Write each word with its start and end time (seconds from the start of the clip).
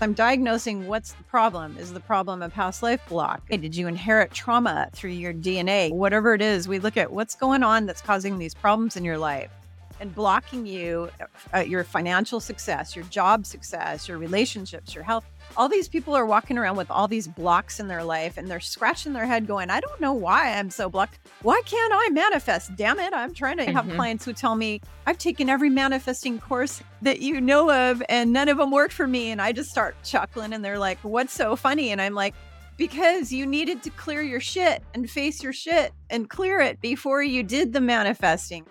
I'm 0.00 0.12
diagnosing 0.12 0.86
what's 0.86 1.12
the 1.14 1.24
problem. 1.24 1.76
Is 1.76 1.92
the 1.92 1.98
problem 1.98 2.40
a 2.40 2.48
past 2.48 2.84
life 2.84 3.00
block? 3.08 3.42
Did 3.48 3.74
you 3.74 3.88
inherit 3.88 4.30
trauma 4.30 4.88
through 4.92 5.10
your 5.10 5.34
DNA? 5.34 5.92
Whatever 5.92 6.34
it 6.34 6.40
is, 6.40 6.68
we 6.68 6.78
look 6.78 6.96
at 6.96 7.10
what's 7.10 7.34
going 7.34 7.64
on 7.64 7.84
that's 7.84 8.00
causing 8.00 8.38
these 8.38 8.54
problems 8.54 8.96
in 8.96 9.04
your 9.04 9.18
life 9.18 9.50
and 9.98 10.14
blocking 10.14 10.66
you, 10.66 11.10
uh, 11.52 11.58
your 11.58 11.82
financial 11.82 12.38
success, 12.38 12.94
your 12.94 13.04
job 13.06 13.44
success, 13.44 14.06
your 14.06 14.18
relationships, 14.18 14.94
your 14.94 15.02
health. 15.02 15.24
All 15.56 15.68
these 15.68 15.88
people 15.88 16.14
are 16.14 16.26
walking 16.26 16.58
around 16.58 16.76
with 16.76 16.90
all 16.90 17.08
these 17.08 17.26
blocks 17.26 17.80
in 17.80 17.88
their 17.88 18.04
life 18.04 18.36
and 18.36 18.48
they're 18.48 18.60
scratching 18.60 19.12
their 19.12 19.26
head 19.26 19.46
going, 19.46 19.70
I 19.70 19.80
don't 19.80 20.00
know 20.00 20.12
why 20.12 20.52
I'm 20.52 20.70
so 20.70 20.88
blocked. 20.88 21.18
Why 21.42 21.60
can't 21.64 21.92
I 21.94 22.10
manifest? 22.10 22.76
Damn 22.76 22.98
it. 22.98 23.12
I'm 23.12 23.34
trying 23.34 23.56
to 23.58 23.64
have 23.64 23.86
mm-hmm. 23.86 23.96
clients 23.96 24.24
who 24.24 24.32
tell 24.32 24.54
me, 24.54 24.80
I've 25.06 25.18
taken 25.18 25.48
every 25.48 25.70
manifesting 25.70 26.38
course 26.38 26.82
that 27.02 27.20
you 27.20 27.40
know 27.40 27.70
of 27.70 28.02
and 28.08 28.32
none 28.32 28.48
of 28.48 28.58
them 28.58 28.70
worked 28.70 28.94
for 28.94 29.06
me. 29.06 29.30
And 29.30 29.42
I 29.42 29.52
just 29.52 29.70
start 29.70 29.96
chuckling 30.04 30.52
and 30.52 30.64
they're 30.64 30.78
like, 30.78 30.98
What's 31.02 31.32
so 31.32 31.56
funny? 31.56 31.90
And 31.90 32.00
I'm 32.00 32.14
like, 32.14 32.34
because 32.76 33.32
you 33.32 33.44
needed 33.44 33.82
to 33.82 33.90
clear 33.90 34.22
your 34.22 34.40
shit 34.40 34.82
and 34.94 35.10
face 35.10 35.42
your 35.42 35.52
shit 35.52 35.92
and 36.10 36.30
clear 36.30 36.60
it 36.60 36.80
before 36.80 37.22
you 37.22 37.42
did 37.42 37.72
the 37.72 37.80
manifesting. 37.80 38.64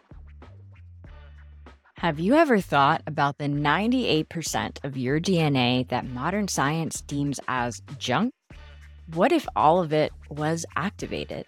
Have 2.02 2.20
you 2.20 2.36
ever 2.36 2.62
thought 2.62 3.02
about 3.08 3.40
the 3.40 3.46
98% 3.46 4.86
of 4.86 4.98
your 4.98 5.20
DNA 5.20 5.88
that 5.88 6.06
modern 6.06 6.48
science 6.48 7.02
deems 7.02 7.40
as 7.48 7.82
junk? 7.98 8.36
What 9.16 9.32
if 9.32 9.48
all 9.56 9.82
of 9.82 9.92
it 9.92 10.14
was 10.30 10.64
activated? 10.76 11.48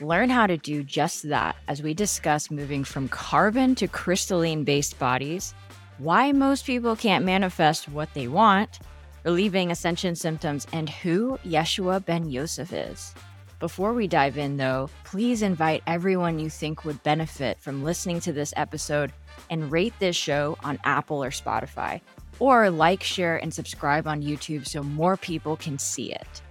Learn 0.00 0.30
how 0.30 0.46
to 0.46 0.56
do 0.56 0.82
just 0.82 1.28
that 1.28 1.56
as 1.68 1.82
we 1.82 1.92
discuss 1.92 2.50
moving 2.50 2.82
from 2.82 3.08
carbon 3.08 3.74
to 3.74 3.86
crystalline 3.86 4.64
based 4.64 4.98
bodies, 4.98 5.52
why 5.98 6.32
most 6.32 6.64
people 6.64 6.96
can't 6.96 7.26
manifest 7.26 7.86
what 7.86 8.08
they 8.14 8.26
want, 8.26 8.78
relieving 9.22 9.70
ascension 9.70 10.16
symptoms, 10.16 10.66
and 10.72 10.88
who 10.88 11.36
Yeshua 11.44 12.02
ben 12.02 12.30
Yosef 12.30 12.72
is. 12.72 13.14
Before 13.60 13.92
we 13.92 14.06
dive 14.06 14.38
in, 14.38 14.56
though, 14.56 14.88
please 15.04 15.42
invite 15.42 15.82
everyone 15.86 16.38
you 16.38 16.48
think 16.48 16.86
would 16.86 17.02
benefit 17.02 17.60
from 17.60 17.84
listening 17.84 18.20
to 18.20 18.32
this 18.32 18.54
episode 18.56 19.12
and 19.50 19.70
rate 19.70 19.94
this 19.98 20.16
show 20.16 20.56
on 20.64 20.78
Apple 20.84 21.22
or 21.22 21.30
Spotify, 21.30 22.00
or 22.38 22.70
like, 22.70 23.02
share, 23.02 23.36
and 23.36 23.52
subscribe 23.52 24.06
on 24.06 24.22
YouTube 24.22 24.66
so 24.66 24.82
more 24.82 25.16
people 25.16 25.56
can 25.56 25.78
see 25.78 26.12
it. 26.12 26.42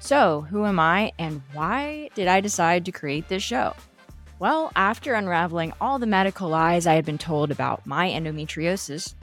So, 0.00 0.42
who 0.42 0.66
am 0.66 0.78
I 0.78 1.12
and 1.18 1.40
why 1.52 2.10
did 2.14 2.28
I 2.28 2.40
decide 2.40 2.84
to 2.84 2.92
create 2.92 3.28
this 3.28 3.42
show? 3.42 3.74
Well, 4.38 4.70
after 4.76 5.14
unraveling 5.14 5.72
all 5.80 5.98
the 5.98 6.06
medical 6.06 6.48
lies 6.48 6.86
I 6.86 6.94
had 6.94 7.06
been 7.06 7.16
told 7.16 7.50
about 7.50 7.86
my 7.86 8.10
endometriosis, 8.10 9.14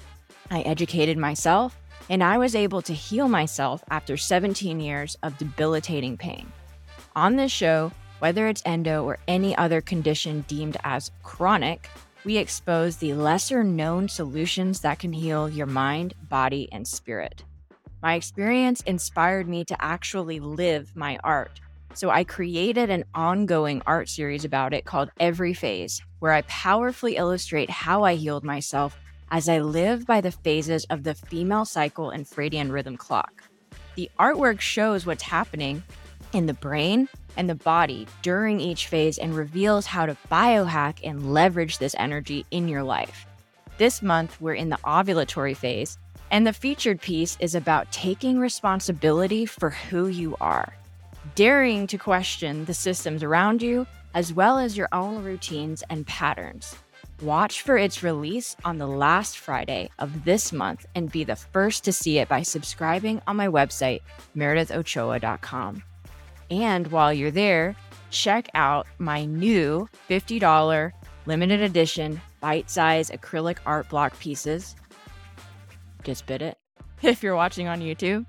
I 0.50 0.62
educated 0.62 1.18
myself 1.18 1.78
and 2.10 2.24
I 2.24 2.38
was 2.38 2.56
able 2.56 2.82
to 2.84 2.94
heal 2.94 3.28
myself 3.28 3.84
after 3.90 4.16
17 4.18 4.80
years 4.80 5.18
of 5.22 5.38
debilitating 5.38 6.18
pain. 6.18 6.52
On 7.16 7.36
this 7.36 7.52
show, 7.52 7.92
whether 8.22 8.48
it's 8.48 8.62
endo 8.66 9.04
or 9.04 9.18
any 9.28 9.58
other 9.58 9.82
condition 9.82 10.46
deemed 10.48 10.78
as 10.84 11.10
chronic, 11.24 11.90
we 12.24 12.38
expose 12.38 12.98
the 12.98 13.16
lesser 13.16 13.64
known 13.64 14.08
solutions 14.08 14.82
that 14.82 15.00
can 15.00 15.12
heal 15.12 15.50
your 15.50 15.66
mind, 15.66 16.14
body, 16.30 16.70
and 16.72 16.88
spirit. 16.88 17.44
My 18.04 18.14
experience 18.14 18.82
inspired 18.82 19.50
me 19.50 19.66
to 19.66 19.84
actually 19.84 20.40
live 20.40 20.96
my 20.96 21.18
art. 21.24 21.60
So 21.96 22.12
I 22.12 22.24
created 22.24 22.92
an 22.92 23.06
ongoing 23.16 23.82
art 23.88 24.08
series 24.08 24.46
about 24.46 24.76
it 24.76 24.86
called 24.86 25.10
Every 25.20 25.56
Phase, 25.56 26.00
where 26.20 26.32
I 26.32 26.44
powerfully 26.44 27.16
illustrate 27.16 27.72
how 27.72 28.04
I 28.04 28.14
healed 28.14 28.44
myself 28.44 29.00
as 29.32 29.50
I 29.50 29.62
live 29.62 30.06
by 30.06 30.22
the 30.22 30.32
phases 30.32 30.86
of 30.92 31.04
the 31.04 31.16
female 31.16 31.66
cycle 31.66 32.12
infradian 32.12 32.72
rhythm 32.72 32.98
clock. 32.98 33.42
The 33.96 34.12
artwork 34.20 34.60
shows 34.60 35.08
what's 35.08 35.24
happening 35.24 35.82
in 36.34 36.46
the 36.46 36.54
brain, 36.54 37.10
and 37.38 37.50
the 37.50 37.56
body 37.56 38.08
during 38.22 38.60
each 38.60 38.88
phase 38.88 39.18
and 39.18 39.36
reveals 39.36 39.86
how 39.86 40.06
to 40.06 40.18
biohack 40.32 41.00
and 41.04 41.34
leverage 41.34 41.78
this 41.78 41.96
energy 41.98 42.46
in 42.52 42.68
your 42.68 42.84
life. 42.84 43.26
This 43.78 44.02
month, 44.02 44.40
we're 44.40 44.54
in 44.54 44.70
the 44.70 44.78
ovulatory 44.78 45.56
phase, 45.56 45.98
and 46.30 46.46
the 46.46 46.54
featured 46.54 47.02
piece 47.02 47.38
is 47.40 47.56
about 47.56 47.92
taking 47.92 48.40
responsibility 48.40 49.46
for 49.46 49.70
who 49.70 50.08
you 50.08 50.36
are, 50.40 50.74
daring 51.36 51.88
to 51.88 51.98
question 51.98 52.66
the 52.66 52.74
systems 52.74 53.24
around 53.24 53.62
you, 53.62 53.88
as 54.14 54.34
well 54.34 54.58
as 54.58 54.78
your 54.78 54.90
own 54.92 55.24
routines 55.24 55.84
and 55.90 56.06
patterns. 56.08 56.76
Watch 57.22 57.62
for 57.62 57.78
its 57.78 58.02
release 58.02 58.56
on 58.66 58.78
the 58.78 58.88
last 58.88 59.38
Friday 59.38 59.90
of 60.00 60.26
this 60.26 60.52
month 60.52 60.88
and 60.96 61.12
be 61.12 61.24
the 61.24 61.36
first 61.36 61.84
to 61.84 61.94
see 61.94 62.18
it 62.18 62.28
by 62.28 62.42
subscribing 62.42 63.22
on 63.28 63.36
my 63.36 63.48
website, 63.48 64.02
meredithochoa.com. 64.36 65.84
And 66.52 66.88
while 66.88 67.14
you're 67.14 67.32
there, 67.32 67.76
check 68.12 68.50
out 68.54 68.86
my 69.00 69.26
new 69.26 69.88
$50 70.10 70.92
limited 71.26 71.62
edition 71.62 72.22
bite 72.42 72.70
size 72.70 73.10
acrylic 73.10 73.58
art 73.66 73.88
block 73.90 74.20
pieces. 74.20 74.76
Just 76.04 76.26
bit 76.26 76.42
it 76.42 76.58
if 77.02 77.24
you're 77.24 77.36
watching 77.36 77.68
on 77.68 77.80
YouTube. 77.80 78.26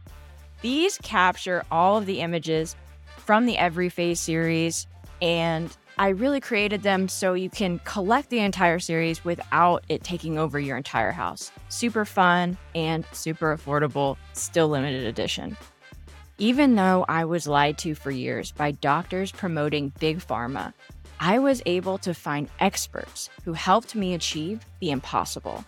These 0.61 0.99
capture 0.99 1.65
all 1.73 1.99
of 1.99 2.07
the 2.07 2.21
images 2.21 2.77
from 3.17 3.47
the 3.47 3.59
Every 3.59 3.89
Phase 3.89 4.21
series, 4.21 4.87
and 5.21 5.77
I 5.99 6.11
really 6.11 6.41
created 6.41 6.83
them 6.83 7.09
so 7.09 7.35
you 7.35 7.51
can 7.51 7.81
collect 7.81 8.31
the 8.31 8.39
entire 8.39 8.79
series 8.79 9.25
without 9.25 9.85
it 9.89 10.05
taking 10.05 10.39
over 10.39 10.61
your 10.61 10.77
entire 10.77 11.11
house. 11.11 11.51
Super 11.69 12.05
fun 12.05 12.57
and 12.75 13.05
super 13.13 13.57
affordable, 13.57 14.17
still 14.35 14.69
limited 14.69 15.05
edition. 15.05 15.57
Even 16.43 16.75
though 16.75 17.05
I 17.09 17.25
was 17.25 17.47
lied 17.47 17.79
to 17.79 17.95
for 17.95 18.11
years 18.11 18.51
by 18.51 18.73
doctors 18.73 19.31
promoting 19.31 19.93
big 20.01 20.19
pharma, 20.19 20.73
I 21.21 21.39
was 21.39 21.63
able 21.67 21.99
to 21.99 22.13
find 22.13 22.49
experts 22.59 23.31
who 23.45 23.53
helped 23.53 23.95
me 23.95 24.15
achieve 24.15 24.67
the 24.81 24.91
impossible. 24.91 25.65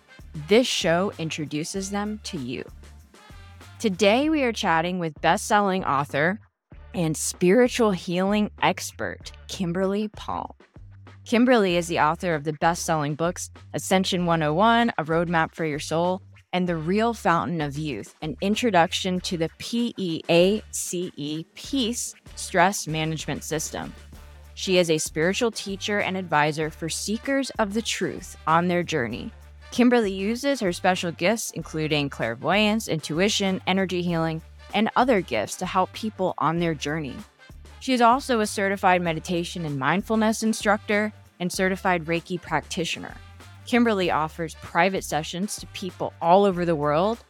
This 0.48 0.66
show 0.66 1.12
introduces 1.16 1.90
them 1.90 2.18
to 2.24 2.38
you. 2.38 2.64
Today, 3.78 4.28
we 4.28 4.42
are 4.42 4.52
chatting 4.52 4.98
with 4.98 5.20
best 5.20 5.46
selling 5.46 5.84
author 5.84 6.40
and 6.92 7.16
spiritual 7.16 7.92
healing 7.92 8.50
expert, 8.60 9.30
Kimberly 9.46 10.08
Palm. 10.08 10.54
Kimberly 11.24 11.76
is 11.76 11.86
the 11.86 12.00
author 12.00 12.34
of 12.34 12.42
the 12.42 12.52
best 12.54 12.84
selling 12.84 13.14
books 13.14 13.48
Ascension 13.74 14.26
101, 14.26 14.92
A 14.98 15.04
Roadmap 15.04 15.54
for 15.54 15.64
Your 15.64 15.78
Soul, 15.78 16.20
and 16.54 16.68
the 16.68 16.76
Real 16.76 17.12
Fountain 17.12 17.60
of 17.60 17.76
Youth, 17.76 18.14
an 18.22 18.36
introduction 18.40 19.18
to 19.22 19.36
the 19.36 19.50
PEACE 19.58 20.62
Peace 21.54 22.14
Stress 22.36 22.86
Management 22.86 23.42
System. 23.42 23.92
She 24.54 24.78
is 24.78 24.88
a 24.88 24.98
spiritual 24.98 25.50
teacher 25.50 25.98
and 25.98 26.16
advisor 26.16 26.70
for 26.70 26.88
seekers 26.88 27.50
of 27.58 27.74
the 27.74 27.82
truth 27.82 28.36
on 28.46 28.68
their 28.68 28.84
journey. 28.84 29.32
Kimberly 29.72 30.12
uses 30.12 30.60
her 30.60 30.72
special 30.72 31.10
gifts, 31.10 31.50
including 31.50 32.08
clairvoyance, 32.08 32.86
intuition, 32.86 33.60
energy 33.66 34.00
healing, 34.00 34.40
and 34.72 34.90
other 34.94 35.20
gifts 35.20 35.56
to 35.56 35.66
help 35.66 35.92
people 35.92 36.34
on 36.38 36.60
their 36.60 36.74
journey. 36.74 37.16
She 37.80 37.94
is 37.94 38.00
also 38.00 38.38
a 38.38 38.46
certified 38.46 39.02
meditation 39.02 39.64
and 39.64 39.76
mindfulness 39.76 40.44
instructor 40.44 41.12
and 41.40 41.52
certified 41.52 42.04
Reiki 42.04 42.40
practitioner. 42.40 43.16
Kimberly 43.66 44.10
offers 44.10 44.54
private 44.56 45.04
sessions 45.04 45.56
to 45.56 45.66
people 45.68 46.12
all 46.20 46.44
over 46.44 46.64
the 46.64 46.76
world, 46.76 47.24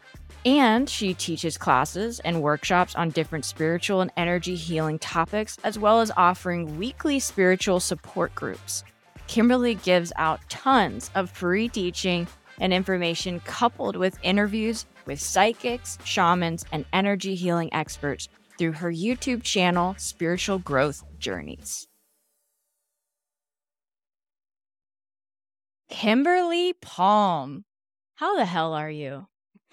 and 0.44 0.88
she 0.88 1.14
teaches 1.14 1.56
classes 1.56 2.20
and 2.20 2.42
workshops 2.42 2.94
on 2.94 3.10
different 3.10 3.44
spiritual 3.44 4.00
and 4.00 4.10
energy 4.16 4.56
healing 4.56 4.98
topics, 4.98 5.56
as 5.64 5.78
well 5.78 6.00
as 6.00 6.10
offering 6.16 6.78
weekly 6.78 7.18
spiritual 7.18 7.80
support 7.80 8.34
groups. 8.34 8.84
Kimberly 9.26 9.76
gives 9.76 10.12
out 10.16 10.40
tons 10.50 11.10
of 11.14 11.30
free 11.30 11.68
teaching 11.68 12.26
and 12.60 12.72
information 12.72 13.40
coupled 13.40 13.96
with 13.96 14.18
interviews 14.22 14.86
with 15.06 15.20
psychics, 15.20 15.98
shamans, 16.04 16.64
and 16.72 16.84
energy 16.92 17.34
healing 17.34 17.72
experts 17.72 18.28
through 18.58 18.72
her 18.72 18.92
YouTube 18.92 19.42
channel, 19.42 19.94
Spiritual 19.98 20.58
Growth 20.58 21.04
Journeys. 21.18 21.88
Kimberly 25.94 26.72
Palm. 26.82 27.64
How 28.16 28.36
the 28.36 28.44
hell 28.44 28.74
are 28.74 28.90
you? 28.90 29.28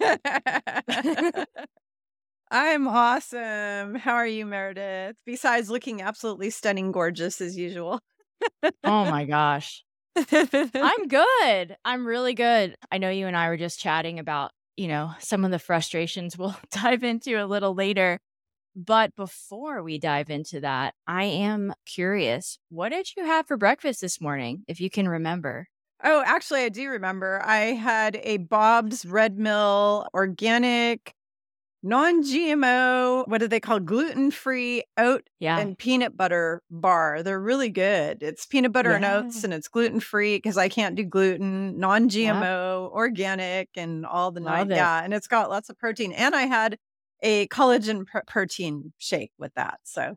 I'm 2.48 2.86
awesome. 2.86 3.96
How 3.96 4.14
are 4.14 4.26
you, 4.26 4.46
Meredith? 4.46 5.16
Besides 5.26 5.68
looking 5.68 6.00
absolutely 6.00 6.50
stunning, 6.50 6.92
gorgeous 6.92 7.40
as 7.40 7.56
usual. 7.56 7.98
oh 8.84 9.04
my 9.10 9.24
gosh. 9.28 9.82
I'm 10.16 11.08
good. 11.08 11.76
I'm 11.84 12.06
really 12.06 12.34
good. 12.34 12.76
I 12.92 12.98
know 12.98 13.10
you 13.10 13.26
and 13.26 13.36
I 13.36 13.48
were 13.48 13.56
just 13.56 13.80
chatting 13.80 14.20
about, 14.20 14.52
you 14.76 14.86
know, 14.86 15.10
some 15.18 15.44
of 15.44 15.50
the 15.50 15.58
frustrations 15.58 16.38
we'll 16.38 16.56
dive 16.70 17.02
into 17.02 17.34
a 17.34 17.46
little 17.46 17.74
later. 17.74 18.20
But 18.76 19.16
before 19.16 19.82
we 19.82 19.98
dive 19.98 20.30
into 20.30 20.60
that, 20.60 20.94
I 21.04 21.24
am 21.24 21.74
curious 21.84 22.58
what 22.68 22.90
did 22.90 23.08
you 23.16 23.24
have 23.24 23.48
for 23.48 23.56
breakfast 23.56 24.00
this 24.02 24.20
morning, 24.20 24.62
if 24.68 24.80
you 24.80 24.88
can 24.88 25.08
remember? 25.08 25.66
Oh, 26.04 26.22
actually, 26.26 26.62
I 26.64 26.68
do 26.68 26.88
remember. 26.88 27.40
I 27.44 27.58
had 27.74 28.18
a 28.22 28.38
Bob's 28.38 29.04
Red 29.06 29.38
Mill 29.38 30.06
organic 30.14 31.14
non 31.84 32.22
GMO, 32.22 33.26
what 33.26 33.38
do 33.38 33.48
they 33.48 33.58
call 33.60 33.80
gluten 33.80 34.30
free 34.30 34.84
oat 34.96 35.28
Yeah. 35.40 35.58
and 35.58 35.76
peanut 35.76 36.16
butter 36.16 36.62
bar. 36.70 37.22
They're 37.24 37.40
really 37.40 37.70
good. 37.70 38.22
It's 38.22 38.46
peanut 38.46 38.72
butter 38.72 38.92
and 38.92 39.04
oats 39.04 39.42
and 39.42 39.52
it's 39.52 39.66
gluten 39.68 39.98
free 40.00 40.36
because 40.36 40.56
I 40.56 40.68
can't 40.68 40.94
do 40.94 41.04
gluten, 41.04 41.78
non. 41.78 42.08
GMO, 42.08 42.88
organic, 42.92 43.70
and 43.76 44.06
all 44.06 44.30
the 44.30 44.40
night. 44.40 44.68
Yeah. 44.70 45.02
And 45.02 45.12
it's 45.12 45.26
got 45.26 45.50
lots 45.50 45.70
of 45.70 45.78
protein. 45.78 46.12
And 46.12 46.36
I 46.36 46.42
had 46.42 46.78
a 47.20 47.48
collagen 47.48 48.06
pr- 48.06 48.18
protein 48.28 48.92
shake 48.98 49.32
with 49.38 49.52
that. 49.54 49.80
So, 49.82 50.16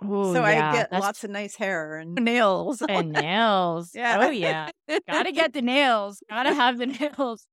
yeah. 0.00 0.08
Oh, 0.08 0.34
so 0.34 0.46
yeah. 0.46 0.70
I 0.70 0.72
get 0.72 0.90
That's 0.90 1.02
lots 1.02 1.24
of 1.24 1.30
nice 1.30 1.56
hair 1.56 1.96
and 1.96 2.14
nails. 2.14 2.82
and 2.88 3.12
nails. 3.12 3.90
Yeah. 3.94 4.18
Oh, 4.20 4.30
yeah. 4.30 4.70
Gotta 5.08 5.32
get 5.32 5.52
the 5.52 5.62
nails. 5.62 6.22
Gotta 6.28 6.54
have 6.54 6.78
the 6.78 6.86
nails. 6.86 7.46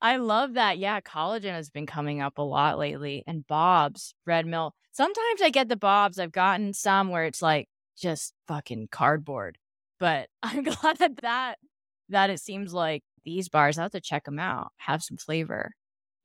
I 0.00 0.16
love 0.16 0.54
that. 0.54 0.78
Yeah, 0.78 1.00
collagen 1.00 1.52
has 1.52 1.70
been 1.70 1.86
coming 1.86 2.20
up 2.20 2.38
a 2.38 2.42
lot 2.42 2.78
lately. 2.78 3.24
And 3.26 3.46
Bob's 3.46 4.14
Red 4.26 4.46
Mill. 4.46 4.74
Sometimes 4.92 5.42
I 5.42 5.50
get 5.50 5.68
the 5.68 5.76
Bob's. 5.76 6.18
I've 6.18 6.32
gotten 6.32 6.72
some 6.72 7.10
where 7.10 7.24
it's 7.24 7.42
like 7.42 7.68
just 7.96 8.32
fucking 8.48 8.88
cardboard. 8.90 9.58
But 9.98 10.28
I'm 10.42 10.62
glad 10.62 10.98
that 10.98 11.16
that, 11.22 11.58
that 12.08 12.30
it 12.30 12.40
seems 12.40 12.72
like 12.72 13.02
these 13.24 13.48
bars, 13.48 13.78
I 13.78 13.82
have 13.82 13.92
to 13.92 14.00
check 14.00 14.24
them 14.24 14.38
out, 14.38 14.72
have 14.76 15.02
some 15.02 15.16
flavor. 15.16 15.72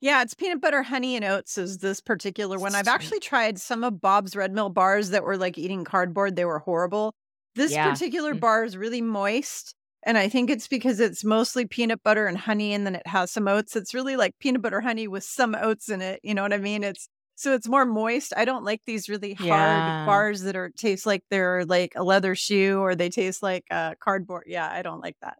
Yeah, 0.00 0.22
it's 0.22 0.34
peanut 0.34 0.60
butter, 0.62 0.82
honey, 0.82 1.14
and 1.16 1.24
oats 1.24 1.58
is 1.58 1.78
this 1.78 2.00
particular 2.00 2.58
one. 2.58 2.74
I've 2.74 2.88
actually 2.88 3.20
tried 3.20 3.58
some 3.58 3.84
of 3.84 4.00
Bob's 4.00 4.34
Red 4.34 4.52
Mill 4.52 4.70
bars 4.70 5.10
that 5.10 5.24
were 5.24 5.36
like 5.36 5.58
eating 5.58 5.84
cardboard. 5.84 6.36
They 6.36 6.46
were 6.46 6.58
horrible. 6.60 7.14
This 7.54 7.72
Yeah. 7.72 7.90
particular 7.90 8.34
Mm. 8.34 8.40
bar 8.40 8.64
is 8.64 8.76
really 8.76 9.02
moist. 9.02 9.74
And 10.04 10.16
I 10.16 10.30
think 10.30 10.48
it's 10.48 10.66
because 10.66 10.98
it's 11.00 11.22
mostly 11.22 11.66
peanut 11.66 12.02
butter 12.02 12.26
and 12.26 12.38
honey, 12.38 12.72
and 12.72 12.86
then 12.86 12.94
it 12.94 13.06
has 13.06 13.30
some 13.30 13.46
oats. 13.46 13.76
It's 13.76 13.92
really 13.92 14.16
like 14.16 14.38
peanut 14.38 14.62
butter 14.62 14.80
honey 14.80 15.06
with 15.06 15.24
some 15.24 15.54
oats 15.54 15.90
in 15.90 16.00
it. 16.00 16.20
You 16.22 16.32
know 16.32 16.42
what 16.42 16.54
I 16.54 16.58
mean? 16.58 16.82
It's 16.82 17.06
so 17.34 17.52
it's 17.54 17.68
more 17.68 17.84
moist. 17.84 18.32
I 18.36 18.46
don't 18.46 18.64
like 18.64 18.80
these 18.86 19.08
really 19.10 19.34
hard 19.34 19.46
Yeah. 19.46 20.04
bars 20.06 20.40
that 20.42 20.56
are 20.56 20.70
taste 20.70 21.04
like 21.04 21.22
they're 21.30 21.66
like 21.66 21.92
a 21.96 22.02
leather 22.04 22.34
shoe 22.34 22.78
or 22.80 22.94
they 22.94 23.10
taste 23.10 23.42
like 23.42 23.64
uh, 23.70 23.94
cardboard. 24.00 24.44
Yeah, 24.46 24.70
I 24.70 24.80
don't 24.82 25.00
like 25.00 25.16
that. 25.20 25.38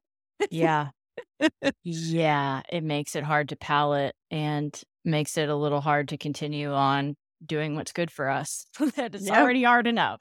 Yeah. 0.50 0.90
yeah. 1.84 2.62
It 2.70 2.82
makes 2.84 3.16
it 3.16 3.24
hard 3.24 3.48
to 3.50 3.56
palate 3.56 4.14
and 4.30 4.78
makes 5.04 5.36
it 5.38 5.48
a 5.48 5.56
little 5.56 5.80
hard 5.80 6.08
to 6.08 6.18
continue 6.18 6.72
on 6.72 7.16
doing 7.44 7.74
what's 7.74 7.92
good 7.92 8.10
for 8.10 8.28
us. 8.28 8.66
that 8.96 9.14
is 9.14 9.26
Yep. 9.26 9.36
already 9.36 9.62
hard 9.62 9.86
enough. 9.86 10.20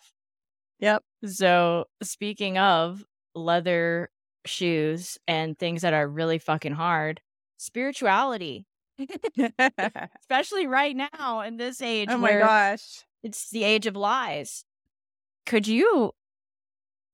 Yep. 0.79 1.03
So, 1.25 1.85
speaking 2.01 2.57
of 2.57 3.03
leather 3.35 4.09
shoes 4.45 5.17
and 5.27 5.57
things 5.59 5.81
that 5.81 5.93
are 5.93 6.07
really 6.07 6.37
fucking 6.39 6.71
hard, 6.73 7.19
spirituality, 7.57 8.65
especially 10.19 10.67
right 10.67 10.95
now 10.95 11.41
in 11.41 11.57
this 11.57 11.81
age 11.81 12.07
oh 12.09 12.17
my 12.17 12.29
where 12.29 12.39
gosh. 12.39 13.03
it's 13.23 13.49
the 13.49 13.63
age 13.63 13.85
of 13.87 13.95
lies. 13.95 14.63
Could 15.45 15.67
you 15.67 16.11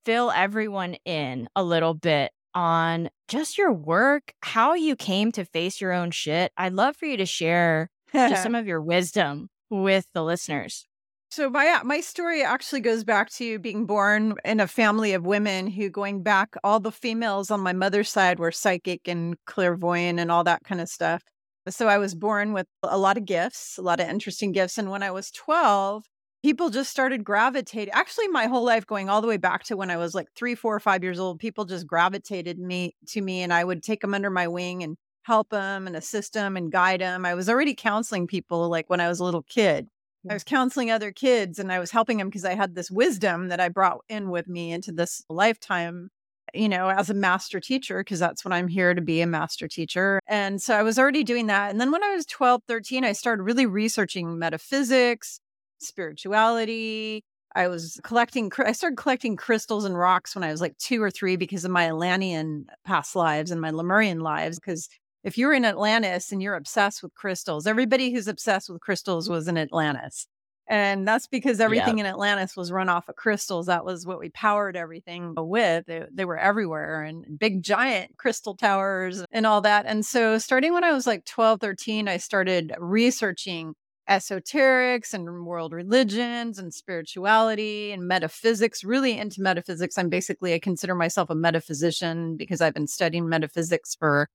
fill 0.06 0.32
everyone 0.32 0.96
in 1.06 1.48
a 1.56 1.64
little 1.64 1.94
bit 1.96 2.32
on 2.54 3.10
just 3.28 3.58
your 3.58 3.72
work, 3.72 4.34
how 4.42 4.74
you 4.74 4.96
came 4.96 5.32
to 5.34 5.46
face 5.46 5.82
your 5.82 5.92
own 5.92 6.12
shit? 6.12 6.52
I'd 6.58 6.74
love 6.74 6.96
for 6.96 7.06
you 7.06 7.18
to 7.18 7.26
share 7.26 7.90
just 8.14 8.44
some 8.44 8.56
of 8.56 8.68
your 8.68 8.82
wisdom 8.82 9.50
with 9.70 10.08
the 10.14 10.24
listeners. 10.24 10.86
So 11.32 11.50
my 11.50 11.68
uh, 11.68 11.84
my 11.84 12.00
story 12.00 12.44
actually 12.44 12.82
goes 12.82 13.04
back 13.04 13.30
to 13.32 13.60
being 13.60 13.86
born 13.86 14.36
in 14.46 14.60
a 14.60 14.68
family 14.68 15.14
of 15.14 15.26
women 15.26 15.68
who 15.68 15.90
going 15.90 16.24
back 16.24 16.56
all 16.64 16.80
the 16.80 16.92
females 16.92 17.52
on 17.52 17.60
my 17.60 17.74
mother's 17.74 18.10
side 18.10 18.40
were 18.40 18.52
psychic 18.52 19.08
and 19.08 19.36
clairvoyant 19.46 20.20
and 20.20 20.32
all 20.32 20.44
that 20.46 20.64
kind 20.64 20.80
of 20.80 20.88
stuff. 20.88 21.24
So 21.68 21.88
I 21.88 21.98
was 21.98 22.14
born 22.16 22.54
with 22.54 22.68
a 22.84 22.98
lot 22.98 23.18
of 23.18 23.26
gifts, 23.26 23.78
a 23.78 23.82
lot 23.82 24.00
of 24.00 24.08
interesting 24.08 24.52
gifts 24.52 24.78
and 24.78 24.92
when 24.92 25.04
I 25.04 25.12
was 25.12 25.32
12, 25.32 26.06
people 26.46 26.70
just 26.70 26.92
started 26.92 27.24
gravitating. 27.24 27.92
Actually 27.92 28.28
my 28.28 28.46
whole 28.46 28.64
life 28.64 28.86
going 28.86 29.10
all 29.10 29.20
the 29.20 29.28
way 29.28 29.36
back 29.36 29.64
to 29.64 29.76
when 29.76 29.90
I 29.90 29.98
was 29.98 30.14
like 30.14 30.28
three, 30.36 30.54
four, 30.54 30.76
or 30.76 30.80
5 30.80 31.04
years 31.04 31.20
old, 31.20 31.40
people 31.40 31.66
just 31.66 31.88
gravitated 31.88 32.60
me 32.60 32.96
to 33.08 33.22
me 33.22 33.42
and 33.42 33.52
I 33.52 33.64
would 33.64 33.82
take 33.82 34.02
them 34.02 34.14
under 34.14 34.30
my 34.30 34.48
wing 34.48 34.84
and 34.84 34.96
help 35.24 35.50
them 35.50 35.88
and 35.88 35.96
assist 35.96 36.34
them 36.34 36.56
and 36.56 36.72
guide 36.72 37.02
them. 37.02 37.26
I 37.26 37.34
was 37.34 37.50
already 37.50 37.74
counseling 37.74 38.28
people 38.28 38.70
like 38.70 38.92
when 38.92 39.00
I 39.00 39.08
was 39.08 39.20
a 39.20 39.24
little 39.24 39.42
kid. 39.42 39.88
I 40.30 40.36
was 40.36 40.44
counseling 40.44 40.92
other 40.92 41.12
kids 41.12 41.58
and 41.58 41.72
I 41.72 41.80
was 41.80 41.90
helping 41.90 42.20
them 42.20 42.30
because 42.30 42.46
I 42.46 42.54
had 42.54 42.76
this 42.76 42.92
wisdom 42.92 43.48
that 43.48 43.60
I 43.60 43.70
brought 43.70 44.02
in 44.08 44.30
with 44.30 44.48
me 44.48 44.72
into 44.72 44.92
this 44.92 45.24
lifetime, 45.32 46.10
you 46.54 46.70
know, 46.70 46.90
as 46.90 47.10
a 47.10 47.16
master 47.16 47.60
teacher, 47.60 48.02
because 48.02 48.20
that's 48.20 48.46
what 48.46 48.54
I'm 48.54 48.68
here 48.68 48.94
to 48.94 49.02
be 49.02 49.22
a 49.22 49.26
master 49.26 49.68
teacher. 49.68 50.20
And 50.28 50.62
so 50.62 50.76
I 50.76 50.84
was 50.84 51.00
already 51.00 51.24
doing 51.24 51.48
that. 51.48 51.72
And 51.72 51.82
then 51.82 51.92
when 51.92 52.04
I 52.04 52.14
was 52.14 52.28
12, 52.28 52.62
13, 52.68 53.04
I 53.04 53.14
started 53.14 53.42
really 53.42 53.66
researching 53.66 54.38
metaphysics, 54.38 55.40
spirituality. 55.80 57.24
I 57.56 57.70
was 57.70 58.00
collecting, 58.04 58.52
I 58.58 58.74
started 58.74 58.98
collecting 58.98 59.38
crystals 59.38 59.86
and 59.86 59.98
rocks 59.98 60.36
when 60.36 60.44
I 60.44 60.52
was 60.52 60.60
like 60.60 60.78
two 60.78 61.02
or 61.02 61.10
three 61.10 61.38
because 61.38 61.64
of 61.64 61.72
my 61.72 61.88
Atlantean 61.88 62.66
past 62.86 63.16
lives 63.16 63.50
and 63.50 63.62
my 63.62 63.70
Lemurian 63.70 64.20
lives. 64.20 64.60
Because 64.60 64.90
if 65.24 65.38
you're 65.38 65.54
in 65.54 65.64
Atlantis 65.64 66.32
and 66.32 66.42
you're 66.42 66.56
obsessed 66.56 67.02
with 67.02 67.14
crystals, 67.16 67.66
everybody 67.66 68.12
who's 68.12 68.28
obsessed 68.28 68.70
with 68.70 68.82
crystals 68.82 69.30
was 69.30 69.48
in 69.48 69.58
Atlantis. 69.58 70.28
And 70.68 71.08
that's 71.08 71.28
because 71.28 71.60
everything 71.60 72.00
in 72.00 72.08
Atlantis 72.08 72.56
was 72.58 72.72
run 72.72 72.90
off 72.90 73.08
of 73.08 73.16
crystals. 73.16 73.68
That 73.68 73.86
was 73.86 74.06
what 74.06 74.20
we 74.20 74.30
powered 74.30 74.76
everything 74.76 75.36
with. 75.38 75.86
They, 75.86 76.04
they 76.12 76.26
were 76.26 76.38
everywhere 76.38 77.04
and 77.04 77.38
big, 77.38 77.62
giant 77.62 78.18
crystal 78.18 78.56
towers 78.56 79.24
and 79.32 79.46
all 79.46 79.62
that. 79.62 79.86
And 79.86 80.04
so, 80.04 80.40
starting 80.40 80.74
when 80.74 80.84
I 80.84 80.92
was 80.92 81.06
like 81.06 81.24
12, 81.26 81.62
13, 81.62 82.08
I 82.08 82.18
started 82.18 82.74
researching 82.80 83.76
esoterics 84.10 85.14
and 85.14 85.46
world 85.46 85.74
religions 85.74 86.60
and 86.60 86.74
spirituality 86.74 87.92
and 87.92 88.08
metaphysics, 88.08 88.84
really 88.84 89.18
into 89.18 89.42
metaphysics. 89.42 89.98
I'm 89.98 90.10
basically, 90.10 90.54
I 90.54 90.60
consider 90.60 90.96
myself 90.96 91.30
a 91.30 91.36
metaphysician 91.36 92.38
because 92.38 92.62
I've 92.62 92.74
been 92.74 92.88
studying 92.88 93.28
metaphysics 93.30 93.96
for 93.96 94.30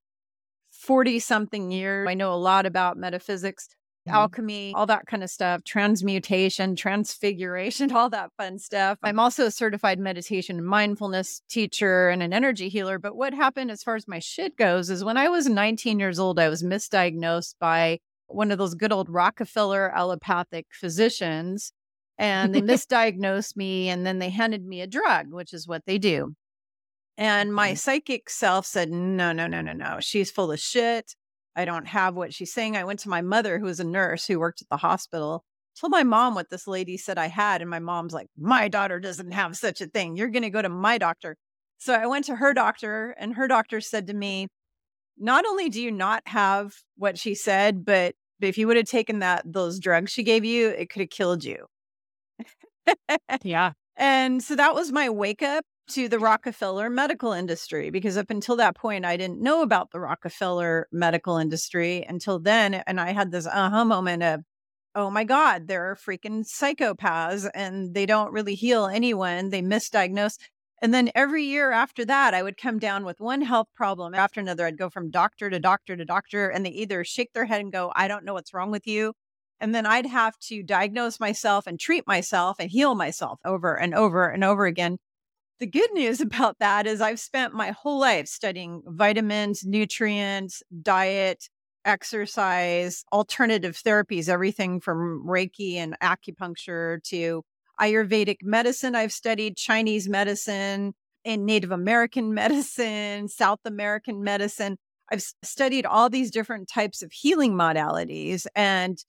40 0.71 1.19
something 1.19 1.71
years. 1.71 2.09
I 2.09 2.15
know 2.15 2.33
a 2.33 2.37
lot 2.37 2.67
about 2.67 2.97
metaphysics, 2.97 3.69
Mhm. 4.09 4.13
alchemy, 4.15 4.73
all 4.75 4.87
that 4.87 5.07
kind 5.07 5.23
of 5.23 5.31
stuff, 5.31 5.63
transmutation, 5.65 6.75
transfiguration, 6.75 7.93
all 7.97 8.09
that 8.11 8.31
fun 8.39 8.59
stuff. 8.59 8.99
I'm 9.03 9.21
also 9.21 9.47
a 9.47 9.51
certified 9.51 9.99
meditation 9.99 10.57
and 10.59 10.67
mindfulness 10.67 11.43
teacher 11.49 12.09
and 12.09 12.23
an 12.23 12.33
energy 12.33 12.69
healer. 12.71 12.99
But 12.99 13.15
what 13.15 13.35
happened 13.35 13.71
as 13.71 13.83
far 13.83 13.97
as 13.97 14.09
my 14.09 14.19
shit 14.19 14.57
goes 14.57 14.91
is 14.91 15.05
when 15.05 15.17
I 15.17 15.29
was 15.29 15.49
19 15.49 15.99
years 16.01 16.19
old, 16.19 16.39
I 16.39 16.49
was 16.49 16.63
misdiagnosed 16.63 17.55
by 17.61 18.01
one 18.31 18.51
of 18.51 18.59
those 18.59 18.75
good 18.75 18.93
old 18.93 19.09
Rockefeller 19.09 19.91
allopathic 19.95 20.67
physicians. 20.73 21.73
And 22.19 22.55
they 22.55 22.61
misdiagnosed 22.63 23.57
me 23.57 23.89
and 23.89 24.07
then 24.07 24.19
they 24.19 24.31
handed 24.31 24.65
me 24.65 24.81
a 24.81 24.87
drug, 24.87 25.33
which 25.33 25.53
is 25.53 25.67
what 25.67 25.83
they 25.87 25.99
do. 25.99 26.35
And 27.17 27.53
my 27.55 27.75
psychic 27.75 28.31
self 28.31 28.65
said, 28.67 28.91
no, 28.91 29.33
no, 29.33 29.47
no, 29.47 29.61
no, 29.61 29.73
no. 29.73 29.99
She's 30.01 30.31
full 30.31 30.53
of 30.53 30.59
shit. 30.59 31.15
I 31.55 31.65
don't 31.65 31.87
have 31.87 32.15
what 32.15 32.33
she's 32.33 32.53
saying. 32.53 32.77
I 32.77 32.85
went 32.85 33.01
to 33.01 33.09
my 33.09 33.21
mother, 33.21 33.59
who 33.59 33.67
was 33.67 33.81
a 33.81 33.85
nurse 33.85 34.27
who 34.27 34.39
worked 34.39 34.63
at 34.63 34.69
the 34.71 34.79
hospital, 34.79 35.45
told 35.79 35.91
my 35.91 36.03
mom 36.03 36.35
what 36.35 36.49
this 36.49 36.67
lady 36.67 36.97
said 36.97 37.19
I 37.19 37.27
had. 37.27 37.61
And 37.61 37.69
my 37.69 37.79
mom's 37.79 38.15
like, 38.15 38.29
my 38.39 38.69
daughter 38.69 39.01
doesn't 39.01 39.33
have 39.33 39.57
such 39.57 39.81
a 39.81 39.87
thing. 39.87 40.17
You're 40.17 40.31
going 40.31 40.45
to 40.45 40.51
go 40.51 40.63
to 40.63 40.69
my 40.69 40.97
doctor. 40.97 41.37
So 41.79 41.95
I 41.95 42.07
went 42.07 42.27
to 42.27 42.37
her 42.37 42.55
doctor, 42.55 43.15
and 43.19 43.35
her 43.35 43.49
doctor 43.49 43.81
said 43.81 44.07
to 44.07 44.15
me, 44.15 44.49
not 45.19 45.45
only 45.47 45.69
do 45.69 45.83
you 45.83 45.91
not 45.91 46.23
have 46.27 46.73
what 46.97 47.19
she 47.19 47.35
said, 47.35 47.85
but 47.85 48.15
if 48.41 48.59
you 48.59 48.67
would 48.67 48.77
have 48.77 48.87
taken 48.87 49.21
that 49.21 49.43
those 49.45 49.79
drugs 49.79 50.13
she 50.13 50.23
gave 50.23 50.45
you, 50.45 50.69
it 50.69 50.91
could 50.91 51.01
have 51.01 51.11
killed 51.11 51.45
you. 51.45 51.67
Yeah. 53.45 53.73
And 53.97 54.43
so 54.43 54.57
that 54.57 54.75
was 54.75 54.91
my 54.91 55.11
wake 55.11 55.43
up 55.43 55.65
to 55.91 56.09
the 56.09 56.17
mm. 56.17 56.23
Rockefeller 56.23 56.89
medical 56.89 57.33
industry 57.33 57.91
because 57.91 58.17
up 58.17 58.31
until 58.31 58.57
that 58.57 58.77
point, 58.77 59.05
I 59.05 59.17
didn't 59.17 59.43
know 59.43 59.63
about 59.63 59.91
the 59.91 60.01
Rockefeller 60.01 60.89
medical 60.91 61.37
industry 61.37 62.05
until 62.09 62.39
then. 62.39 62.75
And 62.75 63.01
I 63.01 63.13
had 63.13 63.31
this 63.31 63.47
aha 63.47 63.85
moment 63.85 64.23
of, 64.23 64.41
oh 64.95 65.11
my 65.11 65.25
God, 65.25 65.69
there 65.69 65.91
are 65.91 65.97
freaking 65.97 66.45
psychopaths 66.45 67.49
and 67.55 67.95
they 67.95 68.07
don't 68.07 68.33
really 68.33 68.55
heal 68.55 68.87
anyone. 68.87 69.51
They 69.51 69.63
misdiagnose. 69.63 70.39
And 70.83 70.95
then 70.95 71.11
every 71.15 71.45
year 71.45 71.73
after 71.73 72.05
that, 72.07 72.33
I 72.33 72.43
would 72.43 72.57
come 72.57 72.79
down 72.79 73.05
with 73.05 73.21
one 73.21 73.43
health 73.43 73.69
problem 73.75 74.15
after 74.15 74.41
another. 74.41 74.65
I'd 74.67 74.79
go 74.79 74.89
from 74.89 75.11
doctor 75.11 75.51
to 75.51 75.61
doctor 75.61 75.97
to 75.97 76.05
doctor, 76.05 76.49
and 76.49 76.65
they 76.65 76.71
either 76.71 77.05
shake 77.05 77.33
their 77.35 77.45
head 77.45 77.61
and 77.61 77.73
go, 77.73 77.93
I 77.95 78.09
don't 78.09 78.25
know 78.25 78.35
what's 78.35 78.55
wrong 78.55 78.71
with 78.71 78.87
you. 78.87 79.13
And 79.61 79.75
then 79.75 79.85
I'd 79.85 80.07
have 80.07 80.39
to 80.49 80.63
diagnose 80.63 81.21
myself 81.21 81.67
and 81.67 81.79
treat 81.79 82.07
myself 82.07 82.57
and 82.59 82.71
heal 82.71 82.95
myself 82.95 83.41
over 83.45 83.79
and 83.79 83.95
over 83.95 84.29
and 84.29 84.43
over 84.43 84.65
again 84.65 84.97
the 85.61 85.67
good 85.67 85.91
news 85.95 86.21
about 86.21 86.59
that 86.59 86.87
is 86.87 87.01
I've 87.01 87.21
spent 87.21 87.55
my 87.55 87.71
whole 87.71 88.01
life 88.01 88.27
studying 88.27 88.83
vitamins, 88.87 89.65
nutrients, 89.65 90.63
diet, 90.83 91.49
exercise, 91.85 93.05
alternative 93.13 93.77
therapies, 93.77 94.29
everything 94.29 94.81
from 94.81 95.25
Reiki 95.27 95.77
and 95.77 95.97
acupuncture 96.01 97.03
to 97.05 97.43
Ayurvedic 97.81 98.39
medicine. 98.43 98.95
I've 98.95 99.13
studied 99.13 99.57
Chinese 99.57 100.09
medicine 100.09 100.95
and 101.25 101.47
Native 101.47 101.71
American 101.71 102.35
medicine, 102.35 103.29
South 103.29 103.61
American 103.65 104.23
medicine. 104.23 104.77
I've 105.13 105.23
studied 105.43 105.87
all 105.87 106.09
these 106.09 106.31
different 106.31 106.69
types 106.69 107.03
of 107.03 107.11
healing 107.13 107.55
modalities 107.55 108.47
and 108.55 109.03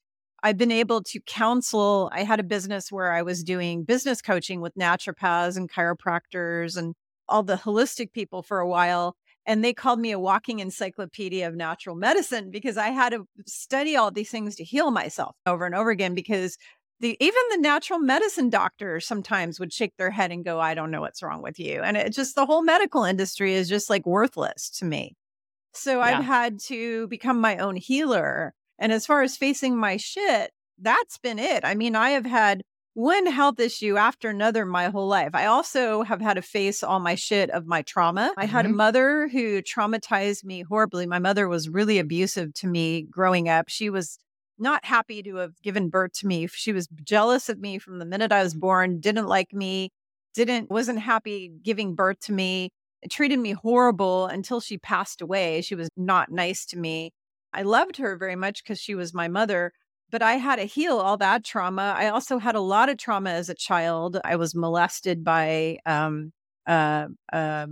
I've 0.44 0.58
been 0.58 0.72
able 0.72 1.04
to 1.04 1.20
counsel. 1.22 2.10
I 2.12 2.24
had 2.24 2.40
a 2.40 2.44
business 2.44 2.92
where 2.92 3.12
I 3.12 3.22
was 3.22 3.44
doing 3.44 3.84
business 3.84 4.22
coaching 4.22 4.60
with 4.60 4.74
naturopaths 4.76 5.56
and 5.56 5.72
chiropractors 5.72 6.78
and 6.78 6.96
all 7.30 7.44
the 7.44 7.56
holistic 7.58 8.12
people 8.12 8.42
for 8.42 8.60
a 8.60 8.68
while. 8.68 9.16
And 9.46 9.64
they 9.64 9.74
called 9.74 10.00
me 10.00 10.12
a 10.12 10.20
walking 10.20 10.60
encyclopedia 10.60 11.48
of 11.48 11.56
natural 11.56 11.96
medicine 11.96 12.50
because 12.52 12.78
I 12.78 12.90
had 12.90 13.12
to 13.12 13.28
study 13.48 13.96
all 13.96 14.12
these 14.12 14.30
things 14.30 14.56
to 14.56 14.64
heal 14.64 14.92
myself 14.92 15.36
over 15.46 15.66
and 15.66 15.76
over 15.76 15.90
again. 15.92 16.16
Because 16.16 16.58
the 17.02 17.18
even 17.20 17.42
the 17.50 17.58
natural 17.58 18.00
medicine 18.00 18.50
doctors 18.50 19.06
sometimes 19.06 19.60
would 19.60 19.74
shake 19.74 19.98
their 19.98 20.12
head 20.12 20.32
and 20.32 20.46
go, 20.46 20.60
I 20.60 20.74
don't 20.76 20.92
know 20.92 21.02
what's 21.02 21.24
wrong 21.24 21.42
with 21.42 21.60
you. 21.60 21.82
And 21.82 21.98
it 21.98 22.14
just 22.14 22.36
the 22.36 22.46
whole 22.46 22.64
medical 22.64 23.04
industry 23.04 23.56
is 23.56 23.68
just 23.68 23.90
like 23.90 24.06
worthless 24.06 24.70
to 24.78 24.86
me. 24.86 25.16
So 25.74 25.98
yeah. 25.98 26.04
I've 26.20 26.24
had 26.24 26.60
to 26.68 27.08
become 27.08 27.42
my 27.42 27.58
own 27.58 27.76
healer 27.76 28.54
and 28.78 28.92
as 28.92 29.06
far 29.06 29.22
as 29.22 29.38
facing 29.38 29.78
my 29.78 29.98
shit, 29.98 30.52
that's 30.80 31.18
been 31.20 31.40
it. 31.40 31.64
I 31.64 31.76
mean, 31.76 31.96
I 31.96 32.12
have 32.12 32.26
had 32.26 32.64
one 32.94 33.26
health 33.26 33.60
issue 33.60 33.96
after 33.96 34.30
another 34.30 34.66
my 34.66 34.90
whole 34.90 35.08
life. 35.08 35.32
I 35.34 35.46
also 35.46 36.04
have 36.04 36.20
had 36.20 36.34
to 36.34 36.42
face 36.42 36.84
all 36.84 37.00
my 37.00 37.16
shit 37.16 37.50
of 37.52 37.66
my 37.66 37.84
trauma. 37.84 38.34
I 38.38 38.46
had 38.46 38.66
mm-hmm. 38.66 38.74
a 38.74 38.78
mother 38.78 39.28
who 39.28 39.62
traumatized 39.62 40.44
me 40.44 40.64
horribly. 40.64 41.06
My 41.06 41.20
mother 41.20 41.48
was 41.48 41.70
really 41.70 42.00
abusive 42.00 42.54
to 42.56 42.68
me 42.68 43.04
growing 43.04 43.48
up. 43.48 43.70
She 43.70 43.90
was 43.90 44.18
not 44.62 44.86
happy 44.86 45.24
to 45.24 45.36
have 45.38 45.62
given 45.62 45.90
birth 45.90 46.14
to 46.20 46.28
me. 46.28 46.48
She 46.48 46.72
was 46.72 46.88
jealous 47.04 47.50
of 47.50 47.60
me 47.60 47.80
from 47.80 48.00
the 48.00 48.06
minute 48.06 48.32
I 48.32 48.44
was 48.44 48.54
born, 48.54 49.00
didn't 49.00 49.28
like 49.28 49.54
me, 49.54 49.92
didn't 50.34 50.70
wasn't 50.70 51.00
happy 51.00 51.52
giving 51.64 51.96
birth 51.96 52.20
to 52.22 52.34
me. 52.34 52.70
It 53.02 53.12
treated 53.12 53.40
me 53.40 53.52
horrible 53.54 54.28
until 54.28 54.62
she 54.62 54.78
passed 54.78 55.22
away. 55.22 55.62
She 55.62 55.76
was 55.76 55.90
not 55.98 56.32
nice 56.32 56.66
to 56.68 56.78
me. 56.78 57.12
I 57.54 57.64
loved 57.64 57.98
her 57.98 58.16
very 58.16 58.36
much 58.36 58.64
because 58.64 58.80
she 58.80 58.96
was 58.96 59.14
my 59.14 59.28
mother, 59.28 59.74
but 60.12 60.22
I 60.22 60.34
had 60.34 60.58
to 60.58 60.64
heal 60.64 60.98
all 60.98 61.18
that 61.18 61.44
trauma. 61.44 61.94
I 61.98 62.10
also 62.10 62.38
had 62.38 62.56
a 62.56 62.62
lot 62.62 62.90
of 62.90 62.98
trauma 62.98 63.32
as 63.32 63.50
a 63.50 63.56
child. 63.56 64.20
I 64.24 64.36
was 64.36 64.56
molested 64.56 65.24
by 65.24 65.80
um, 65.86 66.32
uh, 66.68 67.08
a 67.34 67.68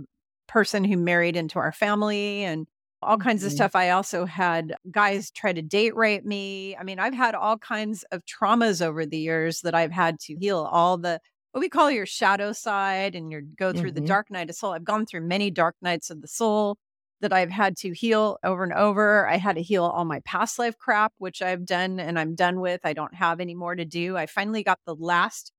person 0.48 0.84
who 0.84 0.96
married 0.96 1.36
into 1.36 1.58
our 1.58 1.72
family 1.72 2.42
and 2.42 2.66
all 3.02 3.16
kinds 3.16 3.40
mm-hmm. 3.40 3.46
of 3.46 3.52
stuff. 3.52 3.74
I 3.74 3.90
also 3.90 4.26
had 4.26 4.74
guys 4.90 5.30
try 5.30 5.52
to 5.52 5.62
date 5.62 5.96
rape 5.96 6.24
me. 6.24 6.76
I 6.76 6.82
mean, 6.82 6.98
I've 6.98 7.14
had 7.14 7.34
all 7.34 7.58
kinds 7.58 8.04
of 8.12 8.22
traumas 8.24 8.84
over 8.84 9.06
the 9.06 9.18
years 9.18 9.62
that 9.62 9.74
I've 9.74 9.92
had 9.92 10.18
to 10.20 10.36
heal 10.36 10.68
all 10.70 10.98
the 10.98 11.20
what 11.52 11.60
we 11.60 11.68
call 11.68 11.90
your 11.90 12.06
shadow 12.06 12.52
side 12.52 13.16
and 13.16 13.32
your 13.32 13.40
go 13.40 13.72
through 13.72 13.90
mm-hmm. 13.90 14.02
the 14.02 14.06
dark 14.06 14.30
night 14.30 14.50
of 14.50 14.56
soul. 14.56 14.72
I've 14.72 14.84
gone 14.84 15.06
through 15.06 15.22
many 15.22 15.50
dark 15.50 15.74
nights 15.82 16.10
of 16.10 16.20
the 16.20 16.28
soul 16.28 16.78
that 17.20 17.32
I've 17.32 17.50
had 17.50 17.76
to 17.78 17.92
heal 17.92 18.38
over 18.44 18.62
and 18.62 18.72
over. 18.72 19.28
I 19.28 19.36
had 19.36 19.56
to 19.56 19.62
heal 19.62 19.84
all 19.84 20.04
my 20.04 20.20
past 20.24 20.58
life 20.58 20.78
crap, 20.78 21.12
which 21.18 21.42
I've 21.42 21.66
done 21.66 22.00
and 22.00 22.18
I'm 22.18 22.34
done 22.34 22.60
with. 22.60 22.80
I 22.84 22.92
don't 22.92 23.14
have 23.14 23.40
any 23.40 23.54
more 23.54 23.74
to 23.74 23.84
do. 23.84 24.16
I 24.16 24.26
finally 24.26 24.62
got 24.62 24.78
the 24.86 24.94
last 24.94 25.52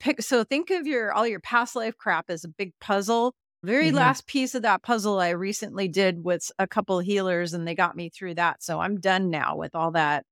pick. 0.00 0.22
So 0.22 0.44
think 0.44 0.70
of 0.70 0.86
your 0.86 1.12
all 1.12 1.26
your 1.26 1.40
past 1.40 1.76
life 1.76 1.96
crap 1.96 2.26
as 2.28 2.44
a 2.44 2.48
big 2.48 2.72
puzzle. 2.80 3.34
Very 3.64 3.88
mm-hmm. 3.88 3.96
last 3.96 4.26
piece 4.26 4.54
of 4.54 4.62
that 4.62 4.82
puzzle 4.82 5.20
I 5.20 5.30
recently 5.30 5.88
did 5.88 6.24
with 6.24 6.50
a 6.58 6.66
couple 6.66 6.98
healers 6.98 7.54
and 7.54 7.66
they 7.66 7.74
got 7.74 7.96
me 7.96 8.08
through 8.08 8.34
that. 8.34 8.62
So 8.62 8.80
I'm 8.80 8.98
done 8.98 9.30
now 9.30 9.56
with 9.56 9.74
all 9.74 9.92
that 9.92 10.24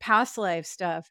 past 0.00 0.38
life 0.38 0.66
stuff. 0.66 1.10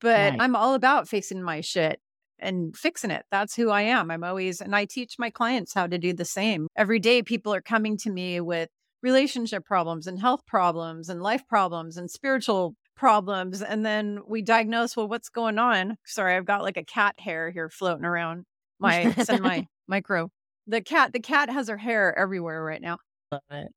But 0.00 0.30
nice. 0.30 0.40
I'm 0.40 0.56
all 0.56 0.74
about 0.74 1.08
facing 1.08 1.42
my 1.42 1.60
shit 1.60 2.00
and 2.38 2.76
fixing 2.76 3.10
it. 3.10 3.24
That's 3.30 3.54
who 3.54 3.70
I 3.70 3.82
am. 3.82 4.10
I'm 4.10 4.24
always, 4.24 4.60
and 4.60 4.74
I 4.74 4.84
teach 4.84 5.16
my 5.18 5.30
clients 5.30 5.74
how 5.74 5.86
to 5.86 5.98
do 5.98 6.12
the 6.12 6.24
same. 6.24 6.68
Every 6.76 6.98
day, 6.98 7.22
people 7.22 7.52
are 7.52 7.60
coming 7.60 7.96
to 7.98 8.10
me 8.10 8.40
with 8.40 8.68
relationship 9.02 9.64
problems 9.64 10.06
and 10.06 10.18
health 10.18 10.46
problems 10.46 11.08
and 11.08 11.22
life 11.22 11.46
problems 11.46 11.96
and 11.96 12.10
spiritual 12.10 12.74
problems. 12.96 13.62
And 13.62 13.84
then 13.84 14.20
we 14.26 14.42
diagnose, 14.42 14.96
well, 14.96 15.08
what's 15.08 15.28
going 15.28 15.58
on? 15.58 15.96
Sorry, 16.06 16.34
I've 16.36 16.46
got 16.46 16.62
like 16.62 16.76
a 16.76 16.84
cat 16.84 17.14
hair 17.18 17.50
here 17.50 17.68
floating 17.68 18.04
around 18.04 18.46
my, 18.78 19.14
my 19.40 19.66
micro. 19.86 20.30
The 20.66 20.80
cat, 20.80 21.12
the 21.12 21.20
cat 21.20 21.50
has 21.50 21.68
her 21.68 21.76
hair 21.76 22.16
everywhere 22.18 22.62
right 22.62 22.80
now. 22.80 22.98
Love 23.30 23.42
it. 23.50 23.68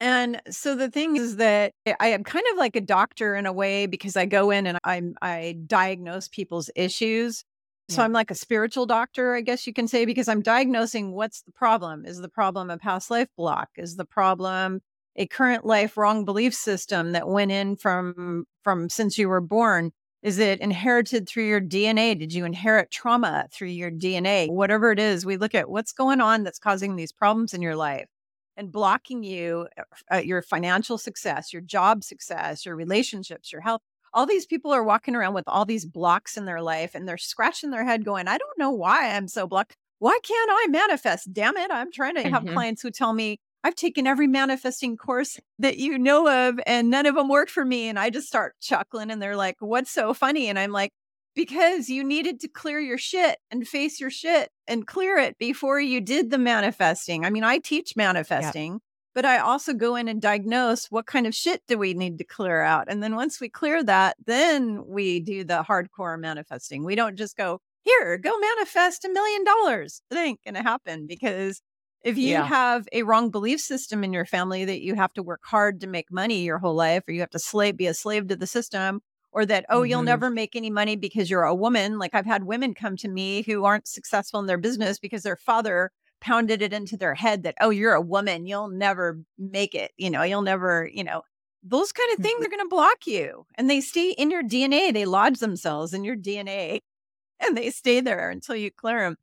And 0.00 0.40
so 0.50 0.76
the 0.76 0.90
thing 0.90 1.16
is 1.16 1.36
that 1.36 1.72
I 1.98 2.08
am 2.08 2.22
kind 2.22 2.44
of 2.52 2.58
like 2.58 2.76
a 2.76 2.80
doctor 2.80 3.34
in 3.34 3.46
a 3.46 3.52
way 3.52 3.86
because 3.86 4.16
I 4.16 4.26
go 4.26 4.50
in 4.50 4.66
and 4.66 4.78
I 4.84 5.02
I 5.20 5.56
diagnose 5.66 6.28
people's 6.28 6.70
issues 6.76 7.44
so 7.88 8.02
yeah. 8.02 8.04
I'm 8.04 8.12
like 8.12 8.30
a 8.30 8.34
spiritual 8.34 8.84
doctor, 8.84 9.34
I 9.34 9.40
guess 9.40 9.66
you 9.66 9.72
can 9.72 9.88
say, 9.88 10.04
because 10.04 10.28
I'm 10.28 10.42
diagnosing 10.42 11.12
what's 11.12 11.40
the 11.42 11.52
problem. 11.52 12.04
Is 12.04 12.18
the 12.18 12.28
problem 12.28 12.68
a 12.68 12.76
past 12.76 13.10
life 13.10 13.28
block? 13.36 13.70
Is 13.76 13.96
the 13.96 14.04
problem 14.04 14.80
a 15.16 15.26
current 15.26 15.64
life 15.64 15.96
wrong 15.96 16.26
belief 16.26 16.54
system 16.54 17.12
that 17.12 17.28
went 17.28 17.50
in 17.50 17.76
from 17.76 18.44
from 18.62 18.90
since 18.90 19.16
you 19.16 19.28
were 19.28 19.40
born? 19.40 19.92
Is 20.22 20.38
it 20.38 20.60
inherited 20.60 21.28
through 21.28 21.46
your 21.46 21.60
DNA? 21.60 22.18
Did 22.18 22.32
you 22.32 22.44
inherit 22.44 22.90
trauma 22.90 23.46
through 23.52 23.68
your 23.68 23.90
DNA? 23.90 24.50
Whatever 24.50 24.90
it 24.90 24.98
is, 24.98 25.24
we 25.24 25.36
look 25.36 25.54
at 25.54 25.70
what's 25.70 25.92
going 25.92 26.20
on 26.20 26.42
that's 26.42 26.58
causing 26.58 26.96
these 26.96 27.12
problems 27.12 27.54
in 27.54 27.62
your 27.62 27.76
life 27.76 28.08
and 28.56 28.72
blocking 28.72 29.22
you, 29.22 29.68
uh, 30.12 30.16
your 30.16 30.42
financial 30.42 30.98
success, 30.98 31.52
your 31.52 31.62
job 31.62 32.02
success, 32.02 32.66
your 32.66 32.74
relationships, 32.74 33.52
your 33.52 33.60
health 33.60 33.80
all 34.12 34.26
these 34.26 34.46
people 34.46 34.72
are 34.72 34.84
walking 34.84 35.14
around 35.14 35.34
with 35.34 35.44
all 35.46 35.64
these 35.64 35.84
blocks 35.84 36.36
in 36.36 36.44
their 36.44 36.62
life 36.62 36.94
and 36.94 37.06
they're 37.06 37.18
scratching 37.18 37.70
their 37.70 37.84
head 37.84 38.04
going, 38.04 38.28
I 38.28 38.38
don't 38.38 38.58
know 38.58 38.70
why 38.70 39.14
I'm 39.14 39.28
so 39.28 39.46
blocked. 39.46 39.76
Why 39.98 40.18
can't 40.22 40.50
I 40.52 40.66
manifest? 40.70 41.32
Damn 41.32 41.56
it. 41.56 41.70
I'm 41.70 41.92
trying 41.92 42.14
to 42.14 42.22
have 42.22 42.44
mm-hmm. 42.44 42.54
clients 42.54 42.82
who 42.82 42.90
tell 42.90 43.12
me, 43.12 43.38
I've 43.68 43.74
taken 43.74 44.06
every 44.06 44.26
manifesting 44.26 44.96
course 44.96 45.38
that 45.58 45.76
you 45.76 45.98
know 45.98 46.48
of 46.48 46.58
and 46.66 46.88
none 46.88 47.04
of 47.04 47.14
them 47.14 47.28
worked 47.28 47.50
for 47.50 47.66
me. 47.66 47.90
And 47.90 47.98
I 47.98 48.08
just 48.08 48.26
start 48.26 48.54
chuckling 48.62 49.10
and 49.10 49.20
they're 49.20 49.36
like, 49.36 49.56
What's 49.60 49.90
so 49.90 50.14
funny? 50.14 50.48
And 50.48 50.58
I'm 50.58 50.72
like, 50.72 50.92
Because 51.34 51.90
you 51.90 52.02
needed 52.02 52.40
to 52.40 52.48
clear 52.48 52.80
your 52.80 52.96
shit 52.96 53.38
and 53.50 53.68
face 53.68 54.00
your 54.00 54.08
shit 54.08 54.48
and 54.66 54.86
clear 54.86 55.18
it 55.18 55.36
before 55.36 55.78
you 55.78 56.00
did 56.00 56.30
the 56.30 56.38
manifesting. 56.38 57.26
I 57.26 57.30
mean, 57.30 57.44
I 57.44 57.58
teach 57.58 57.94
manifesting 57.94 58.80
but 59.14 59.24
I 59.24 59.38
also 59.38 59.74
go 59.74 59.96
in 59.96 60.06
and 60.06 60.22
diagnose 60.22 60.86
what 60.92 61.06
kind 61.06 61.26
of 61.26 61.34
shit 61.34 61.62
do 61.66 61.76
we 61.76 61.92
need 61.92 62.18
to 62.18 62.24
clear 62.24 62.62
out. 62.62 62.86
And 62.88 63.02
then 63.02 63.16
once 63.16 63.40
we 63.40 63.48
clear 63.48 63.82
that, 63.82 64.16
then 64.26 64.86
we 64.86 65.18
do 65.18 65.42
the 65.42 65.64
hardcore 65.68 66.16
manifesting. 66.20 66.84
We 66.84 66.94
don't 66.94 67.16
just 67.16 67.36
go, 67.36 67.60
here, 67.82 68.16
go 68.16 68.38
manifest 68.38 69.04
a 69.04 69.08
million 69.08 69.42
dollars. 69.42 70.02
It 70.12 70.18
ain't 70.18 70.44
going 70.44 70.54
to 70.54 70.62
happen 70.62 71.08
because 71.08 71.60
if 72.02 72.16
you 72.16 72.30
yeah. 72.30 72.44
have 72.44 72.88
a 72.92 73.02
wrong 73.02 73.30
belief 73.30 73.60
system 73.60 74.04
in 74.04 74.12
your 74.12 74.24
family 74.24 74.64
that 74.64 74.80
you 74.80 74.94
have 74.94 75.12
to 75.14 75.22
work 75.22 75.40
hard 75.44 75.80
to 75.80 75.86
make 75.86 76.12
money 76.12 76.42
your 76.42 76.58
whole 76.58 76.74
life, 76.74 77.02
or 77.08 77.12
you 77.12 77.20
have 77.20 77.30
to 77.30 77.38
slave, 77.38 77.76
be 77.76 77.86
a 77.86 77.94
slave 77.94 78.28
to 78.28 78.36
the 78.36 78.46
system, 78.46 79.00
or 79.32 79.44
that, 79.46 79.66
oh, 79.68 79.80
mm-hmm. 79.80 79.90
you'll 79.90 80.02
never 80.02 80.30
make 80.30 80.54
any 80.54 80.70
money 80.70 80.96
because 80.96 81.28
you're 81.28 81.42
a 81.42 81.54
woman. 81.54 81.98
Like 81.98 82.14
I've 82.14 82.26
had 82.26 82.44
women 82.44 82.74
come 82.74 82.96
to 82.98 83.08
me 83.08 83.42
who 83.42 83.64
aren't 83.64 83.88
successful 83.88 84.40
in 84.40 84.46
their 84.46 84.58
business 84.58 84.98
because 84.98 85.22
their 85.22 85.36
father 85.36 85.90
pounded 86.20 86.62
it 86.62 86.72
into 86.72 86.96
their 86.96 87.14
head 87.14 87.42
that, 87.42 87.54
oh, 87.60 87.70
you're 87.70 87.94
a 87.94 88.00
woman, 88.00 88.46
you'll 88.46 88.68
never 88.68 89.20
make 89.38 89.74
it, 89.74 89.92
you 89.96 90.10
know, 90.10 90.22
you'll 90.22 90.42
never, 90.42 90.88
you 90.92 91.04
know, 91.04 91.22
those 91.62 91.92
kind 91.92 92.12
of 92.12 92.22
things 92.22 92.36
mm-hmm. 92.36 92.46
are 92.46 92.56
going 92.56 92.64
to 92.64 92.68
block 92.68 93.06
you. 93.06 93.44
And 93.56 93.68
they 93.68 93.80
stay 93.80 94.10
in 94.10 94.30
your 94.30 94.42
DNA, 94.42 94.92
they 94.92 95.04
lodge 95.04 95.38
themselves 95.38 95.92
in 95.94 96.04
your 96.04 96.16
DNA 96.16 96.80
and 97.40 97.56
they 97.56 97.70
stay 97.70 98.00
there 98.00 98.30
until 98.30 98.56
you 98.56 98.70
clear 98.70 99.00
them. 99.00 99.16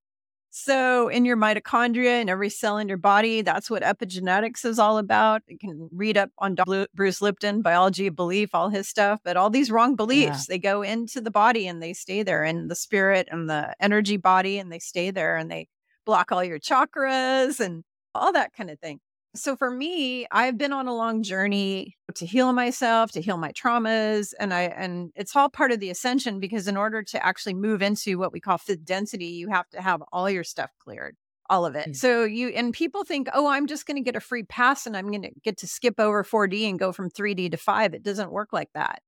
So, 0.57 1.09
in 1.09 1.25
your 1.25 1.35
mitochondria 1.35 2.21
and 2.21 2.29
every 2.29 2.49
cell 2.49 2.77
in 2.77 2.87
your 2.87 2.97
body, 2.97 3.41
that's 3.41 3.69
what 3.69 3.83
epigenetics 3.83 4.63
is 4.63 4.79
all 4.79 4.97
about. 4.97 5.41
You 5.49 5.57
can 5.57 5.89
read 5.91 6.17
up 6.17 6.29
on 6.37 6.55
Dr. 6.55 6.87
Bruce 6.93 7.21
Lipton, 7.21 7.61
biology 7.61 8.07
of 8.07 8.15
belief, 8.15 8.55
all 8.55 8.69
his 8.69 8.87
stuff. 8.87 9.19
But 9.25 9.35
all 9.35 9.49
these 9.49 9.69
wrong 9.69 9.97
beliefs, 9.97 10.47
yeah. 10.47 10.53
they 10.53 10.59
go 10.59 10.81
into 10.81 11.19
the 11.19 11.29
body 11.29 11.67
and 11.67 11.83
they 11.83 11.91
stay 11.91 12.23
there, 12.23 12.45
and 12.45 12.71
the 12.71 12.75
spirit 12.75 13.27
and 13.29 13.49
the 13.49 13.75
energy 13.81 14.15
body, 14.15 14.57
and 14.57 14.71
they 14.71 14.79
stay 14.79 15.11
there 15.11 15.35
and 15.35 15.51
they 15.51 15.67
block 16.05 16.31
all 16.31 16.41
your 16.41 16.57
chakras 16.57 17.59
and 17.59 17.83
all 18.13 18.31
that 18.31 18.53
kind 18.53 18.69
of 18.69 18.79
thing. 18.79 19.01
So 19.35 19.55
for 19.55 19.69
me, 19.69 20.25
I've 20.31 20.57
been 20.57 20.73
on 20.73 20.87
a 20.87 20.95
long 20.95 21.21
journey 21.21 21.97
to 22.15 22.25
heal 22.25 22.53
myself, 22.53 23.11
to 23.11 23.21
heal 23.21 23.37
my 23.37 23.51
traumas, 23.51 24.33
and 24.39 24.53
I 24.53 24.63
and 24.63 25.11
it's 25.15 25.35
all 25.35 25.49
part 25.49 25.71
of 25.71 25.79
the 25.79 25.89
ascension 25.89 26.39
because 26.39 26.67
in 26.67 26.77
order 26.77 27.03
to 27.03 27.25
actually 27.25 27.53
move 27.53 27.81
into 27.81 28.17
what 28.17 28.31
we 28.31 28.39
call 28.39 28.57
fifth 28.57 28.85
density, 28.85 29.25
you 29.25 29.49
have 29.49 29.69
to 29.69 29.81
have 29.81 30.01
all 30.11 30.29
your 30.29 30.43
stuff 30.43 30.71
cleared, 30.79 31.15
all 31.49 31.65
of 31.65 31.75
it. 31.75 31.89
Mm. 31.89 31.95
So 31.95 32.23
you 32.23 32.49
and 32.49 32.73
people 32.73 33.03
think, 33.03 33.27
"Oh, 33.33 33.47
I'm 33.47 33.67
just 33.67 33.85
going 33.85 33.97
to 33.97 34.03
get 34.03 34.15
a 34.15 34.21
free 34.21 34.43
pass 34.43 34.87
and 34.87 34.95
I'm 34.95 35.07
going 35.07 35.23
to 35.23 35.31
get 35.43 35.57
to 35.57 35.67
skip 35.67 35.99
over 35.99 36.23
4D 36.23 36.69
and 36.69 36.79
go 36.79 36.91
from 36.91 37.09
3D 37.09 37.51
to 37.51 37.57
5." 37.57 37.93
It 37.93 38.03
doesn't 38.03 38.31
work 38.31 38.49
like 38.53 38.69
that. 38.73 39.01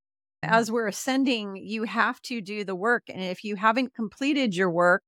As 0.43 0.71
we're 0.71 0.87
ascending, 0.87 1.57
you 1.57 1.83
have 1.83 2.21
to 2.23 2.41
do 2.41 2.63
the 2.63 2.75
work, 2.75 3.03
and 3.09 3.21
if 3.21 3.43
you 3.43 3.55
haven't 3.55 3.95
completed 3.95 4.55
your 4.55 4.69
work, 4.69 5.03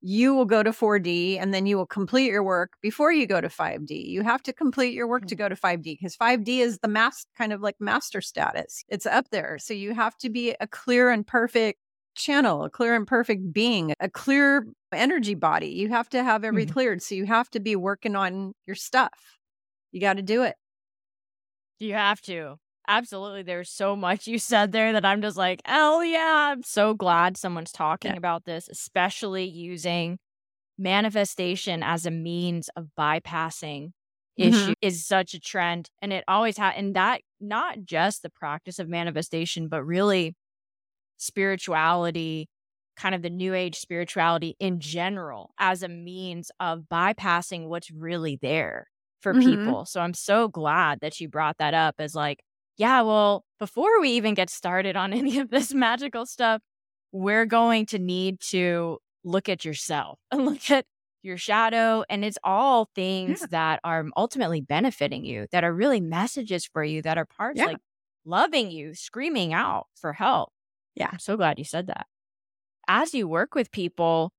you 0.00 0.34
will 0.34 0.44
go 0.44 0.62
to 0.62 0.72
4D 0.72 1.38
and 1.38 1.52
then 1.52 1.66
you 1.66 1.76
will 1.76 1.86
complete 1.86 2.26
your 2.26 2.42
work 2.44 2.72
before 2.82 3.12
you 3.12 3.26
go 3.26 3.40
to 3.40 3.48
5D. 3.50 4.06
You 4.08 4.22
have 4.22 4.42
to 4.44 4.52
complete 4.52 4.94
your 4.94 5.08
work 5.08 5.26
to 5.26 5.34
Mm. 5.34 5.36
go 5.36 5.48
to 5.48 5.56
5D 5.56 5.94
because 6.00 6.14
5D 6.16 6.60
is 6.60 6.78
the 6.78 6.88
mass 6.88 7.26
kind 7.36 7.52
of 7.52 7.60
like 7.60 7.76
master 7.80 8.20
status. 8.20 8.84
It's 8.88 9.06
up 9.06 9.30
there. 9.30 9.58
So 9.58 9.74
you 9.74 9.94
have 9.94 10.16
to 10.18 10.30
be 10.30 10.54
a 10.60 10.66
clear 10.68 11.10
and 11.10 11.26
perfect 11.26 11.80
channel, 12.14 12.64
a 12.64 12.70
clear 12.70 12.94
and 12.94 13.06
perfect 13.06 13.52
being, 13.52 13.94
a 14.00 14.08
clear 14.10 14.66
energy 14.92 15.34
body. 15.34 15.68
You 15.68 15.88
have 15.90 16.08
to 16.10 16.22
have 16.24 16.44
every 16.44 16.64
Mhm. 16.64 16.66
cleared. 16.66 17.02
So 17.02 17.14
you 17.14 17.26
have 17.26 17.50
to 17.50 17.60
be 17.60 17.76
working 17.76 18.16
on 18.16 18.54
your 18.66 18.76
stuff. 18.76 19.38
You 19.92 20.00
got 20.00 20.14
to 20.14 20.22
do 20.22 20.42
it. 20.44 20.56
You 21.80 21.94
have 21.94 22.20
to. 22.22 22.58
Absolutely. 22.88 23.42
There's 23.42 23.70
so 23.70 23.94
much 23.94 24.26
you 24.26 24.38
said 24.38 24.72
there 24.72 24.94
that 24.94 25.04
I'm 25.04 25.20
just 25.20 25.36
like, 25.36 25.60
hell 25.66 26.02
yeah. 26.02 26.50
I'm 26.52 26.62
so 26.62 26.94
glad 26.94 27.36
someone's 27.36 27.72
talking 27.72 28.16
Yeah. 28.16 28.16
about 28.16 28.46
this, 28.46 28.68
especially 28.68 29.44
using 29.44 30.18
manifestation 30.78 31.82
as 31.82 32.06
a 32.06 32.12
means 32.12 32.70
of 32.76 32.88
bypassing 32.98 33.92
Mhm. 34.38 34.72
issue 34.72 34.74
is 34.82 35.06
such 35.06 35.34
a 35.34 35.40
trend. 35.40 35.90
And 36.02 36.12
it 36.12 36.24
always 36.28 36.58
had, 36.58 36.74
and 36.76 36.94
that 36.96 37.22
not 37.40 37.84
just 37.84 38.22
the 38.22 38.30
practice 38.30 38.78
of 38.78 38.88
manifestation, 38.88 39.68
but 39.68 39.84
really 39.84 40.36
spirituality, 41.18 42.48
kind 42.96 43.14
of 43.14 43.22
the 43.22 43.30
new 43.30 43.54
age 43.54 43.76
spirituality 43.76 44.56
in 44.60 44.80
general 44.80 45.52
as 45.58 45.82
a 45.82 45.88
means 45.88 46.50
of 46.60 46.82
bypassing 46.90 47.68
what's 47.68 47.90
really 47.90 48.36
there 48.40 48.88
for 49.20 49.34
Mhm. 49.34 49.74
people. 49.74 49.84
So 49.86 50.00
I'm 50.00 50.14
so 50.14 50.48
glad 50.48 51.00
that 51.00 51.20
you 51.20 51.28
brought 51.28 51.58
that 51.58 51.74
up 51.74 51.96
as 51.98 52.14
like, 52.14 52.40
yeah, 52.78 53.02
well, 53.02 53.44
before 53.58 54.00
we 54.00 54.10
even 54.12 54.34
get 54.34 54.50
started 54.50 54.96
on 54.96 55.12
any 55.14 55.38
of 55.40 55.50
this 55.50 55.74
magical 55.74 56.26
stuff, 56.26 56.62
we're 57.12 57.46
going 57.46 57.86
to 57.86 57.98
need 57.98 58.40
to 58.40 58.98
look 59.24 59.48
at 59.48 59.64
yourself 59.64 60.18
and 60.32 60.44
look 60.46 60.70
at 60.70 60.86
your 61.22 61.36
shadow. 61.38 62.04
And 62.08 62.24
it's 62.24 62.38
all 62.44 62.90
things 62.94 63.40
Yeah. 63.42 63.46
that 63.50 63.80
are 63.84 64.06
ultimately 64.16 64.60
benefiting 64.62 65.24
you, 65.24 65.46
that 65.52 65.64
are 65.64 65.74
really 65.74 66.00
messages 66.00 66.66
for 66.66 66.84
you, 66.84 67.02
that 67.02 67.18
are 67.18 67.26
parts 67.26 67.58
Yeah. 67.58 67.66
like 67.66 67.78
loving 68.24 68.70
you, 68.70 68.94
screaming 68.94 69.52
out 69.52 69.86
for 70.00 70.12
help. 70.14 70.52
Yeah. 70.94 71.10
I'm 71.12 71.18
so 71.20 71.36
glad 71.36 71.58
you 71.58 71.64
said 71.64 71.88
that. 71.88 72.06
As 72.88 73.14
you 73.14 73.28
work 73.28 73.54
with 73.54 73.70
people 73.72 74.32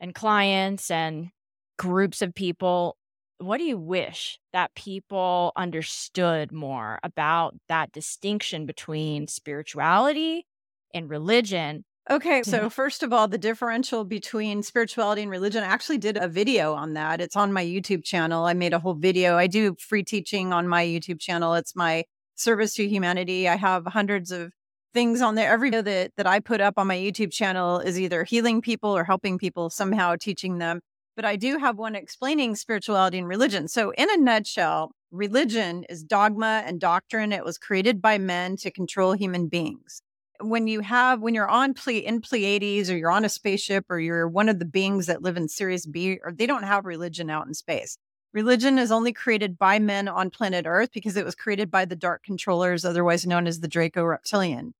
and 0.00 0.14
clients 0.14 0.90
and 0.90 1.30
groups 1.78 2.22
of 2.22 2.34
people, 2.34 2.96
what 3.38 3.58
do 3.58 3.64
you 3.64 3.78
wish 3.78 4.38
that 4.52 4.74
people 4.74 5.52
understood 5.56 6.52
more 6.52 6.98
about 7.02 7.54
that 7.68 7.92
distinction 7.92 8.66
between 8.66 9.26
spirituality 9.26 10.46
and 10.92 11.10
religion? 11.10 11.84
Okay, 12.10 12.42
so 12.42 12.68
first 12.68 13.02
of 13.02 13.14
all, 13.14 13.28
the 13.28 13.38
differential 13.38 14.04
between 14.04 14.62
spirituality 14.62 15.22
and 15.22 15.30
religion, 15.30 15.64
I 15.64 15.68
actually 15.68 15.96
did 15.96 16.18
a 16.18 16.28
video 16.28 16.74
on 16.74 16.92
that. 16.94 17.22
It's 17.22 17.34
on 17.34 17.50
my 17.50 17.64
YouTube 17.64 18.04
channel. 18.04 18.44
I 18.44 18.52
made 18.52 18.74
a 18.74 18.78
whole 18.78 18.94
video. 18.94 19.38
I 19.38 19.46
do 19.46 19.74
free 19.78 20.02
teaching 20.02 20.52
on 20.52 20.68
my 20.68 20.84
YouTube 20.84 21.18
channel. 21.18 21.54
It's 21.54 21.74
my 21.74 22.04
service 22.34 22.74
to 22.74 22.86
humanity. 22.86 23.48
I 23.48 23.56
have 23.56 23.86
hundreds 23.86 24.30
of 24.30 24.52
things 24.92 25.22
on 25.22 25.34
there. 25.34 25.50
Every 25.50 25.70
video 25.70 25.82
that, 25.82 26.12
that 26.18 26.26
I 26.26 26.40
put 26.40 26.60
up 26.60 26.74
on 26.76 26.86
my 26.86 26.96
YouTube 26.96 27.32
channel 27.32 27.80
is 27.80 27.98
either 27.98 28.22
healing 28.24 28.60
people 28.60 28.94
or 28.94 29.04
helping 29.04 29.38
people 29.38 29.70
somehow, 29.70 30.16
teaching 30.16 30.58
them. 30.58 30.80
But 31.16 31.24
I 31.24 31.36
do 31.36 31.58
have 31.58 31.78
one 31.78 31.94
explaining 31.94 32.56
spirituality 32.56 33.18
and 33.18 33.28
religion. 33.28 33.68
So, 33.68 33.92
in 33.92 34.10
a 34.10 34.16
nutshell, 34.16 34.92
religion 35.10 35.84
is 35.88 36.02
dogma 36.02 36.62
and 36.66 36.80
doctrine. 36.80 37.32
It 37.32 37.44
was 37.44 37.58
created 37.58 38.02
by 38.02 38.18
men 38.18 38.56
to 38.58 38.70
control 38.70 39.12
human 39.12 39.48
beings 39.48 40.02
when 40.40 40.66
you 40.66 40.80
have 40.80 41.20
when 41.20 41.34
you're 41.34 41.48
on 41.48 41.74
Ple- 41.74 42.02
in 42.04 42.20
Pleiades 42.20 42.90
or 42.90 42.96
you're 42.96 43.10
on 43.10 43.24
a 43.24 43.28
spaceship 43.28 43.86
or 43.88 43.98
you're 43.98 44.28
one 44.28 44.48
of 44.48 44.58
the 44.58 44.64
beings 44.64 45.06
that 45.06 45.22
live 45.22 45.36
in 45.36 45.48
Sirius 45.48 45.86
B, 45.86 46.18
or 46.22 46.32
they 46.32 46.46
don't 46.46 46.64
have 46.64 46.84
religion 46.84 47.30
out 47.30 47.46
in 47.46 47.54
space. 47.54 47.96
Religion 48.32 48.78
is 48.78 48.90
only 48.90 49.12
created 49.12 49.56
by 49.58 49.78
men 49.78 50.08
on 50.08 50.30
planet 50.30 50.66
Earth 50.66 50.90
because 50.92 51.16
it 51.16 51.24
was 51.24 51.36
created 51.36 51.70
by 51.70 51.84
the 51.84 51.96
dark 51.96 52.24
controllers, 52.24 52.84
otherwise 52.84 53.26
known 53.26 53.46
as 53.46 53.60
the 53.60 53.68
Draco 53.68 54.02
Reptilian. 54.04 54.74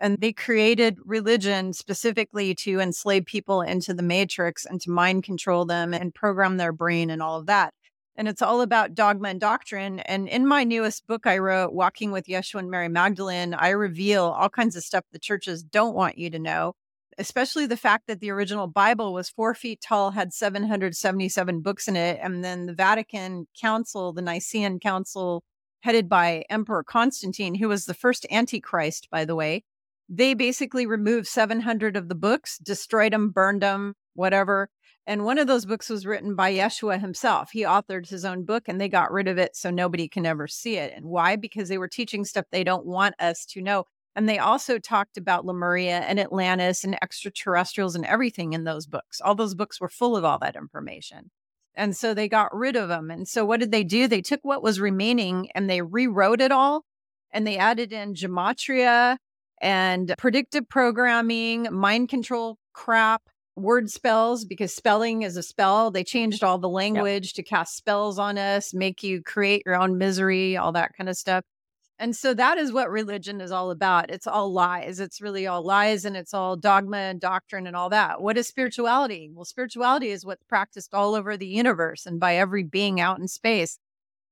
And 0.00 0.18
they 0.20 0.32
created 0.32 0.98
religion 1.04 1.72
specifically 1.72 2.54
to 2.56 2.80
enslave 2.80 3.26
people 3.26 3.62
into 3.62 3.92
the 3.92 4.02
matrix 4.02 4.64
and 4.64 4.80
to 4.82 4.90
mind 4.90 5.24
control 5.24 5.64
them 5.64 5.92
and 5.92 6.14
program 6.14 6.56
their 6.56 6.72
brain 6.72 7.10
and 7.10 7.20
all 7.20 7.38
of 7.38 7.46
that. 7.46 7.74
And 8.18 8.26
it's 8.26 8.42
all 8.42 8.62
about 8.62 8.94
dogma 8.94 9.28
and 9.28 9.40
doctrine. 9.40 10.00
And 10.00 10.28
in 10.28 10.46
my 10.46 10.64
newest 10.64 11.06
book 11.06 11.26
I 11.26 11.38
wrote, 11.38 11.72
Walking 11.72 12.10
with 12.10 12.26
Yeshua 12.26 12.58
and 12.58 12.70
Mary 12.70 12.88
Magdalene, 12.88 13.54
I 13.54 13.70
reveal 13.70 14.24
all 14.24 14.48
kinds 14.48 14.74
of 14.74 14.82
stuff 14.82 15.04
the 15.12 15.20
churches 15.20 15.62
don't 15.62 15.94
want 15.94 16.18
you 16.18 16.28
to 16.30 16.38
know, 16.38 16.74
especially 17.16 17.66
the 17.66 17.76
fact 17.76 18.08
that 18.08 18.18
the 18.18 18.30
original 18.30 18.66
Bible 18.66 19.12
was 19.12 19.30
four 19.30 19.54
feet 19.54 19.80
tall, 19.80 20.10
had 20.10 20.32
777 20.32 21.60
books 21.60 21.86
in 21.86 21.94
it. 21.94 22.18
And 22.20 22.44
then 22.44 22.66
the 22.66 22.74
Vatican 22.74 23.46
Council, 23.60 24.12
the 24.12 24.22
Nicene 24.22 24.80
Council, 24.80 25.44
headed 25.82 26.08
by 26.08 26.44
Emperor 26.50 26.82
Constantine, 26.82 27.54
who 27.54 27.68
was 27.68 27.84
the 27.84 27.94
first 27.94 28.26
Antichrist, 28.32 29.08
by 29.12 29.24
the 29.24 29.36
way, 29.36 29.62
they 30.08 30.34
basically 30.34 30.86
removed 30.86 31.26
700 31.26 31.96
of 31.96 32.08
the 32.08 32.14
books, 32.14 32.58
destroyed 32.58 33.12
them, 33.12 33.30
burned 33.30 33.62
them, 33.62 33.94
whatever. 34.14 34.70
And 35.06 35.24
one 35.24 35.38
of 35.38 35.46
those 35.46 35.64
books 35.64 35.88
was 35.88 36.04
written 36.04 36.34
by 36.34 36.52
Yeshua 36.52 37.00
himself. 37.00 37.50
He 37.50 37.62
authored 37.62 38.08
his 38.08 38.24
own 38.24 38.44
book 38.44 38.64
and 38.68 38.78
they 38.78 38.88
got 38.88 39.10
rid 39.10 39.26
of 39.26 39.38
it 39.38 39.56
so 39.56 39.70
nobody 39.70 40.06
can 40.06 40.26
ever 40.26 40.46
see 40.46 40.76
it. 40.76 40.92
And 40.94 41.06
why? 41.06 41.36
Because 41.36 41.68
they 41.68 41.78
were 41.78 41.88
teaching 41.88 42.24
stuff 42.24 42.44
they 42.50 42.64
don't 42.64 42.84
want 42.84 43.14
us 43.18 43.46
to 43.46 43.62
know. 43.62 43.84
And 44.14 44.28
they 44.28 44.38
also 44.38 44.78
talked 44.78 45.16
about 45.16 45.46
Lemuria 45.46 46.00
and 46.00 46.18
Atlantis 46.18 46.84
and 46.84 47.02
extraterrestrials 47.02 47.94
and 47.94 48.04
everything 48.04 48.52
in 48.52 48.64
those 48.64 48.86
books. 48.86 49.20
All 49.20 49.34
those 49.34 49.54
books 49.54 49.80
were 49.80 49.88
full 49.88 50.16
of 50.16 50.24
all 50.24 50.38
that 50.40 50.56
information. 50.56 51.30
And 51.74 51.96
so 51.96 52.12
they 52.12 52.28
got 52.28 52.54
rid 52.54 52.76
of 52.76 52.88
them. 52.88 53.10
And 53.10 53.28
so 53.28 53.44
what 53.44 53.60
did 53.60 53.70
they 53.70 53.84
do? 53.84 54.08
They 54.08 54.20
took 54.20 54.40
what 54.42 54.62
was 54.62 54.80
remaining 54.80 55.48
and 55.54 55.70
they 55.70 55.80
rewrote 55.80 56.40
it 56.40 56.52
all 56.52 56.84
and 57.30 57.46
they 57.46 57.56
added 57.56 57.92
in 57.92 58.14
gematria 58.14 59.18
and 59.60 60.14
predictive 60.18 60.68
programming, 60.68 61.68
mind 61.70 62.08
control 62.08 62.58
crap, 62.72 63.22
word 63.56 63.90
spells 63.90 64.44
because 64.44 64.74
spelling 64.74 65.22
is 65.22 65.36
a 65.36 65.42
spell. 65.42 65.90
They 65.90 66.04
changed 66.04 66.44
all 66.44 66.58
the 66.58 66.68
language 66.68 67.32
to 67.34 67.42
cast 67.42 67.76
spells 67.76 68.18
on 68.18 68.38
us, 68.38 68.72
make 68.72 69.02
you 69.02 69.22
create 69.22 69.62
your 69.66 69.76
own 69.76 69.98
misery, 69.98 70.56
all 70.56 70.72
that 70.72 70.92
kind 70.96 71.08
of 71.08 71.16
stuff. 71.16 71.44
And 72.00 72.14
so 72.14 72.32
that 72.34 72.58
is 72.58 72.72
what 72.72 72.90
religion 72.90 73.40
is 73.40 73.50
all 73.50 73.72
about. 73.72 74.10
It's 74.10 74.28
all 74.28 74.52
lies. 74.52 75.00
It's 75.00 75.20
really 75.20 75.48
all 75.48 75.64
lies 75.64 76.04
and 76.04 76.16
it's 76.16 76.32
all 76.32 76.54
dogma 76.54 76.98
and 76.98 77.20
doctrine 77.20 77.66
and 77.66 77.74
all 77.74 77.90
that. 77.90 78.22
What 78.22 78.38
is 78.38 78.46
spirituality? 78.46 79.30
Well, 79.34 79.44
spirituality 79.44 80.10
is 80.10 80.24
what's 80.24 80.44
practiced 80.44 80.94
all 80.94 81.16
over 81.16 81.36
the 81.36 81.48
universe 81.48 82.06
and 82.06 82.20
by 82.20 82.36
every 82.36 82.62
being 82.62 83.00
out 83.00 83.18
in 83.18 83.26
space 83.26 83.78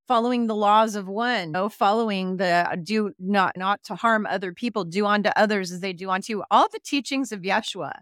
following 0.06 0.46
the 0.46 0.54
laws 0.54 0.94
of 0.94 1.08
one, 1.08 1.52
no, 1.52 1.68
following 1.68 2.36
the 2.36 2.68
uh, 2.70 2.76
do 2.82 3.12
not 3.18 3.56
not 3.56 3.82
to 3.84 3.94
harm 3.94 4.26
other 4.26 4.52
people, 4.52 4.84
do 4.84 5.06
unto 5.06 5.30
others 5.36 5.72
as 5.72 5.80
they 5.80 5.92
do 5.92 6.10
unto 6.10 6.32
you. 6.32 6.44
All 6.50 6.68
the 6.68 6.80
teachings 6.84 7.32
of 7.32 7.40
Yeshua, 7.42 7.92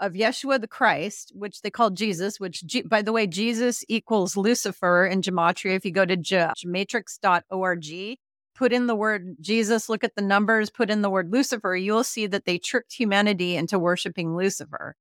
of 0.00 0.12
Yeshua 0.12 0.60
the 0.60 0.68
Christ, 0.68 1.32
which 1.34 1.62
they 1.62 1.70
call 1.70 1.90
Jesus, 1.90 2.40
which 2.40 2.64
G- 2.66 2.82
by 2.82 3.02
the 3.02 3.12
way, 3.12 3.26
Jesus 3.26 3.84
equals 3.88 4.36
Lucifer 4.36 5.06
in 5.06 5.22
gematria. 5.22 5.76
If 5.76 5.84
you 5.84 5.92
go 5.92 6.04
to 6.04 6.16
ge- 6.16 6.64
matrix.org, 6.64 8.16
put 8.54 8.72
in 8.72 8.86
the 8.86 8.96
word 8.96 9.36
Jesus, 9.40 9.88
look 9.88 10.04
at 10.04 10.14
the 10.16 10.22
numbers, 10.22 10.70
put 10.70 10.90
in 10.90 11.02
the 11.02 11.10
word 11.10 11.32
Lucifer, 11.32 11.76
you'll 11.76 12.04
see 12.04 12.26
that 12.26 12.44
they 12.44 12.58
tricked 12.58 12.92
humanity 12.92 13.56
into 13.56 13.78
worshiping 13.78 14.36
Lucifer 14.36 14.96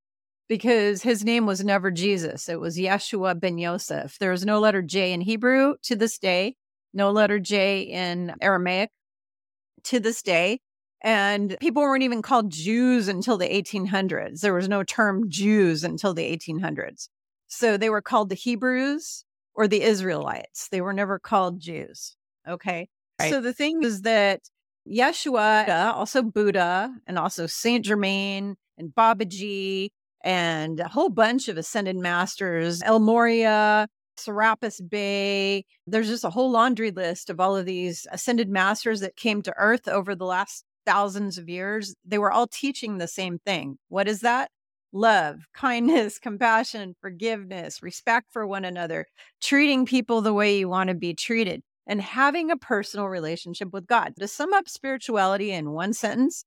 because 0.47 1.01
his 1.01 1.23
name 1.23 1.45
was 1.45 1.63
never 1.63 1.91
Jesus. 1.91 2.49
It 2.49 2.59
was 2.59 2.77
Yeshua 2.77 3.39
ben 3.39 3.57
Yosef. 3.57 4.17
There 4.19 4.31
is 4.31 4.45
no 4.45 4.59
letter 4.59 4.81
J 4.81 5.13
in 5.13 5.21
Hebrew 5.21 5.75
to 5.83 5.95
this 5.95 6.17
day, 6.17 6.55
no 6.93 7.11
letter 7.11 7.39
J 7.39 7.81
in 7.81 8.35
Aramaic 8.41 8.89
to 9.85 9.99
this 9.99 10.21
day. 10.21 10.59
And 11.01 11.57
people 11.59 11.83
weren't 11.83 12.03
even 12.03 12.21
called 12.21 12.49
Jews 12.49 13.07
until 13.09 13.37
the 13.37 13.49
1800s. 13.49 14.39
There 14.39 14.53
was 14.53 14.69
no 14.69 14.83
term 14.83 15.29
Jews 15.29 15.83
until 15.83 16.13
the 16.13 16.23
1800s. 16.23 17.09
So 17.47 17.75
they 17.75 17.89
were 17.89 18.01
called 18.01 18.29
the 18.29 18.35
Hebrews 18.35 19.25
or 19.53 19.67
the 19.67 19.81
Israelites. 19.81 20.69
They 20.69 20.81
were 20.81 20.93
never 20.93 21.19
called 21.19 21.59
Jews. 21.59 22.15
Okay. 22.47 22.87
Right. 23.19 23.29
So 23.29 23.41
the 23.41 23.53
thing 23.53 23.83
is 23.83 24.03
that 24.03 24.41
Yeshua, 24.87 25.93
also 25.93 26.21
Buddha, 26.21 26.93
and 27.05 27.19
also 27.19 27.47
Saint 27.47 27.85
Germain 27.85 28.55
and 28.77 28.89
Babaji, 28.89 29.89
and 30.23 30.79
a 30.79 30.87
whole 30.87 31.09
bunch 31.09 31.47
of 31.47 31.57
ascended 31.57 31.97
masters, 31.97 32.81
El 32.83 32.99
Morya, 32.99 33.87
Serapis 34.17 34.79
Bey. 34.81 35.65
There's 35.87 36.07
just 36.07 36.23
a 36.23 36.29
whole 36.29 36.51
laundry 36.51 36.91
list 36.91 37.29
of 37.29 37.39
all 37.39 37.55
of 37.55 37.65
these 37.65 38.07
ascended 38.11 38.49
masters 38.49 38.99
that 39.01 39.15
came 39.15 39.41
to 39.43 39.53
Earth 39.57 39.87
over 39.87 40.15
the 40.15 40.25
last 40.25 40.63
thousands 40.85 41.37
of 41.37 41.49
years. 41.49 41.95
They 42.05 42.17
were 42.17 42.31
all 42.31 42.47
teaching 42.47 42.97
the 42.97 43.07
same 43.07 43.39
thing. 43.45 43.77
What 43.89 44.07
is 44.07 44.21
that? 44.21 44.49
Love, 44.91 45.39
kindness, 45.53 46.19
compassion, 46.19 46.95
forgiveness, 47.01 47.81
respect 47.81 48.27
for 48.31 48.45
one 48.45 48.65
another, 48.65 49.05
treating 49.41 49.85
people 49.85 50.21
the 50.21 50.33
way 50.33 50.57
you 50.57 50.69
want 50.69 50.89
to 50.89 50.95
be 50.95 51.13
treated, 51.13 51.61
and 51.87 52.01
having 52.01 52.51
a 52.51 52.57
personal 52.57 53.07
relationship 53.07 53.73
with 53.73 53.87
God. 53.87 54.13
To 54.19 54.27
sum 54.27 54.53
up 54.53 54.69
spirituality 54.69 55.51
in 55.51 55.71
one 55.71 55.93
sentence, 55.93 56.45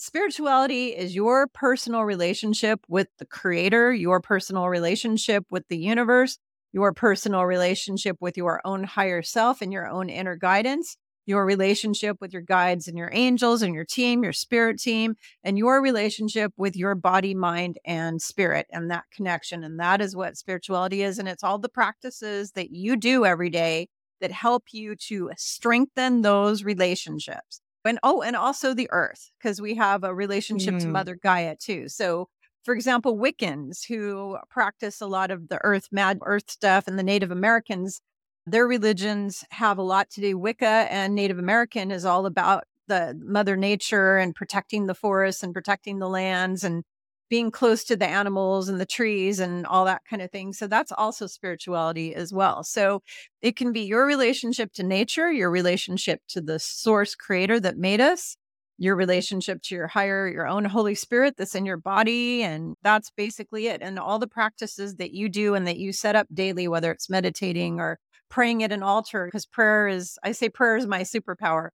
spirituality 0.00 0.88
is 0.88 1.14
your 1.14 1.46
personal 1.46 2.04
relationship 2.04 2.80
with 2.88 3.08
the 3.18 3.26
creator, 3.26 3.92
your 3.92 4.20
personal 4.20 4.68
relationship 4.68 5.44
with 5.50 5.68
the 5.68 5.78
universe, 5.78 6.38
your 6.72 6.92
personal 6.92 7.44
relationship 7.44 8.16
with 8.20 8.36
your 8.36 8.60
own 8.64 8.84
higher 8.84 9.22
self 9.22 9.60
and 9.60 9.72
your 9.72 9.88
own 9.88 10.08
inner 10.08 10.36
guidance, 10.36 10.96
your 11.26 11.44
relationship 11.44 12.16
with 12.20 12.32
your 12.32 12.42
guides 12.42 12.88
and 12.88 12.96
your 12.96 13.10
angels 13.12 13.62
and 13.62 13.74
your 13.74 13.84
team, 13.84 14.22
your 14.24 14.32
spirit 14.32 14.78
team, 14.78 15.14
and 15.44 15.58
your 15.58 15.82
relationship 15.82 16.52
with 16.56 16.76
your 16.76 16.94
body, 16.94 17.34
mind, 17.34 17.78
and 17.84 18.22
spirit, 18.22 18.66
and 18.70 18.90
that 18.90 19.04
connection. 19.14 19.62
And 19.64 19.78
that 19.80 20.00
is 20.00 20.16
what 20.16 20.36
spirituality 20.36 21.02
is. 21.02 21.18
And 21.18 21.28
it's 21.28 21.44
all 21.44 21.58
the 21.58 21.68
practices 21.68 22.52
that 22.52 22.70
you 22.70 22.96
do 22.96 23.24
every 23.24 23.50
day 23.50 23.88
that 24.20 24.32
help 24.32 24.64
you 24.72 24.94
to 24.94 25.30
strengthen 25.36 26.22
those 26.22 26.64
relationships. 26.64 27.60
And 27.84 27.98
oh, 28.02 28.22
and 28.22 28.36
also 28.36 28.74
the 28.74 28.88
earth, 28.90 29.30
because 29.38 29.60
we 29.60 29.74
have 29.76 30.04
a 30.04 30.14
relationship 30.14 30.74
mm. 30.74 30.80
to 30.80 30.88
Mother 30.88 31.18
Gaia 31.20 31.56
too. 31.56 31.88
So, 31.88 32.28
for 32.64 32.74
example, 32.74 33.16
Wiccans 33.16 33.86
who 33.88 34.36
practice 34.50 35.00
a 35.00 35.06
lot 35.06 35.30
of 35.30 35.48
the 35.48 35.58
earth, 35.64 35.88
mad 35.90 36.18
earth 36.22 36.50
stuff, 36.50 36.86
and 36.86 36.98
the 36.98 37.02
Native 37.02 37.30
Americans, 37.30 38.02
their 38.46 38.66
religions 38.66 39.44
have 39.50 39.78
a 39.78 39.82
lot 39.82 40.10
to 40.10 40.20
do. 40.20 40.36
Wicca 40.38 40.86
and 40.90 41.14
Native 41.14 41.38
American 41.38 41.90
is 41.90 42.04
all 42.04 42.26
about 42.26 42.64
the 42.86 43.18
Mother 43.24 43.56
Nature 43.56 44.18
and 44.18 44.34
protecting 44.34 44.86
the 44.86 44.94
forests 44.94 45.42
and 45.42 45.54
protecting 45.54 46.00
the 46.00 46.08
lands 46.08 46.64
and 46.64 46.84
being 47.30 47.50
close 47.50 47.84
to 47.84 47.96
the 47.96 48.06
animals 48.08 48.68
and 48.68 48.80
the 48.80 48.84
trees 48.84 49.38
and 49.38 49.64
all 49.64 49.84
that 49.84 50.02
kind 50.04 50.20
of 50.20 50.30
thing. 50.30 50.52
So 50.52 50.66
that's 50.66 50.92
also 50.92 51.26
spirituality 51.28 52.14
as 52.14 52.32
well. 52.32 52.64
So 52.64 53.02
it 53.40 53.54
can 53.56 53.72
be 53.72 53.82
your 53.82 54.04
relationship 54.04 54.72
to 54.74 54.82
nature, 54.82 55.30
your 55.30 55.50
relationship 55.50 56.20
to 56.30 56.40
the 56.40 56.58
source 56.58 57.14
creator 57.14 57.60
that 57.60 57.78
made 57.78 58.00
us, 58.00 58.36
your 58.78 58.96
relationship 58.96 59.62
to 59.62 59.76
your 59.76 59.86
higher, 59.86 60.28
your 60.28 60.48
own 60.48 60.64
Holy 60.64 60.96
Spirit 60.96 61.36
that's 61.38 61.54
in 61.54 61.64
your 61.64 61.76
body. 61.76 62.42
And 62.42 62.74
that's 62.82 63.10
basically 63.10 63.68
it. 63.68 63.80
And 63.80 63.98
all 63.98 64.18
the 64.18 64.26
practices 64.26 64.96
that 64.96 65.12
you 65.12 65.28
do 65.28 65.54
and 65.54 65.66
that 65.68 65.78
you 65.78 65.92
set 65.92 66.16
up 66.16 66.26
daily, 66.34 66.66
whether 66.66 66.90
it's 66.90 67.08
meditating 67.08 67.78
or 67.78 67.98
praying 68.28 68.64
at 68.64 68.72
an 68.72 68.82
altar, 68.82 69.26
because 69.26 69.46
prayer 69.46 69.86
is, 69.86 70.18
I 70.24 70.32
say 70.32 70.48
prayer 70.48 70.76
is 70.76 70.86
my 70.86 71.02
superpower, 71.02 71.68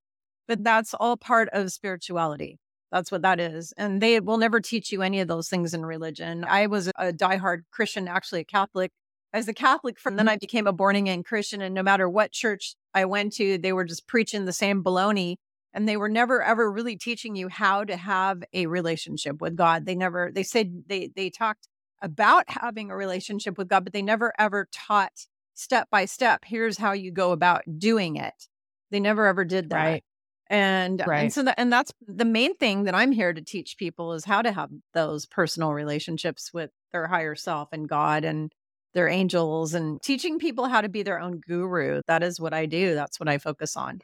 but 0.47 0.63
that's 0.63 0.93
all 0.95 1.17
part 1.17 1.49
of 1.53 1.73
spirituality. 1.73 2.59
That's 2.93 3.11
what 3.11 3.23
that 3.23 3.41
is. 3.41 3.73
And 3.77 4.01
they 4.01 4.21
will 4.21 4.39
never 4.39 4.61
teach 4.61 4.93
you 4.93 5.03
any 5.03 5.21
of 5.21 5.29
those 5.29 5.49
things 5.49 5.75
in 5.75 5.85
religion. 5.85 6.45
I 6.45 6.67
was 6.67 6.89
a 6.89 7.13
diehard 7.13 7.63
Christian, 7.71 8.09
actually 8.09 8.41
a 8.41 8.45
Catholic. 8.45 8.93
As 9.33 9.49
a 9.49 9.55
Catholic, 9.55 9.99
from 9.99 10.17
then 10.17 10.27
mm-hmm. 10.27 10.35
I 10.35 10.39
became 10.39 10.67
a 10.67 10.73
born 10.73 10.97
again 10.97 11.23
Christian. 11.23 11.61
And 11.61 11.75
no 11.75 11.83
matter 11.83 12.09
what 12.09 12.33
church 12.33 12.75
I 12.95 13.05
went 13.05 13.35
to, 13.35 13.59
they 13.59 13.73
were 13.73 13.85
just 13.85 14.07
preaching 14.07 14.45
the 14.45 14.53
same 14.53 14.83
baloney. 14.83 15.37
And 15.75 15.89
they 15.89 15.97
were 15.97 16.09
never 16.09 16.43
ever 16.43 16.71
really 16.73 16.97
teaching 16.97 17.37
you 17.37 17.49
how 17.49 17.85
to 17.85 17.97
have 17.97 18.43
a 18.55 18.67
relationship 18.67 19.43
with 19.43 19.57
God. 19.57 19.85
They 19.85 19.95
never, 19.95 20.31
they 20.33 20.43
said 20.43 20.85
they 20.87 21.11
they 21.15 21.29
talked 21.29 21.69
about 22.01 22.45
having 22.49 22.91
a 22.91 22.97
relationship 22.97 23.59
with 23.59 23.69
God, 23.69 23.85
but 23.85 23.93
they 23.93 24.01
never 24.01 24.33
ever 24.39 24.69
taught 24.73 25.27
step 25.57 25.89
by 25.91 26.05
step, 26.05 26.45
here's 26.45 26.79
how 26.79 26.93
you 26.93 27.11
go 27.11 27.33
about 27.33 27.63
doing 27.79 28.17
it. 28.17 28.49
They 28.91 29.01
never 29.01 29.27
ever 29.27 29.45
did 29.45 29.71
that. 29.71 29.85
Right. 29.85 30.05
And, 30.49 31.03
right. 31.07 31.23
and 31.23 31.33
so 31.33 31.43
that, 31.43 31.57
and 31.59 31.73
that's 31.73 31.93
the 32.07 32.25
main 32.25 32.57
thing 32.57 32.85
that 32.85 32.95
I'm 32.95 33.13
here 33.13 33.33
to 33.33 33.43
teach 33.43 33.77
people 33.79 34.13
is 34.13 34.25
how 34.25 34.43
to 34.43 34.53
have 34.53 34.71
those 34.95 35.27
personal 35.27 35.73
relationships 35.73 36.53
with 36.55 36.71
their 36.93 37.09
higher 37.09 37.35
self 37.35 37.69
and 37.73 37.89
God 37.89 38.25
and 38.25 38.53
their 38.95 39.09
angels 39.09 39.75
and 39.75 40.01
teaching 40.03 40.39
people 40.39 40.67
how 40.67 40.81
to 40.81 40.89
be 40.89 41.03
their 41.03 41.21
own 41.21 41.41
guru. 41.47 42.01
That 42.07 42.23
is 42.23 42.41
what 42.41 42.55
I 42.55 42.67
do. 42.67 42.95
That's 42.95 43.19
what 43.21 43.29
I 43.29 43.39
focus 43.39 43.77
on. 43.77 44.01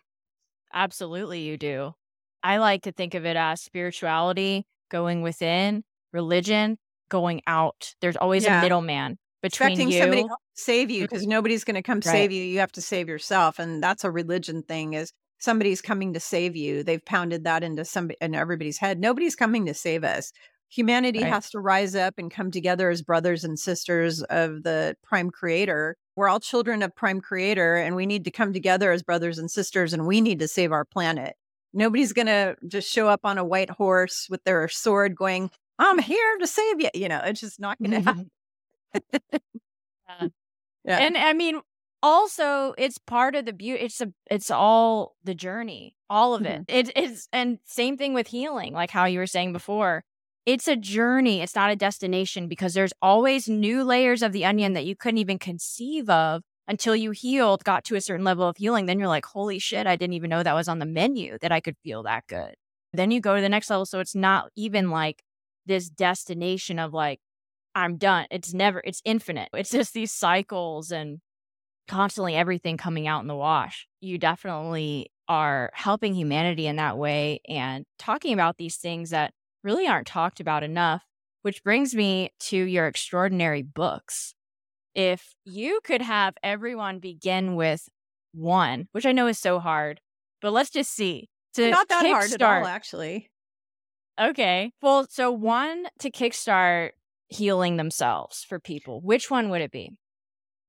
Absolutely, 0.75 1.41
you 1.41 1.57
do. 1.57 1.95
I 2.43 2.59
like 2.59 2.83
to 2.83 2.93
think 2.93 3.15
of 3.15 3.25
it 3.25 3.37
as 3.37 3.63
spirituality 3.63 4.67
going 4.91 5.23
within, 5.23 5.85
religion 6.13 6.77
going 7.09 7.41
out. 7.47 7.95
There's 8.01 8.17
always 8.17 8.45
yeah. 8.45 8.59
a 8.59 8.63
middleman 8.63 9.19
between 9.43 9.73
Expecting 9.73 9.91
you. 9.91 10.01
somebody 10.01 10.23
to 10.25 10.37
save 10.55 10.91
you 10.91 10.99
mm-hmm. 10.99 11.05
because 11.05 11.27
nobody's 11.27 11.65
going 11.65 11.75
to 11.77 11.83
come 11.83 11.99
right. 11.99 12.05
save 12.05 12.33
you. 12.33 12.43
You 12.43 12.61
have 12.61 12.73
to 12.73 12.83
save 12.83 13.09
yourself, 13.09 13.59
and 13.59 13.83
that's 13.83 14.05
a 14.05 14.11
religion 14.11 14.63
thing. 14.63 14.95
Is 14.95 15.13
somebody's 15.43 15.83
coming 15.83 16.13
to 16.13 16.21
save 16.21 16.55
you. 16.55 16.85
They've 16.85 17.05
pounded 17.05 17.43
that 17.45 17.65
into 17.65 17.85
somebody 17.85 18.17
in 18.21 18.35
everybody's 18.35 18.79
head. 18.79 19.01
Nobody's 19.01 19.35
coming 19.35 19.67
to 19.67 19.75
save 19.75 20.05
us. 20.05 20.33
Humanity 20.69 21.21
right. 21.23 21.33
has 21.33 21.51
to 21.51 21.59
rise 21.59 21.97
up 21.97 22.15
and 22.17 22.31
come 22.31 22.53
together 22.53 22.89
as 22.91 23.03
brothers 23.03 23.43
and 23.43 23.59
sisters 23.59 24.23
of 24.23 24.63
the 24.63 24.97
prime 25.03 25.31
creator. 25.31 25.97
We're 26.15 26.29
all 26.29 26.39
children 26.39 26.81
of 26.83 26.95
prime 26.95 27.21
creator 27.21 27.75
and 27.75 27.97
we 27.97 28.07
need 28.07 28.25
to 28.25 28.31
come 28.31 28.53
together 28.53 28.93
as 28.93 29.03
brothers 29.03 29.39
and 29.39 29.51
sisters 29.51 29.93
and 29.93 30.07
we 30.07 30.21
need 30.21 30.39
to 30.39 30.49
save 30.49 30.71
our 30.71 30.85
planet. 30.85 31.35
Nobody's 31.75 32.13
going 32.13 32.27
to 32.27 32.55
just 32.69 32.89
show 32.89 33.09
up 33.09 33.21
on 33.25 33.37
a 33.37 33.45
white 33.45 33.71
horse 33.71 34.29
with 34.31 34.45
their 34.45 34.69
sword 34.69 35.17
going, 35.17 35.51
I'm 35.79 35.99
here 35.99 36.39
to 36.39 36.47
save 36.47 36.81
you. 36.81 36.91
You 36.95 37.09
know, 37.09 37.21
it's 37.25 37.41
just 37.41 37.59
not 37.59 37.79
going 37.81 37.91
to 37.91 38.01
happen. 38.01 38.31
yeah. 40.09 40.29
yeah. 40.85 40.99
And 40.99 41.17
I 41.17 41.33
mean, 41.33 41.61
also 42.03 42.75
it's 42.77 42.99
part 42.99 43.35
of 43.35 43.45
the 43.45 43.53
beauty 43.53 43.83
it's 43.83 44.01
a 44.01 44.13
it's 44.31 44.51
all 44.51 45.15
the 45.23 45.35
journey 45.35 45.95
all 46.11 46.35
of 46.35 46.43
it. 46.45 46.67
Mm-hmm. 46.67 46.77
it 46.91 46.97
is 46.97 47.29
and 47.33 47.59
same 47.65 47.97
thing 47.97 48.13
with 48.13 48.29
healing 48.29 48.75
like 48.75 48.91
how 48.91 49.05
you 49.05 49.19
were 49.19 49.27
saying 49.27 49.53
before. 49.53 50.05
It's 50.45 50.67
a 50.67 50.77
journey 50.77 51.41
it's 51.41 51.55
not 51.55 51.71
a 51.71 51.77
destination 51.77 52.49
because 52.49 52.75
there's 52.75 52.93
always 53.01 53.49
new 53.49 53.85
layers 53.85 54.23
of 54.23 54.33
the 54.33 54.45
onion 54.45 54.73
that 54.73 54.85
you 54.85 54.97
couldn't 54.97 55.19
even 55.19 55.39
conceive 55.39 56.11
of 56.11 56.43
until 56.69 56.97
you 56.97 57.13
healed 57.13 57.65
got 57.65 57.85
to 57.85 57.97
a 57.97 58.01
certain 58.01 58.25
level 58.25 58.49
of 58.49 58.57
healing. 58.57 58.87
Then 58.87 58.99
you're 58.99 59.09
like 59.09 59.27
holy 59.27 59.59
shit 59.59 59.87
i 59.87 59.97
didn't 59.97 60.15
even 60.15 60.31
know 60.31 60.43
that 60.43 60.55
was 60.55 60.69
on 60.69 60.81
the 60.81 60.87
menu 60.87 61.39
that 61.41 61.53
i 61.53 61.61
could 61.61 61.77
feel 61.85 62.03
that 62.03 62.27
good. 62.27 62.55
Then 62.93 63.11
you 63.11 63.21
go 63.21 63.37
to 63.37 63.41
the 63.43 63.49
next 63.49 63.71
level 63.71 63.87
so 63.87 64.01
it's 64.01 64.15
not 64.15 64.51
even 64.57 64.91
like 64.91 65.23
this 65.67 65.89
destination 65.89 66.81
of 66.81 66.93
like 66.93 67.21
i'm 67.77 67.97
done. 67.97 68.27
It's 68.33 68.53
never 68.53 68.83
it's 68.85 69.01
infinite. 69.05 69.51
It's 69.55 69.71
just 69.71 69.95
these 69.95 70.11
cycles 70.11 70.91
and 70.91 71.21
constantly 71.89 72.35
everything 72.35 72.77
coming 72.77 73.07
out 73.07 73.23
in 73.23 73.29
the 73.29 73.37
wash. 73.37 73.87
You 74.01 74.19
definitely 74.19 75.11
are 75.29 75.71
helping 75.75 76.15
humanity 76.15 76.67
in 76.67 76.77
that 76.77 76.99
way 76.99 77.41
and 77.49 77.85
talking 77.99 78.33
about 78.33 78.57
these 78.57 78.77
things 78.77 79.11
that 79.11 79.33
really 79.63 79.87
aren't 79.87 80.07
talked 80.07 80.41
about 80.41 80.63
enough, 80.63 81.05
which 81.43 81.63
brings 81.63 81.95
me 81.95 82.31
to 82.41 82.57
your 82.57 82.87
extraordinary 82.87 83.63
books. 83.63 84.35
If 84.95 85.35
you 85.45 85.81
could 85.85 86.03
have 86.03 86.35
everyone 86.43 86.99
begin 86.99 87.55
with 87.57 87.89
one, 88.33 88.89
which 88.93 89.07
I 89.07 89.13
know 89.13 89.27
is 89.27 89.39
so 89.39 89.59
hard, 89.59 90.01
but 90.41 90.53
let's 90.53 90.71
just 90.71 90.93
see. 90.93 91.29
To 91.55 91.71
Not 91.71 91.89
that 91.89 92.07
hard 92.07 92.33
at 92.33 92.43
all, 92.43 92.67
actually. 92.67 93.31
Okay. 94.21 94.73
Well, 94.81 95.07
so 95.11 95.31
one 95.31 95.87
to 96.01 96.11
kickstart 96.11 96.91
healing 97.29 97.77
themselves 97.77 98.45
for 98.45 98.59
people. 98.59 99.01
Which 99.01 99.31
one 99.31 99.49
would 99.51 99.61
it 99.61 99.71
be? 99.71 99.93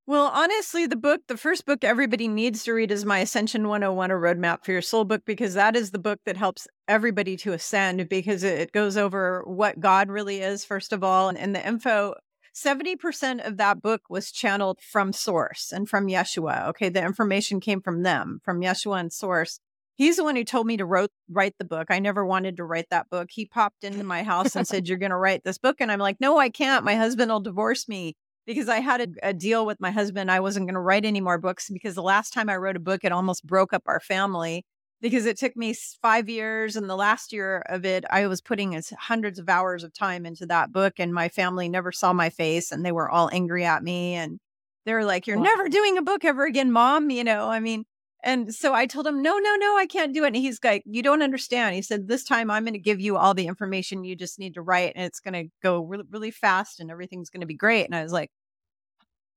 Well, 0.06 0.30
honestly, 0.34 0.86
the 0.86 0.96
book, 0.96 1.22
the 1.28 1.36
first 1.38 1.64
book 1.64 1.82
everybody 1.82 2.28
needs 2.28 2.64
to 2.64 2.74
read 2.74 2.90
is 2.90 3.06
my 3.06 3.20
Ascension 3.20 3.68
101, 3.68 4.10
a 4.10 4.14
roadmap 4.14 4.62
for 4.62 4.72
your 4.72 4.82
soul 4.82 5.06
book, 5.06 5.22
because 5.24 5.54
that 5.54 5.74
is 5.76 5.92
the 5.92 5.98
book 5.98 6.20
that 6.26 6.36
helps 6.36 6.68
everybody 6.86 7.38
to 7.38 7.54
ascend 7.54 8.06
because 8.10 8.42
it 8.42 8.70
goes 8.72 8.98
over 8.98 9.42
what 9.46 9.80
God 9.80 10.10
really 10.10 10.42
is, 10.42 10.62
first 10.62 10.92
of 10.92 11.02
all. 11.02 11.30
And 11.30 11.54
the 11.54 11.66
info, 11.66 12.16
70% 12.54 13.46
of 13.46 13.56
that 13.56 13.80
book 13.80 14.02
was 14.10 14.30
channeled 14.30 14.78
from 14.82 15.14
source 15.14 15.72
and 15.72 15.88
from 15.88 16.06
Yeshua. 16.08 16.68
Okay. 16.68 16.90
The 16.90 17.02
information 17.02 17.58
came 17.58 17.80
from 17.80 18.02
them, 18.02 18.40
from 18.44 18.60
Yeshua 18.60 19.00
and 19.00 19.12
source. 19.12 19.58
He's 19.96 20.16
the 20.16 20.24
one 20.24 20.36
who 20.36 20.44
told 20.44 20.66
me 20.66 20.76
to 20.76 20.84
wrote, 20.84 21.12
write 21.30 21.54
the 21.58 21.64
book. 21.64 21.86
I 21.88 21.98
never 21.98 22.26
wanted 22.26 22.58
to 22.58 22.64
write 22.64 22.90
that 22.90 23.08
book. 23.08 23.28
He 23.30 23.46
popped 23.46 23.84
into 23.84 24.04
my 24.04 24.22
house 24.22 24.54
and 24.54 24.68
said, 24.68 24.86
You're 24.86 24.98
going 24.98 25.10
to 25.10 25.16
write 25.16 25.44
this 25.44 25.56
book. 25.56 25.76
And 25.80 25.90
I'm 25.90 26.00
like, 26.00 26.20
No, 26.20 26.36
I 26.36 26.50
can't. 26.50 26.84
My 26.84 26.96
husband 26.96 27.30
will 27.30 27.40
divorce 27.40 27.88
me 27.88 28.16
because 28.46 28.68
I 28.68 28.80
had 28.80 29.00
a, 29.00 29.28
a 29.28 29.32
deal 29.32 29.66
with 29.66 29.80
my 29.80 29.90
husband. 29.90 30.30
I 30.30 30.40
wasn't 30.40 30.66
going 30.66 30.74
to 30.74 30.80
write 30.80 31.04
any 31.04 31.20
more 31.20 31.38
books 31.38 31.70
because 31.70 31.94
the 31.94 32.02
last 32.02 32.32
time 32.32 32.48
I 32.48 32.56
wrote 32.56 32.76
a 32.76 32.80
book, 32.80 33.04
it 33.04 33.12
almost 33.12 33.46
broke 33.46 33.72
up 33.72 33.82
our 33.86 34.00
family 34.00 34.64
because 35.00 35.26
it 35.26 35.38
took 35.38 35.56
me 35.56 35.74
five 36.02 36.28
years. 36.28 36.76
And 36.76 36.88
the 36.88 36.96
last 36.96 37.32
year 37.32 37.62
of 37.68 37.84
it, 37.84 38.04
I 38.10 38.26
was 38.26 38.40
putting 38.40 38.80
hundreds 38.98 39.38
of 39.38 39.48
hours 39.48 39.84
of 39.84 39.92
time 39.92 40.26
into 40.26 40.46
that 40.46 40.72
book, 40.72 40.94
and 40.98 41.12
my 41.12 41.28
family 41.28 41.68
never 41.68 41.92
saw 41.92 42.12
my 42.12 42.30
face 42.30 42.72
and 42.72 42.84
they 42.84 42.92
were 42.92 43.10
all 43.10 43.30
angry 43.32 43.64
at 43.64 43.82
me. 43.82 44.14
And 44.14 44.38
they 44.84 44.92
were 44.92 45.04
like, 45.04 45.26
You're 45.26 45.38
wow. 45.38 45.44
never 45.44 45.68
doing 45.68 45.98
a 45.98 46.02
book 46.02 46.24
ever 46.24 46.44
again, 46.44 46.72
mom. 46.72 47.10
You 47.10 47.24
know, 47.24 47.48
I 47.48 47.60
mean, 47.60 47.84
and 48.24 48.54
so 48.54 48.72
I 48.72 48.86
told 48.86 49.06
him, 49.06 49.20
no, 49.20 49.36
no, 49.36 49.54
no, 49.56 49.76
I 49.76 49.84
can't 49.86 50.14
do 50.14 50.24
it. 50.24 50.28
And 50.28 50.36
he's 50.36 50.58
like, 50.64 50.82
you 50.86 51.02
don't 51.02 51.22
understand. 51.22 51.74
He 51.74 51.82
said, 51.82 52.08
this 52.08 52.24
time 52.24 52.50
I'm 52.50 52.64
going 52.64 52.72
to 52.72 52.78
give 52.78 52.98
you 52.98 53.18
all 53.18 53.34
the 53.34 53.46
information 53.46 54.02
you 54.02 54.16
just 54.16 54.38
need 54.38 54.54
to 54.54 54.62
write 54.62 54.94
and 54.96 55.04
it's 55.04 55.20
going 55.20 55.34
to 55.34 55.52
go 55.62 55.80
really, 55.82 56.04
really 56.10 56.30
fast 56.30 56.80
and 56.80 56.90
everything's 56.90 57.28
going 57.28 57.42
to 57.42 57.46
be 57.46 57.54
great. 57.54 57.84
And 57.84 57.94
I 57.94 58.02
was 58.02 58.12
like, 58.12 58.30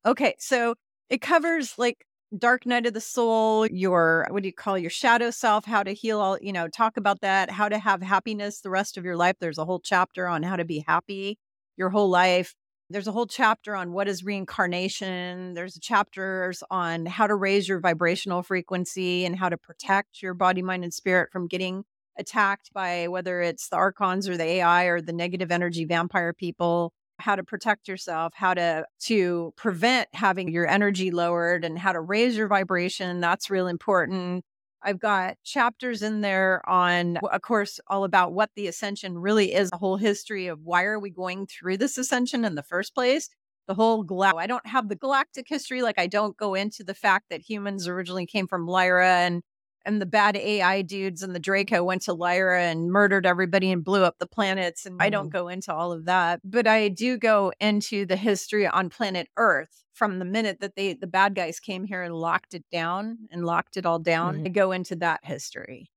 okay. 0.05 0.35
So 0.39 0.75
it 1.09 1.21
covers 1.21 1.73
like 1.77 2.05
dark 2.37 2.65
night 2.65 2.85
of 2.85 2.93
the 2.93 3.01
soul, 3.01 3.67
your, 3.67 4.25
what 4.29 4.41
do 4.41 4.47
you 4.47 4.53
call 4.53 4.77
your 4.77 4.89
shadow 4.89 5.31
self, 5.31 5.65
how 5.65 5.83
to 5.83 5.91
heal 5.91 6.21
all, 6.21 6.37
you 6.41 6.53
know, 6.53 6.69
talk 6.69 6.95
about 6.95 7.19
that, 7.21 7.51
how 7.51 7.67
to 7.67 7.79
have 7.79 8.01
happiness 8.01 8.61
the 8.61 8.69
rest 8.69 8.97
of 8.97 9.03
your 9.03 9.17
life. 9.17 9.35
There's 9.41 9.57
a 9.57 9.65
whole 9.65 9.81
chapter 9.81 10.27
on 10.27 10.43
how 10.43 10.55
to 10.55 10.65
be 10.65 10.85
happy 10.87 11.37
your 11.75 11.89
whole 11.89 12.09
life. 12.09 12.55
There's 12.89 13.07
a 13.07 13.11
whole 13.11 13.27
chapter 13.27 13.75
on 13.75 13.91
what 13.91 14.07
is 14.07 14.23
reincarnation. 14.23 15.55
There's 15.55 15.77
chapters 15.79 16.63
on 16.71 17.05
how 17.05 17.27
to 17.27 17.35
raise 17.35 17.67
your 17.67 17.81
vibrational 17.81 18.43
frequency 18.43 19.25
and 19.25 19.35
how 19.35 19.49
to 19.49 19.57
protect 19.57 20.21
your 20.21 20.33
body, 20.33 20.61
mind, 20.61 20.85
and 20.85 20.93
spirit 20.93 21.29
from 21.29 21.47
getting 21.47 21.83
attacked 22.17 22.71
by 22.73 23.09
whether 23.09 23.41
it's 23.41 23.67
the 23.67 23.75
archons 23.75 24.29
or 24.29 24.37
the 24.37 24.45
AI 24.45 24.85
or 24.85 25.01
the 25.01 25.11
negative 25.11 25.51
energy 25.51 25.83
vampire 25.83 26.31
people, 26.31 26.93
how 27.19 27.35
to 27.35 27.43
protect 27.43 27.89
yourself, 27.89 28.33
how 28.35 28.53
to 28.53 28.85
to 29.01 29.53
prevent 29.57 30.07
having 30.13 30.47
your 30.47 30.65
energy 30.65 31.11
lowered 31.11 31.65
and 31.65 31.77
how 31.77 31.91
to 31.91 31.99
raise 31.99 32.37
your 32.37 32.47
vibration. 32.47 33.19
That's 33.19 33.49
real 33.49 33.67
important. 33.67 34.45
I've 34.83 34.99
got 34.99 35.37
chapters 35.43 36.01
in 36.01 36.21
there 36.21 36.67
on, 36.69 37.17
of 37.17 37.41
course, 37.41 37.79
all 37.87 38.03
about 38.03 38.33
what 38.33 38.51
the 38.55 38.67
ascension 38.67 39.17
really 39.17 39.53
is, 39.53 39.69
a 39.73 39.77
whole 39.77 39.97
history 39.97 40.47
of 40.47 40.61
why 40.63 40.83
are 40.83 40.99
we 40.99 41.09
going 41.09 41.47
through 41.47 41.77
this 41.77 41.97
ascension 41.97 42.45
in 42.45 42.55
the 42.55 42.63
first 42.63 42.93
place. 42.93 43.29
The 43.67 43.73
whole 43.73 44.03
gal- 44.03 44.37
I 44.37 44.47
don't 44.47 44.65
have 44.67 44.87
the 44.87 44.95
galactic 44.95 45.47
history. 45.49 45.81
Like 45.81 45.99
I 45.99 46.07
don't 46.07 46.37
go 46.37 46.53
into 46.53 46.83
the 46.83 46.93
fact 46.93 47.25
that 47.29 47.41
humans 47.41 47.87
originally 47.87 48.25
came 48.25 48.47
from 48.47 48.67
Lyra 48.67 49.09
and 49.09 49.41
and 49.87 50.01
the 50.01 50.05
bad 50.05 50.35
AI 50.35 50.81
dudes 50.81 51.23
and 51.23 51.33
the 51.33 51.39
Draco 51.39 51.83
went 51.83 52.03
to 52.03 52.13
Lyra 52.13 52.63
and 52.63 52.91
murdered 52.91 53.25
everybody 53.25 53.71
and 53.71 53.83
blew 53.83 54.03
up 54.03 54.19
the 54.19 54.27
planets. 54.27 54.85
And 54.85 55.01
I 55.01 55.09
don't 55.09 55.29
mm. 55.29 55.31
go 55.31 55.47
into 55.47 55.73
all 55.73 55.93
of 55.93 56.05
that, 56.05 56.41
but 56.43 56.67
I 56.67 56.89
do 56.89 57.17
go 57.17 57.53
into 57.59 58.05
the 58.05 58.17
history 58.17 58.67
on 58.67 58.89
planet 58.89 59.29
Earth 59.37 59.85
from 59.93 60.19
the 60.19 60.25
minute 60.25 60.59
that 60.59 60.75
they 60.75 60.93
the 60.93 61.07
bad 61.07 61.33
guys 61.33 61.59
came 61.59 61.85
here 61.85 62.03
and 62.03 62.13
locked 62.13 62.53
it 62.53 62.65
down 62.71 63.17
and 63.31 63.45
locked 63.45 63.77
it 63.77 63.85
all 63.85 63.97
down. 63.97 64.35
Mm-hmm. 64.35 64.45
I 64.47 64.49
go 64.49 64.73
into 64.73 64.97
that 64.97 65.21
history. 65.23 65.89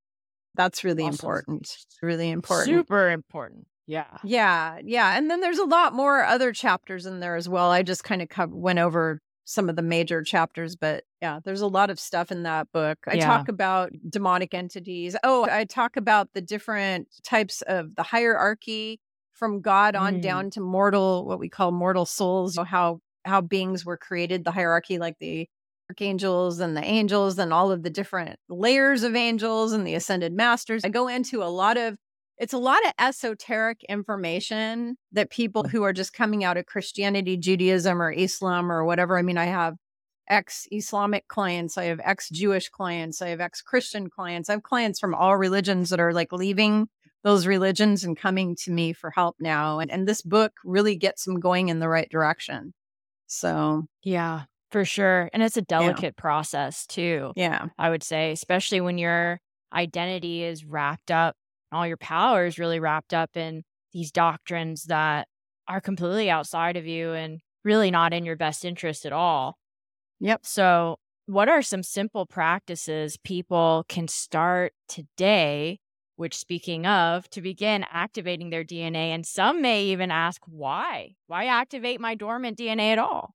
That's 0.54 0.84
really 0.84 1.02
awesome. 1.02 1.14
important. 1.14 1.76
Really 2.00 2.30
important. 2.30 2.66
Super 2.66 3.10
important. 3.10 3.66
Yeah. 3.86 4.18
Yeah. 4.22 4.78
Yeah. 4.84 5.18
And 5.18 5.28
then 5.28 5.40
there's 5.40 5.58
a 5.58 5.64
lot 5.64 5.94
more 5.94 6.24
other 6.24 6.52
chapters 6.52 7.06
in 7.06 7.18
there 7.18 7.34
as 7.34 7.48
well. 7.48 7.70
I 7.70 7.82
just 7.82 8.04
kind 8.04 8.22
of 8.22 8.28
co- 8.28 8.46
went 8.46 8.78
over 8.78 9.20
some 9.44 9.68
of 9.68 9.76
the 9.76 9.82
major 9.82 10.22
chapters, 10.22 10.76
but 10.76 11.04
yeah, 11.20 11.40
there's 11.44 11.60
a 11.60 11.66
lot 11.66 11.90
of 11.90 11.98
stuff 11.98 12.30
in 12.30 12.44
that 12.44 12.70
book. 12.72 12.98
I 13.06 13.14
yeah. 13.14 13.26
talk 13.26 13.48
about 13.48 13.92
demonic 14.08 14.54
entities. 14.54 15.16
Oh, 15.24 15.48
I 15.50 15.64
talk 15.64 15.96
about 15.96 16.32
the 16.34 16.40
different 16.40 17.08
types 17.24 17.62
of 17.62 17.96
the 17.96 18.02
hierarchy 18.02 19.00
from 19.32 19.60
God 19.60 19.96
on 19.96 20.16
mm. 20.16 20.22
down 20.22 20.50
to 20.50 20.60
mortal, 20.60 21.24
what 21.24 21.40
we 21.40 21.48
call 21.48 21.72
mortal 21.72 22.06
souls, 22.06 22.58
how 22.66 23.00
how 23.24 23.40
beings 23.40 23.84
were 23.84 23.96
created, 23.96 24.44
the 24.44 24.50
hierarchy, 24.50 24.98
like 24.98 25.18
the 25.18 25.48
archangels 25.90 26.60
and 26.60 26.76
the 26.76 26.84
angels 26.84 27.38
and 27.38 27.52
all 27.52 27.72
of 27.72 27.82
the 27.82 27.90
different 27.90 28.38
layers 28.48 29.02
of 29.02 29.16
angels 29.16 29.72
and 29.72 29.86
the 29.86 29.94
ascended 29.94 30.32
masters. 30.32 30.84
I 30.84 30.88
go 30.88 31.08
into 31.08 31.42
a 31.42 31.50
lot 31.50 31.76
of 31.76 31.96
it's 32.40 32.54
a 32.54 32.58
lot 32.58 32.84
of 32.86 32.92
esoteric 32.98 33.84
information 33.88 34.96
that 35.12 35.30
people 35.30 35.64
mm. 35.64 35.70
who 35.70 35.82
are 35.82 35.92
just 35.92 36.14
coming 36.14 36.42
out 36.42 36.56
of 36.56 36.64
Christianity, 36.64 37.36
Judaism, 37.36 38.00
or 38.00 38.10
Islam 38.10 38.72
or 38.72 38.82
whatever. 38.84 39.18
I 39.18 39.22
mean, 39.22 39.36
I 39.36 39.44
have 39.44 39.74
ex 40.28 40.66
Islamic 40.72 41.28
clients, 41.28 41.76
I 41.76 41.84
have 41.84 42.00
ex 42.02 42.30
Jewish 42.30 42.70
clients, 42.70 43.20
I 43.20 43.28
have 43.28 43.40
ex 43.40 43.60
Christian 43.60 44.08
clients. 44.08 44.48
I 44.48 44.54
have 44.54 44.62
clients 44.62 44.98
from 44.98 45.14
all 45.14 45.36
religions 45.36 45.90
that 45.90 46.00
are 46.00 46.14
like 46.14 46.32
leaving 46.32 46.88
those 47.22 47.46
religions 47.46 48.04
and 48.04 48.16
coming 48.16 48.56
to 48.64 48.70
me 48.70 48.94
for 48.94 49.10
help 49.10 49.36
now. 49.38 49.78
And, 49.78 49.90
and 49.90 50.08
this 50.08 50.22
book 50.22 50.52
really 50.64 50.96
gets 50.96 51.26
them 51.26 51.40
going 51.40 51.68
in 51.68 51.78
the 51.78 51.88
right 51.90 52.08
direction. 52.08 52.72
So, 53.26 53.84
yeah, 54.02 54.44
for 54.70 54.86
sure. 54.86 55.28
And 55.34 55.42
it's 55.42 55.58
a 55.58 55.62
delicate 55.62 56.14
yeah. 56.16 56.22
process 56.22 56.86
too. 56.86 57.32
Yeah. 57.36 57.66
I 57.78 57.90
would 57.90 58.02
say, 58.02 58.32
especially 58.32 58.80
when 58.80 58.96
your 58.96 59.40
identity 59.74 60.42
is 60.42 60.64
wrapped 60.64 61.10
up 61.10 61.36
all 61.72 61.86
your 61.86 61.96
power 61.96 62.46
is 62.46 62.58
really 62.58 62.80
wrapped 62.80 63.14
up 63.14 63.36
in 63.36 63.62
these 63.92 64.12
doctrines 64.12 64.84
that 64.84 65.28
are 65.68 65.80
completely 65.80 66.30
outside 66.30 66.76
of 66.76 66.86
you 66.86 67.12
and 67.12 67.40
really 67.64 67.90
not 67.90 68.12
in 68.12 68.24
your 68.24 68.36
best 68.36 68.64
interest 68.64 69.04
at 69.06 69.12
all. 69.12 69.58
Yep. 70.20 70.44
So, 70.44 70.96
what 71.26 71.48
are 71.48 71.62
some 71.62 71.82
simple 71.82 72.26
practices 72.26 73.16
people 73.22 73.84
can 73.88 74.08
start 74.08 74.72
today? 74.88 75.78
Which, 76.16 76.36
speaking 76.36 76.86
of, 76.86 77.30
to 77.30 77.40
begin 77.40 77.86
activating 77.90 78.50
their 78.50 78.64
DNA, 78.64 79.14
and 79.14 79.24
some 79.24 79.62
may 79.62 79.84
even 79.84 80.10
ask, 80.10 80.42
why? 80.46 81.14
Why 81.28 81.46
activate 81.46 81.98
my 81.98 82.14
dormant 82.14 82.58
DNA 82.58 82.92
at 82.92 82.98
all? 82.98 83.34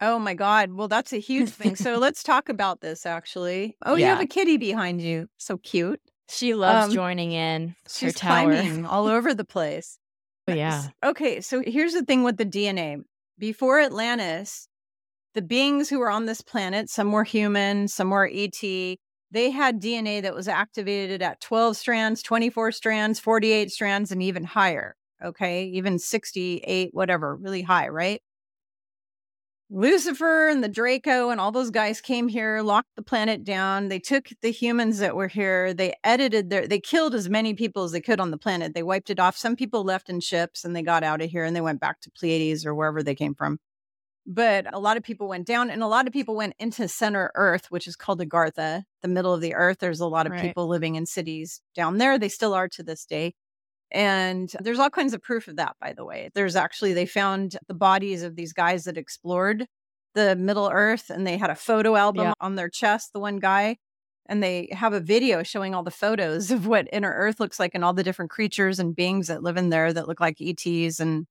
Oh 0.00 0.18
my 0.18 0.34
God. 0.34 0.72
Well, 0.72 0.86
that's 0.86 1.12
a 1.12 1.18
huge 1.18 1.48
thing. 1.50 1.76
So 1.76 1.98
let's 1.98 2.22
talk 2.22 2.48
about 2.48 2.80
this 2.80 3.06
actually. 3.06 3.76
Oh, 3.84 3.94
yeah. 3.94 4.04
you 4.04 4.10
have 4.10 4.20
a 4.20 4.26
kitty 4.26 4.58
behind 4.58 5.00
you. 5.00 5.28
So 5.38 5.56
cute. 5.56 6.00
She 6.28 6.54
loves 6.54 6.86
um, 6.88 6.94
joining 6.94 7.32
in. 7.32 7.74
She's 7.88 8.16
climbing 8.16 8.86
all 8.86 9.06
over 9.06 9.34
the 9.34 9.44
place. 9.44 9.98
Yeah. 10.46 10.88
Okay, 11.02 11.40
so 11.40 11.62
here's 11.66 11.94
the 11.94 12.04
thing 12.04 12.22
with 12.22 12.36
the 12.36 12.44
DNA. 12.44 13.02
Before 13.38 13.80
Atlantis, 13.80 14.68
the 15.32 15.40
beings 15.40 15.88
who 15.88 15.98
were 15.98 16.10
on 16.10 16.26
this 16.26 16.42
planet, 16.42 16.90
some 16.90 17.12
were 17.12 17.24
human, 17.24 17.88
some 17.88 18.10
were 18.10 18.30
ET, 18.30 18.60
they 18.60 19.50
had 19.50 19.80
DNA 19.80 20.22
that 20.22 20.34
was 20.34 20.46
activated 20.46 21.22
at 21.22 21.40
12 21.40 21.76
strands, 21.76 22.22
24 22.22 22.72
strands, 22.72 23.18
48 23.18 23.70
strands, 23.72 24.12
and 24.12 24.22
even 24.22 24.44
higher. 24.44 24.96
Okay, 25.24 25.64
even 25.64 25.98
68, 25.98 26.90
whatever, 26.92 27.34
really 27.34 27.62
high, 27.62 27.88
right? 27.88 28.20
Lucifer 29.70 30.48
and 30.48 30.62
the 30.62 30.68
Draco 30.68 31.30
and 31.30 31.40
all 31.40 31.50
those 31.50 31.70
guys 31.70 32.00
came 32.00 32.28
here, 32.28 32.60
locked 32.60 32.94
the 32.96 33.02
planet 33.02 33.44
down. 33.44 33.88
They 33.88 33.98
took 33.98 34.28
the 34.42 34.50
humans 34.50 34.98
that 34.98 35.16
were 35.16 35.28
here. 35.28 35.72
They 35.72 35.94
edited 36.04 36.50
their, 36.50 36.68
they 36.68 36.80
killed 36.80 37.14
as 37.14 37.30
many 37.30 37.54
people 37.54 37.84
as 37.84 37.92
they 37.92 38.00
could 38.00 38.20
on 38.20 38.30
the 38.30 38.38
planet. 38.38 38.74
They 38.74 38.82
wiped 38.82 39.10
it 39.10 39.18
off. 39.18 39.36
Some 39.36 39.56
people 39.56 39.82
left 39.82 40.10
in 40.10 40.20
ships 40.20 40.64
and 40.64 40.76
they 40.76 40.82
got 40.82 41.02
out 41.02 41.22
of 41.22 41.30
here 41.30 41.44
and 41.44 41.56
they 41.56 41.62
went 41.62 41.80
back 41.80 42.00
to 42.02 42.10
Pleiades 42.10 42.66
or 42.66 42.74
wherever 42.74 43.02
they 43.02 43.14
came 43.14 43.34
from. 43.34 43.58
But 44.26 44.72
a 44.72 44.78
lot 44.78 44.96
of 44.96 45.02
people 45.02 45.28
went 45.28 45.46
down 45.46 45.70
and 45.70 45.82
a 45.82 45.86
lot 45.86 46.06
of 46.06 46.12
people 46.12 46.34
went 46.34 46.54
into 46.58 46.86
center 46.88 47.30
Earth, 47.34 47.70
which 47.70 47.86
is 47.86 47.96
called 47.96 48.20
Agartha, 48.20 48.84
the 49.02 49.08
middle 49.08 49.34
of 49.34 49.40
the 49.40 49.54
Earth. 49.54 49.78
There's 49.80 50.00
a 50.00 50.06
lot 50.06 50.26
of 50.26 50.32
right. 50.32 50.42
people 50.42 50.66
living 50.66 50.94
in 50.94 51.04
cities 51.06 51.60
down 51.74 51.98
there. 51.98 52.18
They 52.18 52.28
still 52.28 52.54
are 52.54 52.68
to 52.68 52.82
this 52.82 53.04
day. 53.04 53.34
And 53.94 54.50
there's 54.58 54.80
all 54.80 54.90
kinds 54.90 55.14
of 55.14 55.22
proof 55.22 55.46
of 55.46 55.54
that, 55.56 55.76
by 55.80 55.92
the 55.92 56.04
way. 56.04 56.28
There's 56.34 56.56
actually, 56.56 56.94
they 56.94 57.06
found 57.06 57.56
the 57.68 57.74
bodies 57.74 58.24
of 58.24 58.34
these 58.34 58.52
guys 58.52 58.84
that 58.84 58.98
explored 58.98 59.66
the 60.16 60.34
Middle 60.34 60.68
Earth 60.72 61.10
and 61.10 61.24
they 61.24 61.36
had 61.36 61.50
a 61.50 61.54
photo 61.54 61.94
album 61.94 62.24
yeah. 62.24 62.32
on 62.40 62.56
their 62.56 62.68
chest, 62.68 63.12
the 63.12 63.20
one 63.20 63.38
guy. 63.38 63.76
And 64.26 64.42
they 64.42 64.68
have 64.72 64.94
a 64.94 65.00
video 65.00 65.44
showing 65.44 65.76
all 65.76 65.84
the 65.84 65.92
photos 65.92 66.50
of 66.50 66.66
what 66.66 66.88
inner 66.92 67.12
Earth 67.12 67.38
looks 67.38 67.60
like 67.60 67.70
and 67.74 67.84
all 67.84 67.92
the 67.92 68.02
different 68.02 68.32
creatures 68.32 68.80
and 68.80 68.96
beings 68.96 69.28
that 69.28 69.44
live 69.44 69.56
in 69.56 69.70
there 69.70 69.92
that 69.92 70.08
look 70.08 70.18
like 70.18 70.40
ETs. 70.40 70.98
And 70.98 71.26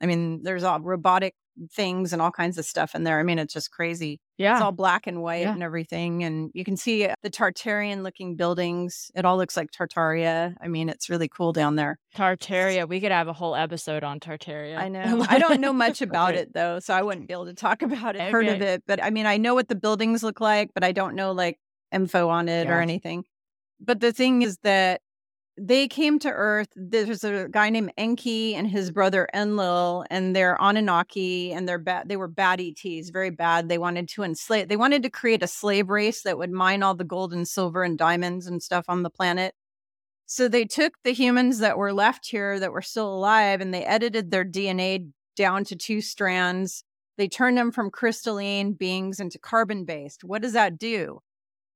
I 0.00 0.06
mean, 0.06 0.44
there's 0.44 0.62
all 0.62 0.78
robotic 0.78 1.34
things 1.70 2.12
and 2.12 2.20
all 2.20 2.30
kinds 2.30 2.58
of 2.58 2.64
stuff 2.64 2.94
in 2.94 3.04
there. 3.04 3.18
I 3.18 3.22
mean, 3.22 3.38
it's 3.38 3.54
just 3.54 3.70
crazy. 3.70 4.20
Yeah. 4.38 4.54
It's 4.54 4.62
all 4.62 4.72
black 4.72 5.06
and 5.06 5.22
white 5.22 5.42
yeah. 5.42 5.52
and 5.52 5.62
everything. 5.62 6.24
And 6.24 6.50
you 6.54 6.64
can 6.64 6.76
see 6.76 7.06
uh, 7.06 7.14
the 7.22 7.30
Tartarian 7.30 8.02
looking 8.02 8.36
buildings. 8.36 9.10
It 9.14 9.24
all 9.24 9.36
looks 9.36 9.56
like 9.56 9.70
Tartaria. 9.70 10.54
I 10.60 10.68
mean, 10.68 10.88
it's 10.88 11.08
really 11.08 11.28
cool 11.28 11.52
down 11.52 11.76
there. 11.76 11.98
Tartaria. 12.16 12.88
We 12.88 13.00
could 13.00 13.12
have 13.12 13.28
a 13.28 13.32
whole 13.32 13.54
episode 13.54 14.02
on 14.02 14.20
Tartaria. 14.20 14.76
I 14.76 14.88
know. 14.88 15.24
I 15.28 15.38
don't 15.38 15.60
know 15.60 15.72
much 15.72 16.02
about 16.02 16.34
it 16.34 16.52
though, 16.52 16.80
so 16.80 16.94
I 16.94 17.02
wouldn't 17.02 17.28
be 17.28 17.32
able 17.32 17.46
to 17.46 17.54
talk 17.54 17.82
about 17.82 18.16
it, 18.16 18.22
okay. 18.22 18.30
heard 18.30 18.48
of 18.48 18.60
it. 18.60 18.82
But 18.86 19.02
I 19.02 19.10
mean, 19.10 19.26
I 19.26 19.36
know 19.36 19.54
what 19.54 19.68
the 19.68 19.76
buildings 19.76 20.22
look 20.22 20.40
like, 20.40 20.70
but 20.74 20.84
I 20.84 20.92
don't 20.92 21.14
know 21.14 21.32
like 21.32 21.58
info 21.92 22.28
on 22.28 22.48
it 22.48 22.66
yeah. 22.66 22.74
or 22.74 22.80
anything. 22.80 23.24
But 23.80 24.00
the 24.00 24.12
thing 24.12 24.42
is 24.42 24.58
that 24.62 25.00
they 25.56 25.86
came 25.86 26.18
to 26.20 26.30
Earth. 26.30 26.68
There's 26.74 27.22
a 27.22 27.48
guy 27.48 27.70
named 27.70 27.92
Enki 27.96 28.54
and 28.54 28.66
his 28.66 28.90
brother 28.90 29.28
Enlil, 29.32 30.04
and 30.10 30.34
they're 30.34 30.60
Anunnaki, 30.60 31.52
and 31.52 31.68
they're 31.68 31.78
bad. 31.78 32.08
They 32.08 32.16
were 32.16 32.28
bad 32.28 32.60
ETs, 32.60 33.10
very 33.10 33.30
bad. 33.30 33.68
They 33.68 33.78
wanted 33.78 34.08
to 34.10 34.24
enslave. 34.24 34.68
They 34.68 34.76
wanted 34.76 35.02
to 35.04 35.10
create 35.10 35.42
a 35.42 35.48
slave 35.48 35.90
race 35.90 36.22
that 36.22 36.38
would 36.38 36.50
mine 36.50 36.82
all 36.82 36.94
the 36.94 37.04
gold 37.04 37.32
and 37.32 37.46
silver 37.46 37.84
and 37.84 37.96
diamonds 37.96 38.46
and 38.46 38.62
stuff 38.62 38.86
on 38.88 39.02
the 39.02 39.10
planet. 39.10 39.54
So 40.26 40.48
they 40.48 40.64
took 40.64 40.94
the 41.04 41.12
humans 41.12 41.58
that 41.60 41.78
were 41.78 41.92
left 41.92 42.26
here 42.26 42.58
that 42.58 42.72
were 42.72 42.82
still 42.82 43.14
alive, 43.14 43.60
and 43.60 43.72
they 43.72 43.84
edited 43.84 44.30
their 44.30 44.44
DNA 44.44 45.10
down 45.36 45.64
to 45.64 45.76
two 45.76 46.00
strands. 46.00 46.82
They 47.16 47.28
turned 47.28 47.56
them 47.58 47.70
from 47.70 47.90
crystalline 47.90 48.72
beings 48.72 49.20
into 49.20 49.38
carbon 49.38 49.84
based. 49.84 50.24
What 50.24 50.42
does 50.42 50.54
that 50.54 50.78
do? 50.78 51.20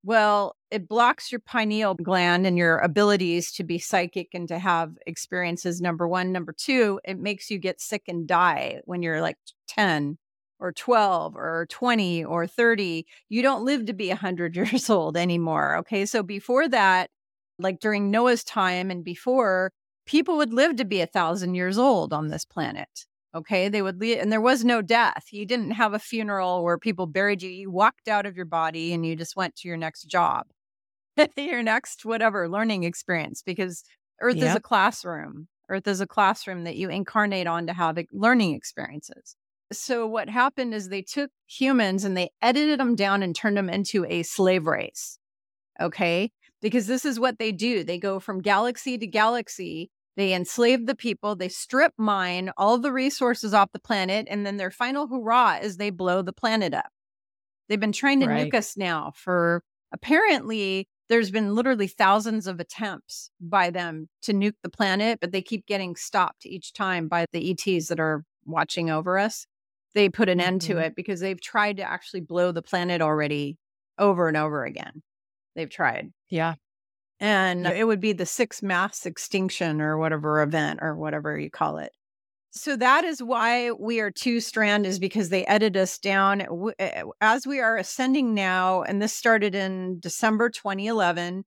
Well, 0.09 0.57
it 0.71 0.89
blocks 0.89 1.31
your 1.31 1.41
pineal 1.41 1.95
gland 1.95 2.47
and 2.47 2.57
your 2.57 2.79
abilities 2.79 3.53
to 3.53 3.63
be 3.63 3.79
psychic 3.79 4.29
and 4.33 4.49
to 4.49 4.59
have 4.59 4.93
experiences. 5.07 5.83
Number 5.83 6.09
one. 6.09 6.33
Number 6.33 6.55
two, 6.57 6.99
it 7.05 7.19
makes 7.19 7.51
you 7.51 7.59
get 7.59 7.79
sick 7.79 8.05
and 8.09 8.27
die 8.27 8.81
when 8.87 9.03
you're 9.03 9.21
like 9.21 9.37
10 9.67 10.17
or 10.61 10.73
12 10.73 11.37
or 11.37 11.67
20 11.69 12.25
or 12.25 12.47
30. 12.47 13.05
You 13.29 13.43
don't 13.43 13.67
live 13.67 13.85
to 13.85 13.93
be 13.93 14.09
100 14.09 14.57
years 14.57 14.89
old 14.89 15.15
anymore. 15.19 15.77
Okay. 15.77 16.07
So 16.07 16.23
before 16.23 16.71
that, 16.71 17.11
like 17.59 17.79
during 17.79 18.11
Noah's 18.11 18.45
time 18.45 18.91
and 18.91 19.05
before, 19.05 19.73
people 20.07 20.39
would 20.39 20.55
live 20.55 20.77
to 20.77 20.87
be 20.87 21.03
a 21.03 21.07
thousand 21.07 21.55
years 21.55 21.77
old 21.77 22.15
on 22.15 22.29
this 22.29 22.47
planet. 22.47 23.05
Okay. 23.39 23.69
They 23.69 23.83
would 23.83 24.01
leave, 24.01 24.19
and 24.19 24.31
there 24.33 24.41
was 24.41 24.65
no 24.65 24.83
death. 24.83 25.27
You 25.31 25.47
didn't 25.47 25.73
have 25.73 25.95
a 25.95 25.99
funeral 25.99 26.63
where 26.65 26.79
people 26.79 27.07
buried 27.07 27.43
you. 27.43 27.51
You 27.51 27.71
walked 27.71 28.09
out 28.09 28.27
of 28.27 28.37
your 28.37 28.47
body 28.47 28.93
and 28.93 29.05
you 29.05 29.17
just 29.17 29.37
went 29.37 29.57
to 29.57 29.69
your 29.69 29.77
next 29.77 30.05
job, 30.05 30.47
your 31.37 31.63
next 31.63 32.05
whatever 32.05 32.49
learning 32.49 32.85
experience, 32.85 33.43
because 33.43 33.85
Earth 34.21 34.37
yep. 34.37 34.51
is 34.51 34.57
a 34.57 34.61
classroom. 34.61 35.49
Earth 35.69 35.87
is 35.87 36.01
a 36.01 36.07
classroom 36.07 36.65
that 36.65 36.77
you 36.77 36.89
incarnate 36.89 37.47
on 37.47 37.67
to 37.67 37.73
have 37.73 37.99
learning 38.13 38.55
experiences. 38.55 39.37
So, 39.71 40.07
what 40.07 40.31
happened 40.31 40.73
is 40.75 40.89
they 40.89 41.03
took 41.03 41.31
humans 41.47 42.05
and 42.05 42.17
they 42.17 42.31
edited 42.41 42.81
them 42.81 42.97
down 42.97 43.23
and 43.23 43.37
turned 43.37 43.57
them 43.57 43.69
into 43.69 44.07
a 44.07 44.23
slave 44.23 44.67
race. 44.67 45.19
Okay. 45.81 46.33
because 46.61 46.87
this 46.89 47.05
is 47.05 47.21
what 47.21 47.39
they 47.39 47.53
do. 47.53 47.85
They 47.85 47.99
go 47.99 48.19
from 48.19 48.41
galaxy 48.43 48.99
to 48.99 49.07
galaxy. 49.07 49.91
They 50.19 50.35
enslave 50.35 50.87
the 50.87 50.97
people, 50.97 51.37
they 51.37 51.49
strip 51.49 51.95
mine 51.99 52.53
all 52.59 52.79
the 52.79 52.93
resources 52.93 53.55
off 53.55 53.73
the 53.73 53.81
planet, 53.81 54.29
and 54.31 54.45
then 54.47 54.59
their 54.59 54.73
final 54.73 55.09
hurrah 55.09 55.61
is 55.63 55.79
they 55.79 55.91
blow 55.91 56.23
the 56.23 56.35
planet 56.35 56.75
up. 56.75 56.91
They've 57.69 57.81
been 57.81 57.93
trying 57.93 58.21
to 58.21 58.27
Right. 58.27 58.51
nuke 58.51 58.57
us 58.59 58.77
now 58.77 59.13
for 59.17 59.63
apparently 59.93 60.89
there's 61.09 61.31
been 61.31 61.55
literally 61.55 61.87
thousands 61.89 62.47
of 62.47 62.61
attempts 62.61 63.31
by 63.41 63.71
them 63.71 64.09
to 64.23 64.33
nuke 64.35 64.57
the 64.63 64.71
planet, 64.71 65.21
but 65.21 65.33
they 65.33 65.43
keep 65.43 65.67
getting 65.67 65.97
stopped 65.97 66.47
each 66.47 66.73
time 66.75 67.09
by 67.09 67.27
the 67.33 67.51
ETs 67.51 67.89
that 67.89 68.01
are 68.01 68.25
watching 68.47 68.91
over 68.91 69.19
us. 69.19 69.47
They 69.95 70.09
put 70.11 70.29
an 70.29 70.41
end 70.41 70.63
to 70.63 70.75
Mhm. 70.75 70.83
it 70.83 70.95
because 70.97 71.21
they've 71.21 71.41
tried 71.41 71.79
to 71.79 71.85
actually 71.85 72.21
blow 72.23 72.53
the 72.53 72.63
planet 72.63 73.01
already 73.03 73.59
over 73.99 74.29
and 74.29 74.37
over 74.37 74.65
again. 74.65 75.03
They've 75.57 75.71
tried. 75.71 76.13
Yeah. 76.31 76.57
And 77.21 77.67
it 77.67 77.85
would 77.85 78.01
be 78.01 78.13
the 78.13 78.27
sixth 78.27 78.63
mass 78.63 79.05
extinction 79.05 79.81
or 79.81 79.99
whatever 79.99 80.41
event 80.41 80.79
or 80.83 80.95
whatever 80.97 81.39
you 81.39 81.51
call 81.51 81.79
it. 81.79 81.93
So 82.51 82.77
that 82.77 83.05
is 83.05 83.23
why 83.23 83.73
we 83.73 84.01
are 84.01 84.11
two 84.11 84.41
strand 84.41 84.87
is 84.87 84.99
because 84.99 85.29
they 85.29 85.45
edit 85.47 85.77
us 85.77 85.99
down 85.99 86.43
eh, 86.79 87.03
as 87.21 87.47
we 87.47 87.61
are 87.61 87.77
ascending 87.77 88.35
now. 88.35 88.83
And 88.83 89.03
this 89.03 89.13
started 89.13 89.55
in 89.55 90.01
December 90.01 90.49
2011. 90.49 91.45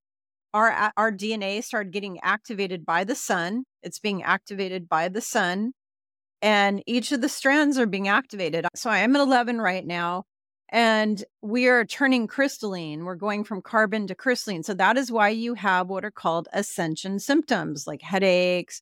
Our 0.53 0.91
our 0.97 1.11
DNA 1.11 1.63
started 1.63 1.93
getting 1.93 2.19
activated 2.21 2.85
by 2.85 3.03
the 3.03 3.15
sun. 3.15 3.63
It's 3.83 3.99
being 3.99 4.21
activated 4.21 4.87
by 4.89 5.07
the 5.07 5.21
sun, 5.21 5.71
and 6.41 6.83
each 6.85 7.11
of 7.11 7.21
the 7.21 7.29
strands 7.29 7.77
are 7.77 7.85
being 7.85 8.07
activated. 8.07 8.67
So 8.75 8.89
I 8.89 8.99
am 8.99 9.15
at 9.15 9.21
11 9.21 9.59
right 9.59 9.85
now, 9.85 10.25
and 10.71 11.23
we 11.41 11.67
are 11.67 11.85
turning 11.85 12.27
crystalline. 12.27 13.03
We're 13.05 13.15
going 13.15 13.43
from 13.43 13.61
carbon 13.61 14.07
to 14.07 14.15
crystalline. 14.15 14.63
So 14.63 14.73
that 14.75 14.97
is 14.97 15.11
why 15.11 15.29
you 15.29 15.53
have 15.55 15.89
what 15.89 16.05
are 16.05 16.11
called 16.11 16.47
ascension 16.53 17.19
symptoms 17.19 17.87
like 17.87 18.01
headaches 18.01 18.81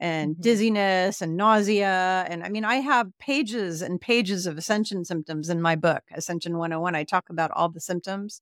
and 0.00 0.36
Mhm. 0.36 0.42
dizziness 0.42 1.22
and 1.22 1.36
nausea. 1.36 2.26
And 2.28 2.44
I 2.44 2.48
mean, 2.48 2.64
I 2.64 2.76
have 2.76 3.08
pages 3.18 3.82
and 3.82 4.00
pages 4.00 4.46
of 4.46 4.58
ascension 4.58 5.04
symptoms 5.04 5.48
in 5.48 5.62
my 5.62 5.76
book, 5.76 6.02
Ascension 6.12 6.58
101. 6.58 6.94
I 6.96 7.04
talk 7.04 7.30
about 7.30 7.50
all 7.52 7.68
the 7.68 7.80
symptoms. 7.80 8.40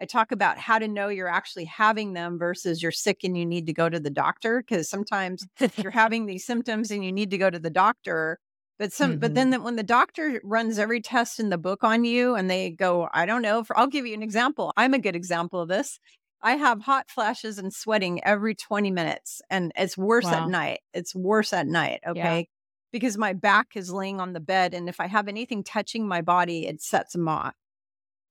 I 0.00 0.06
talk 0.06 0.32
about 0.32 0.58
how 0.58 0.78
to 0.78 0.88
know 0.88 1.08
you're 1.08 1.28
actually 1.28 1.66
having 1.66 2.14
them 2.14 2.38
versus 2.38 2.82
you're 2.82 2.92
sick 2.92 3.24
and 3.24 3.36
you 3.36 3.46
need 3.46 3.66
to 3.66 3.72
go 3.72 3.88
to 3.88 4.00
the 4.00 4.10
doctor. 4.10 4.62
Because 4.62 4.88
sometimes 4.88 5.46
you're 5.76 5.92
having 5.92 6.26
these 6.26 6.46
symptoms 6.46 6.90
and 6.90 7.04
you 7.04 7.12
need 7.12 7.30
to 7.30 7.38
go 7.38 7.50
to 7.50 7.58
the 7.58 7.70
doctor. 7.70 8.38
But 8.78 8.92
some, 8.92 9.18
but 9.18 9.34
Mhm. 9.34 9.34
then 9.34 9.50
the, 9.50 9.60
when 9.60 9.76
the 9.76 9.82
doctor 9.82 10.40
runs 10.44 10.78
every 10.78 11.00
test 11.00 11.38
in 11.38 11.50
the 11.50 11.58
book 11.58 11.84
on 11.84 12.04
you 12.04 12.34
and 12.34 12.50
they 12.50 12.70
go, 12.70 13.08
I 13.12 13.26
don't 13.26 13.42
know, 13.42 13.62
for, 13.64 13.78
I'll 13.78 13.86
give 13.86 14.06
you 14.06 14.14
an 14.14 14.22
example. 14.22 14.72
I'm 14.76 14.94
a 14.94 14.98
good 14.98 15.14
example 15.16 15.60
of 15.60 15.68
this. 15.68 16.00
I 16.42 16.56
have 16.56 16.80
hot 16.82 17.08
flashes 17.08 17.58
and 17.58 17.72
sweating 17.72 18.22
every 18.24 18.54
20 18.56 18.90
minutes, 18.90 19.40
and 19.48 19.70
it's 19.76 19.96
worse 19.96 20.24
Wow. 20.24 20.32
at 20.32 20.44
night. 20.44 20.80
It's 20.92 21.14
worse 21.14 21.52
at 21.52 21.68
night. 21.68 22.00
Okay. 22.06 22.48
Because 22.92 23.16
my 23.16 23.32
back 23.32 23.68
is 23.76 23.92
laying 23.92 24.20
on 24.20 24.32
the 24.32 24.40
bed, 24.40 24.74
and 24.74 24.88
if 24.88 24.98
I 25.00 25.06
have 25.06 25.28
anything 25.28 25.62
touching 25.64 26.08
my 26.08 26.20
body, 26.20 26.66
it 26.66 26.82
sets 26.82 27.12
them 27.12 27.28
off. 27.28 27.54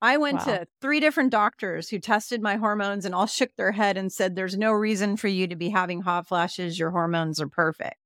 I 0.01 0.17
went 0.17 0.41
Wow. 0.41 0.41
to 0.41 0.67
three 0.81 0.99
different 0.99 1.31
doctors 1.31 1.89
who 1.89 1.99
tested 1.99 2.41
my 2.41 2.57
hormones 2.57 3.05
and 3.05 3.15
all 3.15 3.27
shook 3.27 3.55
their 3.55 3.71
head 3.73 3.97
and 3.97 4.11
said, 4.11 4.35
There's 4.35 4.57
no 4.57 4.71
reason 4.73 5.17
for 5.17 5.27
you 5.29 5.47
to 5.47 5.55
be 5.55 5.69
having 5.69 6.01
hot 6.01 6.27
flashes. 6.27 6.79
Your 6.79 6.91
hormones 6.91 7.39
are 7.41 7.47
perfect. 7.49 8.00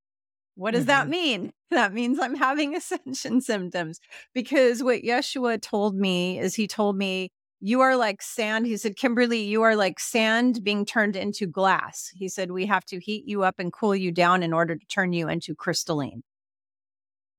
What 0.55 0.71
does 0.71 0.85
that 0.85 1.07
Mhm. 1.07 1.09
mean? 1.09 1.51
That 1.71 1.93
means 1.93 2.19
I'm 2.19 2.35
having 2.35 2.75
ascension 2.75 3.41
symptoms 3.41 3.99
because 4.33 4.81
what 4.83 5.01
Yeshua 5.01 5.61
told 5.61 5.95
me 5.95 6.39
is 6.39 6.55
he 6.55 6.67
told 6.67 6.95
me, 6.97 7.31
You 7.59 7.81
are 7.81 7.95
like 7.97 8.21
sand. 8.21 8.65
He 8.67 8.77
said, 8.77 8.95
Kimberly, 8.95 9.41
you 9.43 9.61
are 9.63 9.75
like 9.75 9.99
sand 9.99 10.63
being 10.63 10.85
turned 10.85 11.15
into 11.15 11.47
glass. 11.47 12.11
He 12.15 12.29
said, 12.29 12.51
We 12.51 12.65
have 12.67 12.85
to 12.85 12.99
heat 12.99 13.25
you 13.27 13.43
up 13.43 13.55
and 13.59 13.73
cool 13.73 13.95
you 13.95 14.11
down 14.11 14.43
in 14.43 14.53
order 14.53 14.75
to 14.75 14.85
turn 14.87 15.11
you 15.13 15.27
into 15.27 15.55
crystalline. 15.55 16.23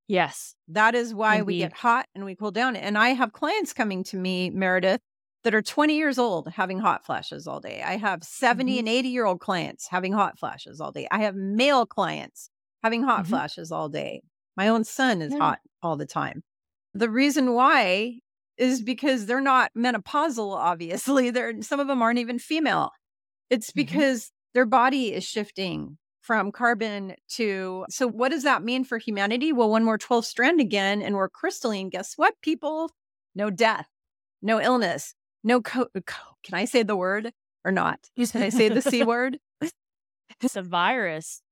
Yes. 0.09 0.55
That 0.69 0.95
is 0.95 1.15
why 1.15 1.43
we 1.43 1.55
get 1.55 1.73
hot 1.73 2.07
and 2.15 2.25
we 2.25 2.37
cool 2.37 2.51
down. 2.53 2.77
And 2.77 2.97
I 2.97 3.11
have 3.11 3.33
clients 3.33 3.73
coming 3.73 4.05
to 4.05 4.17
me, 4.17 4.51
Meredith, 4.51 5.01
that 5.43 5.55
are 5.55 5.63
20 5.63 5.97
years 5.97 6.19
old 6.19 6.49
having 6.49 6.79
hot 6.79 7.05
flashes 7.05 7.47
all 7.47 7.61
day. 7.61 7.83
I 7.83 7.97
have 7.97 8.23
70 8.23 8.79
Mhm. 8.79 8.79
and 8.79 8.89
80 8.89 9.09
year 9.09 9.25
old 9.27 9.41
clients 9.41 9.89
having 9.89 10.13
hot 10.13 10.39
flashes 10.39 10.81
all 10.81 10.93
day. 10.93 11.09
I 11.11 11.19
have 11.21 11.35
male 11.35 11.87
clients 11.87 12.51
having 12.87 13.03
hot 13.03 13.25
Mhm. 13.25 13.29
flashes 13.31 13.73
all 13.73 13.89
day. 13.89 14.23
My 14.57 14.69
own 14.69 14.85
son 14.85 15.21
is 15.21 15.33
Yeah. 15.33 15.39
hot 15.41 15.59
all 15.83 15.97
the 15.97 16.07
time. 16.07 16.43
The 16.95 17.11
reason 17.11 17.53
why 17.53 18.21
is 18.57 18.81
because 18.81 19.27
they're 19.27 19.41
not 19.41 19.73
menopausal, 19.77 20.55
obviously. 20.55 21.31
They're 21.31 21.61
some 21.63 21.81
of 21.81 21.89
them 21.89 22.01
aren't 22.01 22.21
even 22.21 22.39
female. 22.39 22.93
It's 23.51 23.71
Mhm. 23.73 23.75
because 23.75 24.31
their 24.55 24.67
body 24.67 25.13
is 25.13 25.25
shifting 25.25 25.99
from 26.23 26.51
carbon 26.53 27.15
to 27.29 27.85
so 27.91 28.07
what 28.09 28.31
does 28.31 28.43
that 28.45 28.63
mean 28.63 28.83
for 28.85 28.99
humanity 28.99 29.53
well 29.53 29.71
when 29.71 29.85
we're 29.87 29.99
12 29.99 30.25
strand 30.27 30.61
again 30.61 31.01
and 31.03 31.15
we're 31.15 31.29
crystalline 31.29 31.89
guess 31.89 32.15
what 32.17 32.35
people 32.41 32.91
no 33.37 33.49
death 33.49 33.87
no 34.43 34.61
illness 34.61 35.15
no 35.45 35.61
co- 35.61 35.87
co- 36.05 36.35
can 36.43 36.55
i 36.57 36.65
say 36.65 36.83
the 36.83 36.97
word 36.97 37.33
or 37.65 37.71
not 37.71 38.01
can 38.17 38.43
i 38.43 38.49
say 38.49 38.69
the 38.69 38.83
c 38.83 39.05
word 39.13 39.39
It's 40.43 40.57
a 40.57 40.63
virus. 40.63 41.43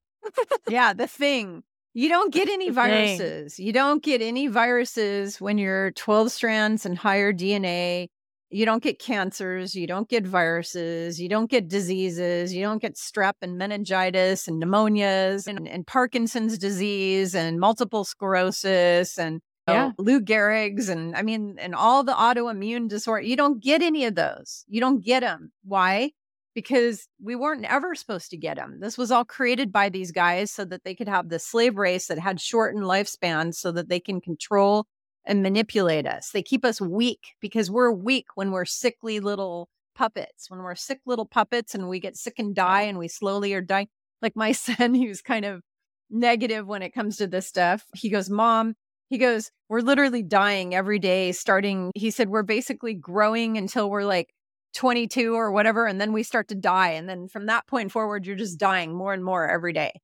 Yeah 0.68 0.92
the 0.92 1.06
thing 1.06 1.62
you 1.92 2.08
don't 2.08 2.32
get 2.32 2.48
any 2.48 2.70
viruses 2.70 3.58
you 3.58 3.72
don't 3.72 4.02
get 4.02 4.20
any 4.22 4.46
viruses 4.48 5.40
when 5.40 5.58
you're 5.58 5.90
12 5.92 6.30
strands 6.32 6.84
and 6.86 6.98
higher 6.98 7.32
dna 7.32 8.08
you 8.50 8.64
don't 8.64 8.82
get 8.82 8.98
cancers 8.98 9.74
you 9.74 9.86
don't 9.86 10.08
get 10.08 10.26
viruses 10.26 11.20
you 11.20 11.28
don't 11.28 11.50
get 11.50 11.68
diseases 11.68 12.52
you 12.54 12.62
don't 12.62 12.80
get 12.82 12.94
strep 12.94 13.34
and 13.42 13.58
meningitis 13.58 14.46
and 14.48 14.62
pneumonias 14.62 15.46
and, 15.46 15.66
and 15.68 15.86
parkinson's 15.86 16.58
disease 16.58 17.34
and 17.34 17.58
multiple 17.58 18.04
sclerosis 18.04 19.18
and 19.18 19.40
Yeah. 19.66 19.92
Lou 19.98 20.20
Gehrig's 20.20 20.90
and 20.90 21.16
I 21.16 21.22
mean, 21.22 21.56
and 21.58 21.74
all 21.74 22.04
the 22.04 22.12
autoimmune 22.12 22.86
disorder. 22.86 23.22
You 23.24 23.34
don't 23.34 23.62
get 23.62 23.80
any 23.80 24.04
of 24.04 24.14
those. 24.14 24.64
You 24.68 24.78
don't 24.80 25.02
get 25.02 25.20
them. 25.20 25.52
Why? 25.64 26.10
Because 26.54 27.08
we 27.20 27.34
weren't 27.34 27.64
ever 27.64 27.94
supposed 27.94 28.30
to 28.30 28.36
get 28.36 28.56
them. 28.56 28.78
This 28.80 28.96
was 28.96 29.10
all 29.10 29.24
created 29.24 29.72
by 29.72 29.88
these 29.88 30.12
guys 30.12 30.52
so 30.52 30.64
that 30.66 30.84
they 30.84 30.94
could 30.94 31.08
have 31.08 31.28
the 31.28 31.38
slave 31.38 31.76
race 31.76 32.06
that 32.06 32.18
had 32.18 32.40
shortened 32.40 32.84
lifespans 32.84 33.54
so 33.54 33.72
that 33.72 33.88
they 33.88 33.98
can 33.98 34.20
control 34.20 34.86
and 35.24 35.42
manipulate 35.42 36.06
us. 36.06 36.30
They 36.30 36.42
keep 36.42 36.64
us 36.64 36.80
weak 36.80 37.34
because 37.40 37.70
we're 37.70 37.90
weak 37.90 38.26
when 38.34 38.52
we're 38.52 38.66
sickly 38.66 39.20
little 39.20 39.68
puppets. 39.94 40.50
When 40.50 40.60
we're 40.60 40.74
sick 40.74 41.00
little 41.06 41.26
puppets 41.26 41.74
and 41.74 41.88
we 41.88 42.00
get 42.00 42.16
sick 42.16 42.34
and 42.38 42.54
die 42.54 42.82
and 42.82 42.98
we 42.98 43.08
slowly 43.08 43.54
are 43.54 43.60
dying. 43.60 43.88
Like 44.22 44.36
my 44.36 44.52
son, 44.52 44.94
he 44.94 45.08
was 45.08 45.22
kind 45.22 45.44
of 45.44 45.62
negative 46.10 46.66
when 46.66 46.82
it 46.82 46.94
comes 46.94 47.16
to 47.16 47.26
this 47.26 47.46
stuff. 47.46 47.84
He 47.94 48.10
goes, 48.10 48.30
Mom, 48.30 48.74
he 49.08 49.18
goes, 49.18 49.50
We're 49.68 49.80
literally 49.80 50.22
dying 50.22 50.74
every 50.74 50.98
day, 50.98 51.32
starting. 51.32 51.90
He 51.94 52.10
said, 52.10 52.28
We're 52.28 52.42
basically 52.42 52.94
growing 52.94 53.56
until 53.56 53.90
we're 53.90 54.04
like 54.04 54.30
22 54.74 55.34
or 55.34 55.52
whatever. 55.52 55.86
And 55.86 56.00
then 56.00 56.12
we 56.12 56.22
start 56.22 56.48
to 56.48 56.54
die. 56.54 56.90
And 56.90 57.08
then 57.08 57.28
from 57.28 57.46
that 57.46 57.66
point 57.66 57.92
forward, 57.92 58.26
you're 58.26 58.36
just 58.36 58.58
dying 58.58 58.94
more 58.94 59.12
and 59.14 59.24
more 59.24 59.48
every 59.48 59.72
day. 59.72 60.00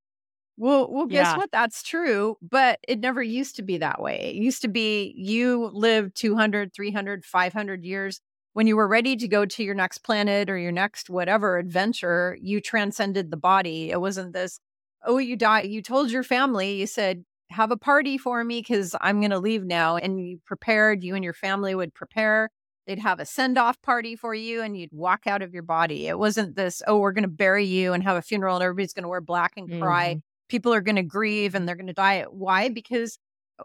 Well, 0.57 0.93
well, 0.93 1.07
guess 1.07 1.35
Yeah. 1.35 1.37
what? 1.37 1.51
That's 1.53 1.83
true, 1.83 2.37
but 2.43 2.79
it 2.87 3.01
never 3.01 3.23
used 3.23 3.57
to 3.57 3.63
be 3.63 3.79
that 3.79 4.01
way. 4.03 4.19
It 4.31 4.35
used 4.37 4.61
to 4.63 4.69
be 4.69 5.15
you 5.17 5.71
lived 5.73 6.15
200, 6.17 6.75
300, 6.75 7.25
500 7.25 7.85
years. 7.85 8.21
When 8.53 8.67
you 8.67 8.77
were 8.77 8.89
ready 8.89 9.17
to 9.17 9.29
go 9.29 9.47
to 9.47 9.63
your 9.65 9.75
next 9.75 9.99
planet 9.99 10.51
or 10.51 10.59
your 10.59 10.73
next 10.73 11.09
whatever 11.09 11.57
adventure, 11.59 12.37
you 12.43 12.61
transcended 12.61 13.31
the 13.31 13.37
body. 13.37 13.91
It 13.91 14.01
wasn't 14.01 14.33
this, 14.35 14.61
oh, 15.05 15.19
you 15.19 15.37
die. 15.37 15.63
You 15.63 15.81
told 15.83 16.11
your 16.11 16.25
family, 16.25 16.75
you 16.81 16.87
said, 16.87 17.25
have 17.51 17.71
a 17.71 17.77
party 17.77 18.19
for 18.19 18.45
me 18.45 18.61
because 18.61 18.95
I'm 19.01 19.21
going 19.21 19.31
to 19.31 19.39
leave 19.39 19.65
now. 19.65 19.97
And 19.97 20.21
you 20.21 20.41
prepared, 20.47 21.03
you 21.03 21.15
and 21.15 21.25
your 21.25 21.33
family 21.33 21.75
would 21.75 21.95
prepare. 21.95 22.51
They'd 22.87 22.99
have 22.99 23.21
a 23.21 23.25
send 23.27 23.57
off 23.59 23.81
party 23.83 24.17
for 24.17 24.35
you 24.35 24.63
and 24.63 24.77
you'd 24.77 24.93
walk 24.93 25.27
out 25.27 25.43
of 25.43 25.53
your 25.55 25.63
body. 25.63 26.09
It 26.09 26.19
wasn't 26.19 26.57
this, 26.57 26.83
oh, 26.87 26.99
we're 26.99 27.13
going 27.13 27.23
to 27.23 27.29
bury 27.29 27.65
you 27.67 27.93
and 27.93 28.03
have 28.03 28.17
a 28.17 28.23
funeral 28.23 28.57
and 28.57 28.65
everybody's 28.65 28.93
going 28.93 29.05
to 29.05 29.09
wear 29.09 29.21
black 29.21 29.53
and 29.57 29.81
cry 29.81 30.15
Mhm. 30.17 30.23
people 30.49 30.75
are 30.75 30.81
going 30.81 30.97
to 30.97 31.03
grieve 31.05 31.55
and 31.55 31.69
they're 31.69 31.77
going 31.77 31.87
to 31.87 31.93
die. 31.93 32.23
Why? 32.29 32.69
Because 32.69 33.19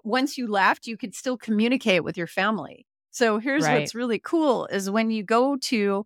once 0.04 0.38
you 0.38 0.46
left, 0.48 0.86
you 0.86 0.98
could 0.98 1.16
still 1.16 1.38
communicate 1.38 2.04
with 2.04 2.16
your 2.18 2.28
family. 2.28 2.86
So 3.12 3.40
here's 3.40 3.64
Right. 3.64 3.80
what's 3.80 3.96
really 3.96 4.20
cool 4.20 4.68
is 4.68 4.90
when 4.90 5.10
you 5.10 5.24
go 5.24 5.56
to 5.56 6.06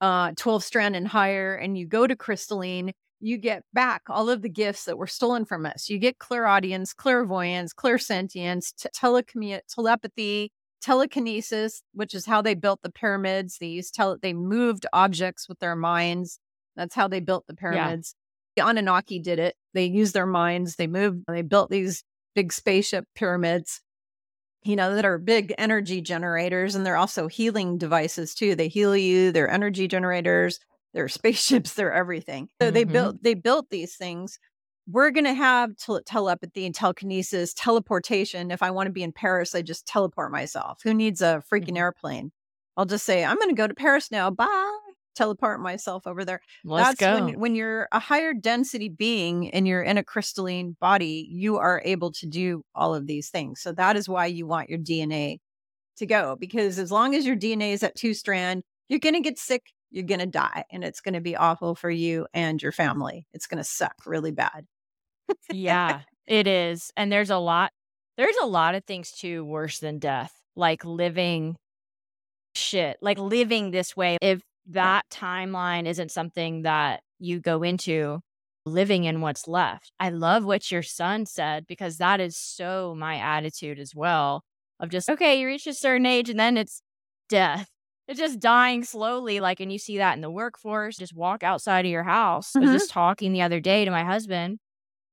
uh, 0.00 0.32
12 0.36 0.62
strand 0.62 0.94
and 0.94 1.08
higher 1.08 1.54
and 1.54 1.76
you 1.78 1.86
go 1.86 2.06
to 2.06 2.14
crystalline, 2.14 2.92
you 3.20 3.38
get 3.38 3.62
back 3.72 4.02
all 4.08 4.28
of 4.28 4.42
the 4.42 4.48
gifts 4.48 4.84
that 4.84 4.98
were 4.98 5.06
stolen 5.06 5.44
from 5.44 5.64
us. 5.64 5.88
You 5.88 5.98
get 5.98 6.18
clairaudience, 6.18 6.92
clairvoyance, 6.92 7.72
clairsentience, 7.72 8.74
t- 8.76 8.88
telecommu- 8.96 9.60
telepathy, 9.68 10.50
telekinesis, 10.82 11.82
which 11.94 12.14
is 12.14 12.26
how 12.26 12.42
they 12.42 12.54
built 12.54 12.80
the 12.82 12.90
pyramids. 12.90 13.58
They 13.58 13.66
used 13.68 13.94
tele- 13.94 14.18
they 14.20 14.32
moved 14.32 14.86
objects 14.92 15.48
with 15.48 15.58
their 15.60 15.76
minds. 15.76 16.38
That's 16.76 16.94
how 16.94 17.08
they 17.08 17.20
built 17.20 17.46
the 17.46 17.54
pyramids. 17.54 18.14
The 18.56 18.66
Anunnaki 18.66 19.18
did 19.18 19.38
it. 19.38 19.54
They 19.74 19.84
used 19.86 20.14
their 20.14 20.26
minds. 20.26 20.76
They 20.76 20.86
moved. 20.86 21.24
They 21.28 21.42
built 21.42 21.70
these 21.70 22.02
big 22.34 22.52
spaceship 22.52 23.04
pyramids. 23.14 23.80
You 24.64 24.76
know 24.76 24.94
that 24.94 25.04
are 25.04 25.18
big 25.18 25.54
energy 25.58 26.00
generators, 26.00 26.74
and 26.74 26.86
they're 26.86 26.96
also 26.96 27.26
healing 27.26 27.78
devices 27.78 28.34
too. 28.34 28.54
They 28.54 28.68
heal 28.68 28.96
you. 28.96 29.32
They're 29.32 29.50
energy 29.50 29.88
generators. 29.88 30.58
they're 30.94 31.08
spaceships, 31.20 31.72
they're 31.74 31.92
everything. 31.92 32.48
So 32.60 32.70
they 32.70 32.84
Mhm. 32.84 32.92
built 32.92 33.22
they 33.22 33.34
built 33.34 33.70
these 33.70 33.96
things. 33.96 34.38
We're 34.88 35.10
gonna 35.10 35.34
have 35.34 35.76
tele- 35.76 36.02
telepathy 36.02 36.66
and 36.66 36.74
telekinesis, 36.74 37.54
teleportation. 37.54 38.50
If 38.50 38.62
I 38.62 38.70
want 38.70 38.88
to 38.88 38.92
be 38.92 39.02
in 39.02 39.12
Paris, 39.12 39.54
I 39.54 39.62
just 39.62 39.86
teleport 39.86 40.32
myself. 40.32 40.80
Who 40.82 40.92
needs 40.94 41.20
a 41.22 41.42
freaking 41.50 41.74
Mhm. 41.74 41.78
airplane? 41.78 42.32
I'll 42.76 42.86
just 42.86 43.04
say, 43.06 43.24
I'm 43.24 43.38
gonna 43.38 43.52
go 43.54 43.66
to 43.68 43.74
Paris 43.74 44.10
now. 44.10 44.30
Bye. 44.30 44.78
Teleport 45.14 45.60
myself 45.60 46.06
over 46.06 46.24
there. 46.24 46.40
Let's 46.64 46.98
That's 46.98 47.00
go. 47.00 47.24
when 47.26 47.38
when 47.38 47.54
you're 47.54 47.86
a 47.92 47.98
higher 48.00 48.32
density 48.34 48.88
being 48.88 49.50
and 49.50 49.68
you're 49.68 49.82
in 49.82 49.98
a 49.98 50.04
crystalline 50.04 50.76
body, 50.80 51.28
you 51.30 51.58
are 51.58 51.82
able 51.84 52.10
to 52.12 52.26
do 52.26 52.64
all 52.74 52.94
of 52.94 53.06
these 53.06 53.28
things. 53.30 53.60
So 53.60 53.72
that 53.72 53.96
is 53.96 54.08
why 54.08 54.26
you 54.26 54.46
want 54.46 54.70
your 54.70 54.78
DNA 54.78 55.38
to 55.96 56.06
go 56.06 56.34
because 56.36 56.78
as 56.78 56.90
long 56.90 57.14
as 57.14 57.26
your 57.26 57.36
DNA 57.36 57.72
is 57.72 57.82
at 57.82 57.94
two 57.94 58.14
strand, 58.14 58.64
you're 58.88 58.98
going 59.00 59.14
to 59.14 59.20
get 59.20 59.38
sick, 59.38 59.66
you're 59.90 60.04
going 60.06 60.20
to 60.20 60.26
die, 60.26 60.64
and 60.70 60.82
it's 60.82 61.00
going 61.02 61.14
to 61.14 61.20
be 61.20 61.36
awful 61.36 61.74
for 61.74 61.90
you 61.90 62.26
and 62.32 62.62
your 62.62 62.72
family. 62.72 63.26
It's 63.34 63.46
going 63.46 63.58
to 63.58 63.64
suck 63.64 63.94
really 64.06 64.32
bad. 64.32 64.66
Yeah, 65.50 66.02
it 66.26 66.46
is. 66.46 66.92
And 66.96 67.10
there's 67.12 67.30
a 67.30 67.38
lot 67.38 67.72
there's 68.16 68.36
a 68.42 68.46
lot 68.46 68.74
of 68.74 68.84
things 68.84 69.10
too 69.12 69.44
worse 69.44 69.78
than 69.78 69.98
death. 69.98 70.32
Like 70.56 70.84
living 70.84 71.56
shit, 72.54 72.98
like 73.00 73.18
living 73.18 73.70
this 73.70 73.96
way. 73.96 74.18
If 74.20 74.42
that 74.66 75.04
timeline 75.10 75.86
isn't 75.86 76.10
something 76.10 76.62
that 76.62 77.02
you 77.18 77.40
go 77.40 77.62
into 77.62 78.20
living 78.64 79.04
in 79.04 79.20
what's 79.20 79.48
left. 79.48 79.90
I 79.98 80.10
love 80.10 80.44
what 80.44 80.70
your 80.70 80.82
son 80.82 81.26
said 81.26 81.66
because 81.66 81.98
that 81.98 82.20
is 82.20 82.36
so 82.36 82.94
my 82.96 83.16
attitude 83.16 83.78
as 83.78 83.94
well 83.94 84.42
of 84.80 84.88
just 84.90 85.08
okay, 85.10 85.40
you 85.40 85.46
reach 85.46 85.66
a 85.66 85.74
certain 85.74 86.06
age 86.06 86.30
and 86.30 86.38
then 86.38 86.56
it's 86.56 86.82
death. 87.28 87.68
It's 88.08 88.18
just 88.20 88.40
dying 88.40 88.84
slowly 88.84 89.40
like 89.40 89.60
and 89.60 89.72
you 89.72 89.78
see 89.78 89.98
that 89.98 90.14
in 90.14 90.20
the 90.20 90.30
workforce, 90.30 90.96
just 90.96 91.14
walk 91.14 91.42
outside 91.42 91.84
of 91.86 91.90
your 91.90 92.04
house. 92.04 92.56
I 92.56 92.60
Mhm. 92.60 92.62
was 92.62 92.72
just 92.72 92.90
talking 92.90 93.32
the 93.32 93.42
other 93.42 93.60
day 93.60 93.84
to 93.84 93.90
my 93.90 94.04
husband 94.04 94.58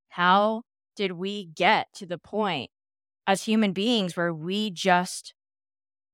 how 0.10 0.64
did 0.96 1.14
we 1.14 1.46
get 1.46 1.88
to 1.96 2.06
the 2.06 2.18
point 2.18 2.70
as 3.28 3.44
human 3.44 3.74
beings 3.74 4.18
where 4.18 4.34
we 4.34 4.70
just 4.70 5.34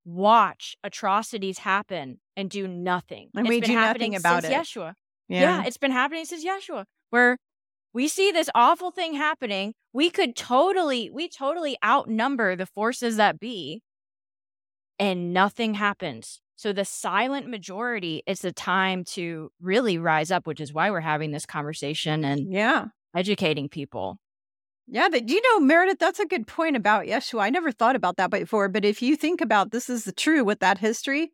watch 0.05 0.75
atrocities 0.83 1.59
happen 1.59 2.19
and 2.37 2.49
do 2.49 2.67
nothing? 2.67 3.29
And 3.35 3.47
we 3.47 3.59
been 3.59 3.69
do 3.69 3.75
nothing 3.75 3.87
happening 3.87 4.15
about 4.15 4.43
since 4.43 4.53
it. 4.53 4.79
Yeshua. 4.79 4.93
Yeah. 5.27 5.63
it's 5.65 5.77
been 5.77 5.91
happening 5.91 6.25
since 6.25 6.45
Yeshua, 6.45 6.85
where 7.09 7.37
we 7.93 8.07
see 8.07 8.31
this 8.31 8.49
awful 8.53 8.91
thing 8.91 9.15
happening. 9.15 9.73
We 9.93 10.09
could 10.09 10.35
totally, 10.35 11.09
we 11.09 11.29
totally 11.29 11.77
outnumber 11.83 12.55
the 12.55 12.65
forces 12.65 13.15
that 13.17 13.39
be, 13.39 13.81
and 14.99 15.33
nothing 15.33 15.73
happens. 15.75 16.41
So 16.57 16.71
the 16.71 16.85
silent 16.85 17.49
majority 17.49 18.23
is 18.27 18.39
the 18.41 18.51
time 18.51 19.03
to 19.05 19.49
really 19.61 19.97
rise 19.97 20.31
up, 20.31 20.47
which 20.47 20.61
is 20.61 20.73
why 20.73 20.91
we're 20.91 21.01
having 21.01 21.31
this 21.31 21.45
conversation 21.45 22.23
and 22.23 22.51
Yeah. 22.51 22.85
Educating 23.15 23.69
people. 23.69 24.19
Yeah, 24.87 25.09
but 25.09 25.29
you 25.29 25.41
know, 25.41 25.65
Meredith, 25.65 25.97
that's 25.99 26.19
a 26.19 26.27
good 26.27 26.45
point 26.45 26.75
about 26.75 27.05
Yeshua. 27.05 27.41
I 27.41 27.49
never 27.49 27.71
thought 27.71 27.95
about 27.95 28.17
that 28.17 28.29
before. 28.29 28.69
But 28.69 28.85
if 28.85 29.01
you 29.01 29.15
think 29.15 29.41
about 29.41 29.71
this 29.71 29.89
is 29.89 30.03
the 30.03 30.11
true 30.11 30.43
with 30.43 30.59
that 30.59 30.77
history, 30.77 31.31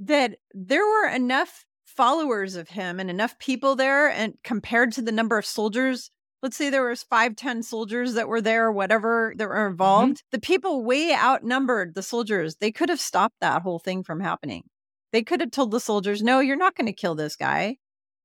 that 0.00 0.38
there 0.52 0.84
were 0.84 1.08
enough 1.08 1.64
followers 1.84 2.56
of 2.56 2.70
him 2.70 2.98
and 2.98 3.08
enough 3.08 3.38
people 3.38 3.76
there, 3.76 4.08
and 4.08 4.34
compared 4.42 4.92
to 4.92 5.02
the 5.02 5.12
number 5.12 5.38
of 5.38 5.46
soldiers, 5.46 6.10
let's 6.42 6.56
say 6.56 6.68
there 6.68 6.88
was 6.88 7.04
five, 7.04 7.36
ten 7.36 7.62
soldiers 7.62 8.14
that 8.14 8.28
were 8.28 8.40
there 8.40 8.66
or 8.66 8.72
whatever 8.72 9.34
that 9.36 9.48
were 9.48 9.54
mm-hmm. 9.54 9.72
involved, 9.72 10.22
the 10.32 10.40
people 10.40 10.82
way 10.82 11.14
outnumbered 11.14 11.94
the 11.94 12.02
soldiers. 12.02 12.56
They 12.56 12.72
could 12.72 12.88
have 12.88 13.00
stopped 13.00 13.36
that 13.40 13.62
whole 13.62 13.78
thing 13.78 14.02
from 14.02 14.20
happening. 14.20 14.64
They 15.12 15.22
could 15.22 15.40
have 15.40 15.50
told 15.50 15.70
the 15.70 15.80
soldiers, 15.80 16.22
no, 16.22 16.40
you're 16.40 16.56
not 16.56 16.76
going 16.76 16.86
to 16.86 16.92
kill 16.92 17.14
this 17.14 17.36
guy. 17.36 17.76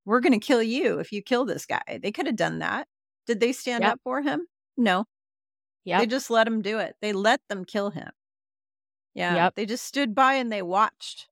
We're 0.05 0.19
going 0.19 0.39
to 0.39 0.45
kill 0.45 0.61
you 0.63 0.99
if 0.99 1.11
you 1.11 1.21
kill 1.21 1.45
this 1.45 1.65
guy. 1.65 1.99
They 2.01 2.11
could 2.11 2.25
have 2.27 2.35
done 2.35 2.59
that. 2.59 2.87
Did 3.27 3.39
they 3.39 3.51
stand 3.51 3.83
Yep. 3.83 3.93
up 3.93 3.99
for 4.03 4.21
him? 4.21 4.47
No. 4.77 5.05
Yep. 5.85 5.99
They 6.01 6.05
just 6.07 6.29
let 6.29 6.47
him 6.47 6.61
do 6.61 6.79
it. 6.79 6.95
They 7.01 7.11
let 7.13 7.41
them 7.49 7.65
kill 7.65 7.89
him. 7.91 8.09
Yeah. 9.13 9.35
Yep. 9.35 9.55
They 9.55 9.65
just 9.65 9.85
stood 9.85 10.13
by 10.13 10.33
and 10.35 10.51
they 10.51 10.61
watched. 10.61 11.27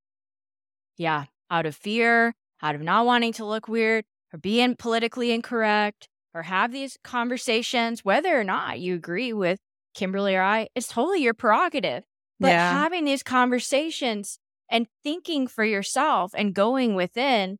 Yeah. 0.97 1.25
Out 1.51 1.65
of 1.65 1.75
fear, 1.75 2.33
out 2.61 2.75
of 2.75 2.81
not 2.81 3.05
wanting 3.05 3.33
to 3.33 3.45
look 3.45 3.67
weird, 3.67 4.05
or 4.33 4.39
being 4.39 4.75
politically 4.75 5.31
incorrect, 5.31 6.07
or 6.33 6.43
have 6.43 6.71
these 6.71 6.97
conversations, 7.03 8.03
whether 8.03 8.39
or 8.39 8.43
not 8.43 8.79
you 8.79 8.95
agree 8.95 9.33
with 9.33 9.59
Kimberly 9.93 10.35
or 10.35 10.41
I, 10.41 10.69
it's 10.73 10.87
totally 10.87 11.21
your 11.21 11.35
prerogative. 11.35 12.03
But 12.39 12.49
Yeah. 12.49 12.71
having 12.73 13.05
these 13.05 13.21
conversations 13.21 14.39
and 14.69 14.87
thinking 15.03 15.45
for 15.47 15.63
yourself 15.63 16.31
and 16.35 16.55
going 16.55 16.95
within 16.95 17.59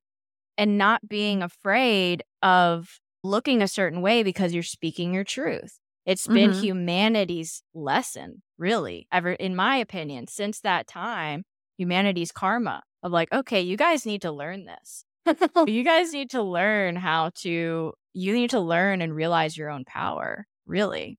and 0.57 0.77
not 0.77 1.07
being 1.07 1.41
afraid 1.43 2.23
of 2.41 2.99
looking 3.23 3.61
a 3.61 3.67
certain 3.67 4.01
way 4.01 4.23
because 4.23 4.53
you're 4.53 4.63
speaking 4.63 5.13
your 5.13 5.23
truth. 5.23 5.79
It's 6.05 6.27
been 6.27 6.51
Mhm. 6.51 6.59
humanity's 6.59 7.63
lesson, 7.73 8.41
really, 8.57 9.07
ever, 9.11 9.31
in 9.33 9.55
my 9.55 9.77
opinion, 9.77 10.27
since 10.27 10.59
that 10.61 10.87
time, 10.87 11.45
humanity's 11.77 12.31
karma 12.31 12.83
of 13.01 13.11
like, 13.11 13.31
okay, 13.31 13.61
you 13.61 13.77
guys 13.77 14.05
need 14.05 14.21
to 14.23 14.31
learn 14.31 14.65
this. 14.65 15.05
you 15.67 15.83
guys 15.83 16.11
need 16.13 16.29
to 16.31 16.41
learn 16.43 16.95
how 16.97 17.31
to, 17.35 17.93
you 18.13 18.33
need 18.33 18.49
to 18.51 18.59
learn 18.59 19.01
and 19.01 19.15
realize 19.15 19.57
your 19.57 19.69
own 19.69 19.85
power, 19.85 20.45
really. 20.65 21.17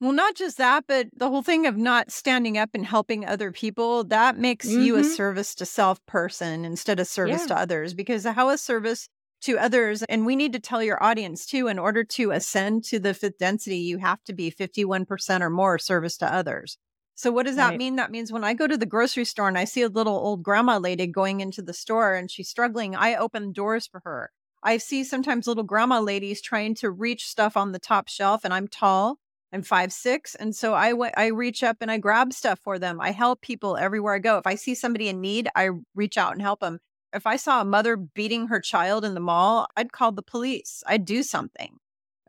Well, 0.00 0.12
not 0.12 0.34
just 0.34 0.56
that, 0.56 0.84
but 0.86 1.08
the 1.14 1.28
whole 1.28 1.42
thing 1.42 1.66
of 1.66 1.76
not 1.76 2.10
standing 2.10 2.56
up 2.56 2.70
and 2.72 2.86
helping 2.86 3.26
other 3.26 3.52
people, 3.52 4.02
that 4.04 4.38
makes 4.38 4.78
you 4.78 4.96
a 4.96 5.04
Mhm. 5.04 5.04
service 5.04 5.54
to 5.56 5.66
self 5.66 6.04
person 6.06 6.64
instead 6.64 6.98
of 7.00 7.06
service 7.06 7.44
Yeah. 7.44 7.46
to 7.46 7.56
others. 7.56 7.92
Because 7.92 8.24
how 8.24 8.48
is 8.48 8.62
service 8.62 9.08
to 9.42 9.58
others? 9.58 10.02
And 10.04 10.24
we 10.24 10.36
need 10.36 10.54
to 10.54 10.60
tell 10.60 10.82
your 10.82 11.02
audience 11.02 11.44
too, 11.44 11.68
in 11.68 11.78
order 11.78 12.02
to 12.04 12.30
ascend 12.30 12.84
to 12.84 12.98
the 12.98 13.12
fifth 13.12 13.36
density, 13.38 13.76
you 13.78 13.98
have 13.98 14.24
to 14.24 14.32
be 14.32 14.48
51% 14.50 15.42
or 15.42 15.50
more 15.50 15.78
service 15.78 16.16
to 16.18 16.32
others. 16.32 16.78
So 17.14 17.30
what 17.30 17.44
does 17.44 17.56
that 17.56 17.74
Right. 17.74 17.76
mean? 17.76 17.96
That 17.96 18.10
means 18.10 18.32
when 18.32 18.44
I 18.44 18.54
go 18.54 18.66
to 18.66 18.78
the 18.78 18.86
grocery 18.86 19.26
store 19.26 19.48
and 19.48 19.58
I 19.58 19.64
see 19.64 19.82
a 19.82 19.88
little 19.90 20.14
old 20.16 20.42
grandma 20.42 20.78
lady 20.78 21.06
going 21.06 21.40
into 21.42 21.60
the 21.60 21.74
store 21.74 22.14
and 22.14 22.30
she's 22.30 22.48
struggling, 22.48 22.96
I 22.96 23.16
open 23.16 23.52
doors 23.52 23.86
for 23.86 24.00
her. 24.06 24.30
I 24.62 24.78
see 24.78 25.04
sometimes 25.04 25.46
little 25.46 25.62
grandma 25.64 26.00
ladies 26.00 26.40
trying 26.40 26.74
to 26.76 26.90
reach 26.90 27.26
stuff 27.28 27.54
on 27.58 27.72
the 27.72 27.78
top 27.78 28.08
shelf 28.08 28.44
and 28.46 28.54
I'm 28.54 28.66
tall. 28.68 29.18
I'm 29.52 29.62
five 29.62 29.92
six, 29.92 30.34
and 30.34 30.54
so 30.54 30.74
I. 30.74 30.94
I 31.16 31.26
reach 31.28 31.62
up 31.64 31.78
and 31.80 31.90
I 31.90 31.98
grab 31.98 32.32
stuff 32.32 32.60
for 32.60 32.78
them. 32.78 33.00
I 33.00 33.10
help 33.10 33.40
people 33.42 33.76
everywhere 33.76 34.14
I 34.14 34.18
go. 34.20 34.38
If 34.38 34.46
I 34.46 34.54
see 34.54 34.74
somebody 34.74 35.08
in 35.08 35.20
need, 35.20 35.48
I 35.56 35.70
reach 35.94 36.16
out 36.16 36.32
and 36.32 36.42
help 36.42 36.60
them. 36.60 36.78
If 37.12 37.26
I 37.26 37.36
saw 37.36 37.60
a 37.60 37.64
mother 37.64 37.96
beating 37.96 38.46
her 38.48 38.60
child 38.60 39.04
in 39.04 39.14
the 39.14 39.20
mall, 39.20 39.66
I'd 39.76 39.92
call 39.92 40.12
the 40.12 40.22
police. 40.22 40.82
I'd 40.86 41.04
do 41.04 41.22
something. 41.24 41.78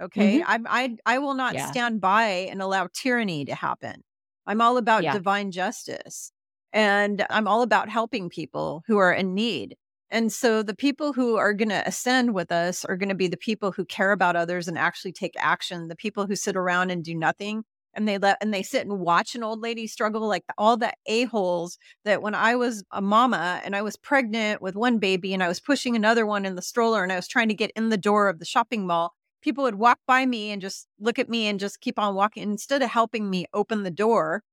Okay, 0.02 0.40
mm-hmm. 0.40 0.52
I'm 0.52 0.68
I 0.68 0.98
I 1.06 1.20
will 1.20 1.36
not 1.36 1.54
Yeah. 1.54 1.70
stand 1.70 2.02
by 2.02 2.26
and 2.52 2.62
allow 2.62 2.88
tyranny 2.92 3.46
to 3.46 3.54
happen. 3.56 4.04
I'm 4.48 4.62
all 4.62 4.78
about 4.78 5.04
Yeah. 5.04 5.14
divine 5.14 5.52
justice, 5.52 6.32
and 6.74 7.24
I'm 7.30 7.48
all 7.48 7.62
about 7.62 7.90
helping 7.90 8.30
people 8.30 8.84
who 8.88 8.98
are 8.98 9.14
in 9.14 9.36
need. 9.36 9.78
And 10.12 10.32
so 10.32 10.62
the 10.62 10.76
people 10.76 11.14
who 11.14 11.38
are 11.38 11.54
going 11.54 11.70
to 11.70 11.88
ascend 11.88 12.34
with 12.34 12.52
us 12.52 12.84
are 12.84 12.98
going 12.98 13.10
to 13.10 13.16
be 13.16 13.30
the 13.30 13.38
people 13.38 13.72
who 13.72 13.86
care 13.86 14.12
about 14.12 14.36
others 14.36 14.68
and 14.68 14.78
actually 14.78 15.14
take 15.14 15.34
action. 15.40 15.88
The 15.88 15.96
people 15.96 16.28
who 16.28 16.36
sit 16.36 16.58
around 16.58 16.92
and 16.92 17.02
do 17.02 17.16
nothing 17.16 17.64
and 17.94 18.08
they 18.08 18.18
let 18.18 18.38
and 18.42 18.54
they 18.54 18.62
sit 18.62 18.86
and 18.86 19.00
watch 19.00 19.36
an 19.36 19.44
old 19.44 19.62
lady 19.62 19.88
struggle 19.88 20.28
like 20.28 20.44
all 20.58 20.76
the 20.76 20.92
a-holes 21.08 21.78
that 22.04 22.22
when 22.22 22.36
I 22.36 22.56
was 22.56 22.84
a 22.92 23.02
mama 23.02 23.62
and 23.64 23.74
I 23.74 23.82
was 23.82 23.96
pregnant 23.96 24.62
with 24.62 24.76
one 24.76 24.98
baby 24.98 25.34
and 25.34 25.42
I 25.42 25.48
was 25.48 25.62
pushing 25.62 25.96
another 25.96 26.26
one 26.26 26.46
in 26.46 26.56
the 26.56 26.62
stroller 26.62 27.04
and 27.04 27.12
I 27.12 27.16
was 27.16 27.28
trying 27.28 27.48
to 27.48 27.54
get 27.54 27.72
in 27.76 27.90
the 27.90 27.98
door 27.98 28.28
of 28.28 28.40
the 28.40 28.46
shopping 28.46 28.86
mall, 28.86 29.14
people 29.42 29.64
would 29.64 29.76
walk 29.76 30.00
by 30.08 30.26
me 30.26 30.52
and 30.52 30.62
just 30.62 30.88
look 31.00 31.20
at 31.20 31.30
me 31.30 31.48
and 31.48 31.60
just 31.60 31.80
keep 31.80 31.98
on 31.98 32.16
walking 32.16 32.44
instead 32.44 32.82
of 32.82 32.90
helping 32.90 33.30
me 33.30 33.46
open 33.54 33.84
the 33.84 33.92
door. 33.92 34.44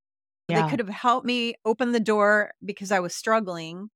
Yeah. 0.47 0.63
They 0.63 0.69
could 0.69 0.79
have 0.79 0.89
helped 0.89 1.25
me 1.25 1.55
open 1.65 1.91
the 1.91 1.99
door 1.99 2.51
because 2.63 2.91
I 2.91 2.99
was 2.99 3.13
struggling 3.13 3.89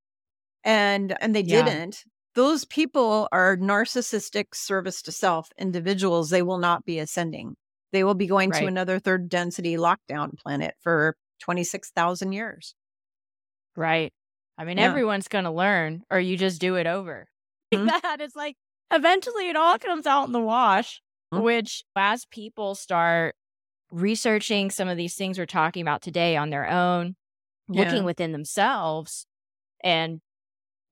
and 0.64 1.16
and 1.22 1.36
they 1.36 1.42
Yeah. 1.42 1.64
didn't 1.66 2.04
those 2.36 2.66
people 2.66 3.28
are 3.32 3.56
narcissistic 3.58 4.56
service 4.56 5.02
to 5.04 5.12
self 5.12 5.50
individuals 5.58 6.30
they 6.30 6.42
will 6.42 6.58
not 6.58 6.86
be 6.86 7.00
ascending 7.00 7.56
they 7.92 8.04
will 8.04 8.16
be 8.16 8.26
going 8.28 8.52
to 8.52 8.66
another 8.66 8.98
third 9.00 9.30
density 9.30 9.76
lockdown 9.76 10.38
planet 10.38 10.74
for 10.82 11.16
26,000 11.40 12.32
years 12.34 12.76
Right. 13.76 14.14
I 14.58 14.66
mean, 14.66 14.78
Yeah. 14.78 14.84
everyone's 14.86 15.28
going 15.28 15.46
to 15.46 15.52
learn, 15.52 16.04
or 16.12 16.20
you 16.20 16.38
just 16.38 16.62
do 16.62 16.76
it 16.76 16.86
over. 16.86 17.28
Mhm. 17.74 18.02
that 18.04 18.22
it's 18.22 18.36
like 18.36 18.56
eventually 18.92 19.50
it 19.50 19.56
all 19.56 19.80
comes 19.80 20.06
out 20.06 20.26
in 20.28 20.32
the 20.32 20.40
wash, 20.40 21.02
Mhm. 21.34 21.42
which 21.42 21.84
as 21.96 22.26
people 22.26 22.76
start 22.76 23.36
researching 23.90 24.70
some 24.70 24.88
of 24.88 24.96
these 24.98 25.16
things 25.16 25.40
we're 25.40 25.46
talking 25.48 25.82
about 25.82 26.04
today 26.04 26.36
on 26.38 26.52
their 26.52 26.70
own, 26.70 27.16
looking 27.68 28.04
within 28.04 28.32
themselves 28.32 29.26
and 29.84 30.22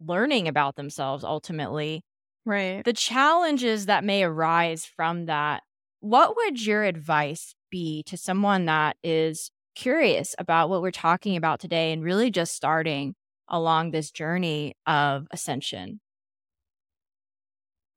learning 0.06 0.48
about 0.48 0.76
themselves 0.76 1.24
ultimately, 1.24 2.04
right 2.46 2.84
the 2.86 2.94
challenges 2.94 3.86
that 3.86 4.04
may 4.04 4.24
arise 4.24 4.86
from 4.86 5.26
that, 5.26 5.64
what 6.00 6.36
would 6.36 6.66
your 6.66 6.84
advice 6.84 7.54
be 7.70 8.04
to 8.04 8.18
someone 8.18 8.66
that 8.66 8.98
is 9.04 9.52
curious 9.76 10.36
about 10.38 10.70
what 10.70 10.82
we're 10.82 10.92
talking 10.92 11.38
about 11.38 11.60
today 11.60 11.92
and 11.94 12.04
really 12.04 12.32
just 12.32 12.56
starting 12.56 13.16
along 13.48 13.92
this 13.92 14.12
journey 14.12 14.76
of 14.86 15.28
ascension? 15.32 16.00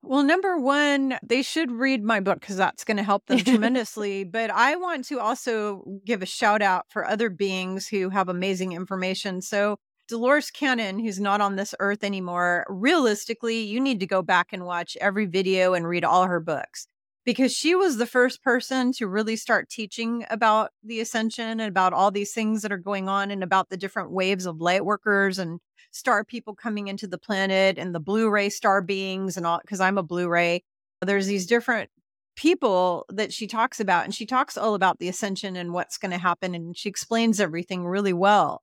Well, 0.02 0.22
number 0.22 0.58
one, 0.58 1.18
they 1.22 1.40
should 1.40 1.70
read 1.70 2.04
my 2.04 2.20
book 2.20 2.40
because 2.40 2.56
that's 2.58 2.84
going 2.84 2.98
to 2.98 3.02
help 3.02 3.26
them 3.26 3.38
tremendously. 3.44 4.24
But 4.24 4.50
I 4.50 4.76
want 4.76 5.06
to 5.06 5.18
also 5.18 6.00
give 6.04 6.22
a 6.22 6.26
shout 6.26 6.60
out 6.60 6.86
for 6.90 7.06
other 7.06 7.30
beings 7.30 7.88
who 7.88 8.10
have 8.10 8.28
amazing 8.28 8.72
information. 8.72 9.40
So, 9.40 9.78
Dolores 10.08 10.50
Cannon, 10.50 10.98
who's 10.98 11.18
not 11.18 11.40
on 11.40 11.56
this 11.56 11.74
earth 11.80 12.04
anymore, 12.04 12.66
realistically, 12.68 13.60
you 13.60 13.80
need 13.80 14.00
to 14.00 14.06
go 14.06 14.22
back 14.22 14.52
and 14.52 14.66
watch 14.66 14.96
every 15.00 15.26
video 15.26 15.74
and 15.74 15.88
read 15.88 16.04
all 16.04 16.26
her 16.26 16.40
books 16.40 16.86
because 17.24 17.52
she 17.52 17.74
was 17.74 17.96
the 17.96 18.06
first 18.06 18.42
person 18.42 18.92
to 18.92 19.08
really 19.08 19.36
start 19.36 19.70
teaching 19.70 20.24
about 20.28 20.70
the 20.82 21.00
ascension 21.00 21.48
and 21.48 21.62
about 21.62 21.94
all 21.94 22.10
these 22.10 22.32
things 22.32 22.62
that 22.62 22.72
are 22.72 22.78
going 22.78 23.08
on 23.08 23.30
and 23.30 23.42
about 23.42 23.70
the 23.70 23.76
different 23.76 24.10
waves 24.10 24.44
of 24.44 24.60
light 24.60 24.84
workers 24.84 25.38
and 25.38 25.58
star 25.90 26.22
people 26.24 26.54
coming 26.54 26.88
into 26.88 27.06
the 27.06 27.18
planet 27.18 27.78
and 27.78 27.94
the 27.94 28.00
blue 28.00 28.28
ray 28.28 28.50
star 28.50 28.82
beings 28.82 29.36
and 29.36 29.46
all 29.46 29.60
because 29.62 29.80
I'm 29.80 29.96
a 29.96 30.02
blue 30.02 30.28
ray. 30.28 30.62
There's 31.00 31.26
these 31.26 31.46
different 31.46 31.90
people 32.36 33.06
that 33.08 33.32
she 33.32 33.46
talks 33.46 33.80
about 33.80 34.04
and 34.04 34.14
she 34.14 34.26
talks 34.26 34.58
all 34.58 34.74
about 34.74 34.98
the 34.98 35.08
ascension 35.08 35.56
and 35.56 35.72
what's 35.72 35.98
going 35.98 36.10
to 36.10 36.18
happen 36.18 36.54
and 36.54 36.76
she 36.76 36.88
explains 36.88 37.40
everything 37.40 37.86
really 37.86 38.12
well. 38.12 38.62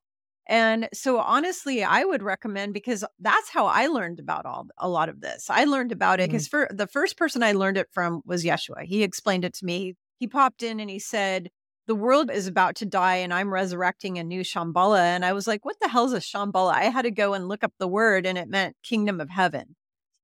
And 0.51 0.89
so 0.93 1.17
honestly, 1.17 1.81
I 1.81 2.03
would 2.03 2.21
recommend 2.21 2.73
because 2.73 3.05
that's 3.21 3.49
how 3.49 3.67
I 3.67 3.87
learned 3.87 4.19
about 4.19 4.45
all 4.45 4.67
a 4.77 4.89
lot 4.89 5.07
of 5.07 5.21
this. 5.21 5.49
I 5.49 5.63
learned 5.63 5.93
about 5.93 6.19
it 6.19 6.29
because 6.29 6.49
mm-hmm. 6.49 6.65
for 6.67 6.75
the 6.75 6.87
first 6.87 7.15
person 7.15 7.41
I 7.41 7.53
learned 7.53 7.77
it 7.77 7.87
from 7.93 8.21
was 8.25 8.43
Yeshua. 8.43 8.83
He 8.83 9.01
explained 9.01 9.45
it 9.45 9.53
to 9.55 9.65
me. 9.65 9.95
He 10.19 10.27
popped 10.27 10.61
in 10.61 10.81
and 10.81 10.89
he 10.89 10.99
said, 10.99 11.51
the 11.87 11.95
world 11.95 12.29
is 12.29 12.47
about 12.47 12.75
to 12.75 12.85
die 12.85 13.15
and 13.15 13.33
I'm 13.33 13.53
resurrecting 13.53 14.19
a 14.19 14.25
new 14.25 14.41
Shambhala. 14.41 14.99
And 14.99 15.23
I 15.23 15.31
was 15.31 15.47
like, 15.47 15.63
what 15.63 15.77
the 15.81 15.87
hell 15.87 16.03
is 16.03 16.11
a 16.11 16.17
Shambhala? 16.17 16.73
I 16.73 16.83
had 16.83 17.03
to 17.03 17.11
go 17.11 17.33
and 17.33 17.47
look 17.47 17.63
up 17.63 17.71
the 17.79 17.87
word 17.87 18.25
and 18.25 18.37
it 18.37 18.49
meant 18.49 18.75
kingdom 18.83 19.21
of 19.21 19.29
heaven. 19.29 19.77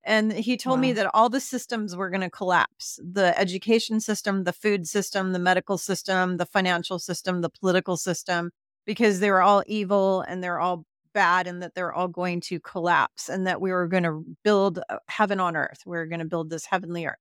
And 0.04 0.34
he 0.34 0.58
told 0.58 0.80
wow. 0.80 0.82
me 0.82 0.92
that 0.92 1.10
all 1.14 1.30
the 1.30 1.40
systems 1.40 1.96
were 1.96 2.10
going 2.10 2.20
to 2.20 2.30
collapse 2.30 3.00
the 3.02 3.38
education 3.40 4.02
system, 4.02 4.44
the 4.44 4.52
food 4.52 4.88
system, 4.88 5.32
the 5.32 5.40
medical 5.40 5.78
system, 5.78 6.36
the 6.36 6.46
financial 6.46 7.00
system, 7.00 7.40
the 7.40 7.50
political 7.50 7.96
system, 7.96 8.52
because 8.88 9.20
they 9.20 9.30
were 9.30 9.44
all 9.44 9.64
evil 9.68 10.22
and 10.22 10.44
they're 10.44 10.60
all 10.60 10.86
bad 11.14 11.46
and 11.46 11.62
that 11.62 11.76
they're 11.76 11.94
all 11.94 12.08
going 12.08 12.42
to 12.42 12.60
collapse 12.60 13.30
and 13.30 13.46
that 13.46 13.62
we 13.62 13.72
were 13.72 13.88
going 13.88 14.04
to 14.04 14.24
build 14.44 14.80
uh, 14.90 14.98
heaven 15.08 15.40
on 15.40 15.56
earth. 15.56 15.82
We 15.86 15.92
we're 15.92 16.06
going 16.08 16.20
to 16.20 16.26
build 16.26 16.50
this 16.50 16.66
heavenly 16.66 17.06
earth. 17.06 17.18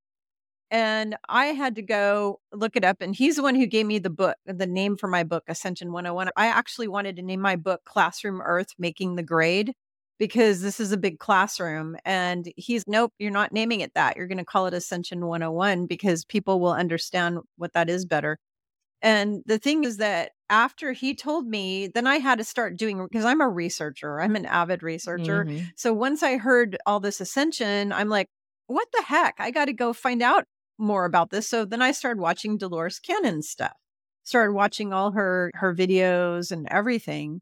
And 0.70 1.16
I 1.28 1.46
had 1.46 1.76
to 1.76 1.82
go 1.82 2.40
look 2.52 2.76
it 2.76 2.84
up. 2.84 2.98
And 3.00 3.14
he's 3.14 3.36
the 3.36 3.42
one 3.42 3.54
who 3.54 3.66
gave 3.66 3.86
me 3.86 3.98
the 3.98 4.10
book, 4.10 4.36
the 4.46 4.66
name 4.66 4.96
for 4.96 5.06
my 5.08 5.22
book, 5.22 5.44
Ascension 5.48 5.92
101. 5.92 6.30
I 6.36 6.46
actually 6.46 6.88
wanted 6.88 7.16
to 7.16 7.22
name 7.22 7.40
my 7.40 7.56
book 7.56 7.82
Classroom 7.84 8.40
Earth 8.40 8.74
Making 8.78 9.14
the 9.16 9.22
Grade 9.22 9.74
because 10.18 10.62
this 10.62 10.80
is 10.80 10.92
a 10.92 10.96
big 10.96 11.18
classroom. 11.18 11.96
And 12.04 12.52
he's, 12.56 12.84
nope, 12.86 13.12
you're 13.18 13.30
not 13.30 13.52
naming 13.52 13.80
it 13.80 13.94
that. 13.94 14.16
You're 14.16 14.26
going 14.26 14.38
to 14.38 14.44
call 14.44 14.66
it 14.66 14.74
Ascension 14.74 15.26
101 15.26 15.86
because 15.86 16.24
people 16.24 16.58
will 16.58 16.72
understand 16.72 17.38
what 17.56 17.72
that 17.74 17.88
is 17.88 18.04
better. 18.04 18.38
And 19.02 19.42
the 19.46 19.58
thing 19.58 19.84
is 19.84 19.98
that 19.98 20.32
after 20.48 20.92
he 20.92 21.14
told 21.14 21.46
me, 21.46 21.88
then 21.88 22.06
I 22.06 22.16
had 22.16 22.38
to 22.38 22.44
start 22.44 22.76
doing 22.76 23.02
because 23.02 23.24
I'm 23.24 23.40
a 23.40 23.48
researcher, 23.48 24.20
I'm 24.20 24.36
an 24.36 24.46
avid 24.46 24.82
researcher. 24.82 25.44
Mm-hmm. 25.44 25.64
So 25.76 25.92
once 25.92 26.22
I 26.22 26.36
heard 26.36 26.76
all 26.86 27.00
this 27.00 27.20
ascension, 27.20 27.92
I'm 27.92 28.08
like, 28.08 28.28
what 28.66 28.88
the 28.92 29.02
heck? 29.02 29.34
I 29.38 29.50
got 29.50 29.66
to 29.66 29.72
go 29.72 29.92
find 29.92 30.22
out 30.22 30.44
more 30.78 31.04
about 31.04 31.30
this. 31.30 31.48
So 31.48 31.64
then 31.64 31.82
I 31.82 31.92
started 31.92 32.20
watching 32.20 32.58
Dolores 32.58 32.98
Cannon 32.98 33.42
stuff. 33.42 33.72
Started 34.24 34.52
watching 34.52 34.92
all 34.92 35.12
her 35.12 35.50
her 35.54 35.74
videos 35.74 36.50
and 36.50 36.66
everything. 36.70 37.40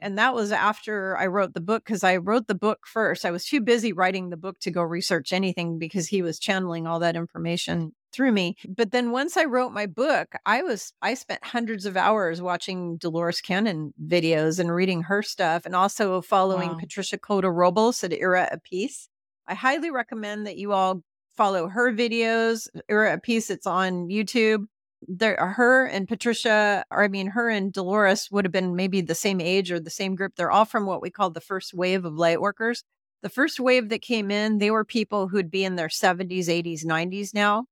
And 0.00 0.18
that 0.18 0.34
was 0.34 0.50
after 0.52 1.16
I 1.16 1.26
wrote 1.26 1.54
the 1.54 1.60
book 1.60 1.84
because 1.84 2.04
I 2.04 2.16
wrote 2.16 2.48
the 2.48 2.54
book 2.54 2.80
first. 2.86 3.24
I 3.24 3.30
was 3.30 3.46
too 3.46 3.60
busy 3.60 3.92
writing 3.92 4.30
the 4.30 4.36
book 4.36 4.58
to 4.60 4.70
go 4.70 4.82
research 4.82 5.32
anything 5.32 5.78
because 5.78 6.08
he 6.08 6.22
was 6.22 6.38
channeling 6.38 6.86
all 6.86 6.98
that 7.00 7.16
information 7.16 7.92
through 8.16 8.32
me. 8.32 8.56
But 8.66 8.90
then 8.90 9.10
once 9.10 9.36
I 9.36 9.44
wrote 9.44 9.72
my 9.72 9.86
book, 9.86 10.34
I 10.46 10.62
was 10.62 10.92
I 11.02 11.14
spent 11.14 11.44
hundreds 11.44 11.84
of 11.84 11.96
hours 11.96 12.40
watching 12.40 12.96
Dolores 12.96 13.40
Cannon 13.40 13.92
videos 14.04 14.58
and 14.58 14.74
reading 14.74 15.02
her 15.02 15.22
stuff 15.22 15.66
and 15.66 15.76
also 15.76 16.22
following 16.22 16.70
wow. 16.70 16.78
Patricia 16.78 17.18
Cota 17.18 17.50
Robles 17.50 18.02
at 18.02 18.12
Era 18.12 18.58
Peace. 18.64 19.08
I 19.46 19.54
highly 19.54 19.90
recommend 19.90 20.46
that 20.46 20.56
you 20.56 20.72
all 20.72 21.02
follow 21.36 21.68
her 21.68 21.92
videos, 21.92 22.68
Era 22.88 23.20
Peace. 23.22 23.50
It's 23.50 23.66
on 23.66 24.08
YouTube. 24.08 24.64
There, 25.06 25.36
her 25.36 25.86
and 25.86 26.08
Patricia, 26.08 26.82
or 26.90 27.04
I 27.04 27.08
mean, 27.08 27.28
her 27.28 27.50
and 27.50 27.70
Dolores 27.70 28.30
would 28.30 28.46
have 28.46 28.52
been 28.52 28.74
maybe 28.74 29.02
the 29.02 29.14
same 29.14 29.42
age 29.42 29.70
or 29.70 29.78
the 29.78 29.90
same 29.90 30.16
group. 30.16 30.32
They're 30.36 30.50
all 30.50 30.64
from 30.64 30.86
what 30.86 31.02
we 31.02 31.10
call 31.10 31.30
the 31.30 31.40
first 31.40 31.74
wave 31.74 32.06
of 32.06 32.14
light 32.14 32.40
workers. 32.40 32.82
The 33.22 33.28
first 33.28 33.60
wave 33.60 33.90
that 33.90 34.00
came 34.00 34.30
in, 34.30 34.58
they 34.58 34.70
were 34.70 34.84
people 34.84 35.28
who'd 35.28 35.50
be 35.50 35.64
in 35.64 35.76
their 35.76 35.88
70s, 35.88 36.46
80s, 36.46 36.84
90s 36.84 37.34
now. 37.34 37.66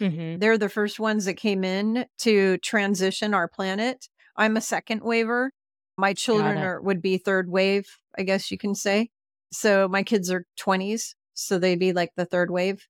Mm-hmm. 0.00 0.38
They're 0.38 0.58
the 0.58 0.68
first 0.68 0.98
ones 0.98 1.24
that 1.26 1.34
came 1.34 1.64
in 1.64 2.06
to 2.20 2.58
transition 2.58 3.34
our 3.34 3.48
planet. 3.48 4.08
I'm 4.36 4.56
a 4.56 4.60
second 4.60 5.02
waver. 5.02 5.52
My 5.98 6.14
children 6.14 6.58
are 6.58 6.80
would 6.80 7.02
be 7.02 7.18
third 7.18 7.50
wave, 7.50 7.86
I 8.18 8.22
guess 8.22 8.50
you 8.50 8.58
can 8.58 8.74
say. 8.74 9.10
So 9.52 9.86
my 9.88 10.02
kids 10.02 10.30
are 10.30 10.46
20s, 10.58 11.14
so 11.34 11.58
they'd 11.58 11.78
be 11.78 11.92
like 11.92 12.10
the 12.16 12.24
third 12.24 12.50
wave. 12.50 12.86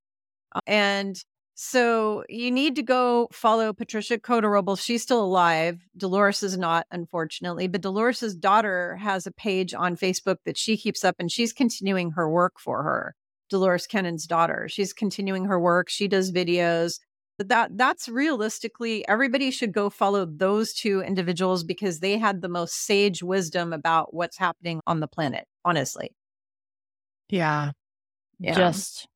And 0.67 1.17
so 1.55 2.25
you 2.29 2.51
need 2.51 2.77
to 2.77 2.83
go 2.83 3.29
follow 3.33 3.73
Patricia 3.73 4.19
Cota 4.19 4.49
Robles. 4.49 4.83
She's 4.83 5.03
still 5.03 5.23
alive. 5.23 5.81
Dolores 5.97 6.43
is 6.43 6.57
not, 6.57 6.87
unfortunately, 6.91 7.69
but 7.69 7.83
Dolores's 7.83 8.35
daughter 8.35 8.97
has 8.97 9.27
a 9.27 9.33
page 9.33 9.75
on 9.75 9.97
Facebook 9.97 10.37
that 10.45 10.57
she 10.57 10.77
keeps 10.77 11.05
up 11.05 11.17
and 11.19 11.31
she's 11.31 11.53
continuing 11.53 12.13
her 12.13 12.31
work 12.31 12.55
for 12.59 12.83
her. 12.83 13.15
Dolores 13.53 13.87
Cannon's 13.87 14.27
daughter. 14.27 14.67
She's 14.69 14.93
continuing 14.93 15.45
her 15.45 15.61
work. 15.61 15.89
She 15.89 16.09
does 16.09 16.33
videos. 16.33 16.99
But 17.39 17.49
that 17.49 17.77
that's 17.77 18.09
realistically 18.09 19.07
everybody 19.09 19.51
should 19.51 19.73
go 19.73 19.91
follow 19.91 20.27
those 20.27 20.73
two 20.73 21.01
individuals 21.01 21.65
because 21.65 22.01
they 22.01 22.19
had 22.19 22.41
the 22.41 22.49
most 22.49 22.75
sage 22.75 23.23
wisdom 23.23 23.73
about 23.73 24.13
what's 24.15 24.39
happening 24.39 24.81
on 24.87 25.01
the 25.01 25.07
planet, 25.07 25.45
honestly. 25.65 26.11
Yeah. 27.31 27.73
yeah. 28.39 28.55
Just 28.55 29.07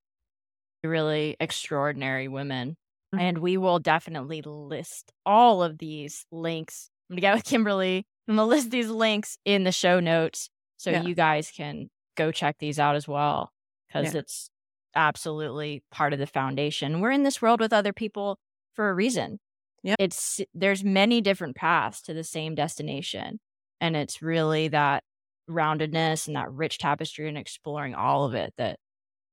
really 0.83 1.37
extraordinary 1.41 2.29
women. 2.29 2.77
Mm-hmm. 3.15 3.19
And 3.21 3.39
we 3.39 3.57
will 3.57 3.79
definitely 3.79 4.43
list 4.43 5.13
all 5.25 5.63
of 5.63 5.79
these 5.79 6.27
links. 6.31 6.91
I'm 7.09 7.15
going 7.15 7.19
to 7.19 7.21
get 7.21 7.35
with 7.35 7.45
Kimberly. 7.45 8.07
I'm 8.29 8.37
to 8.37 8.45
list 8.45 8.71
these 8.71 8.89
links 8.89 9.39
in 9.45 9.65
the 9.65 9.73
show 9.73 10.01
notes 10.01 10.49
so 10.79 10.91
yeah. 10.91 11.03
you 11.03 11.15
guys 11.15 11.51
can 11.55 11.89
go 12.17 12.33
check 12.33 12.57
these 12.59 12.79
out 12.79 12.97
as 12.97 13.07
well 13.07 13.53
because 13.87 14.15
yeah. 14.15 14.21
it's 14.21 14.51
absolutely 14.95 15.83
part 15.91 16.13
of 16.13 16.19
the 16.19 16.27
foundation. 16.27 17.01
We're 17.01 17.11
in 17.11 17.23
this 17.23 17.41
world 17.43 17.61
with 17.61 17.73
other 17.73 17.93
people 17.93 18.39
for 18.75 18.91
a 18.91 18.95
reason. 18.95 19.39
Yeah. 19.83 19.95
It's 19.99 20.41
there's 20.55 20.83
many 20.83 21.21
different 21.21 21.55
paths 21.55 22.03
to 22.03 22.15
the 22.15 22.25
same 22.25 22.55
destination. 22.55 23.39
And 23.81 23.95
it's 23.95 24.23
really 24.23 24.69
that 24.69 25.05
roundedness 25.49 26.27
and 26.27 26.37
that 26.37 26.51
rich 26.51 26.79
tapestry 26.79 27.29
and 27.29 27.39
exploring 27.39 27.95
all 27.95 28.25
of 28.25 28.35
it 28.35 28.53
that 28.59 28.79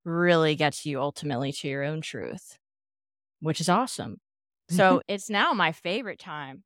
really 0.05 0.55
gets 0.55 0.85
you 0.85 1.01
ultimately 1.01 1.51
to 1.53 1.67
your 1.67 1.83
own 1.83 2.01
truth, 2.01 2.57
which 3.39 3.61
is 3.61 3.69
awesome. 3.69 4.13
Mm-hmm. 4.69 4.75
So 4.75 5.01
it's 5.07 5.29
now 5.29 5.53
my 5.53 5.71
favorite 5.71 6.19
time. 6.19 6.63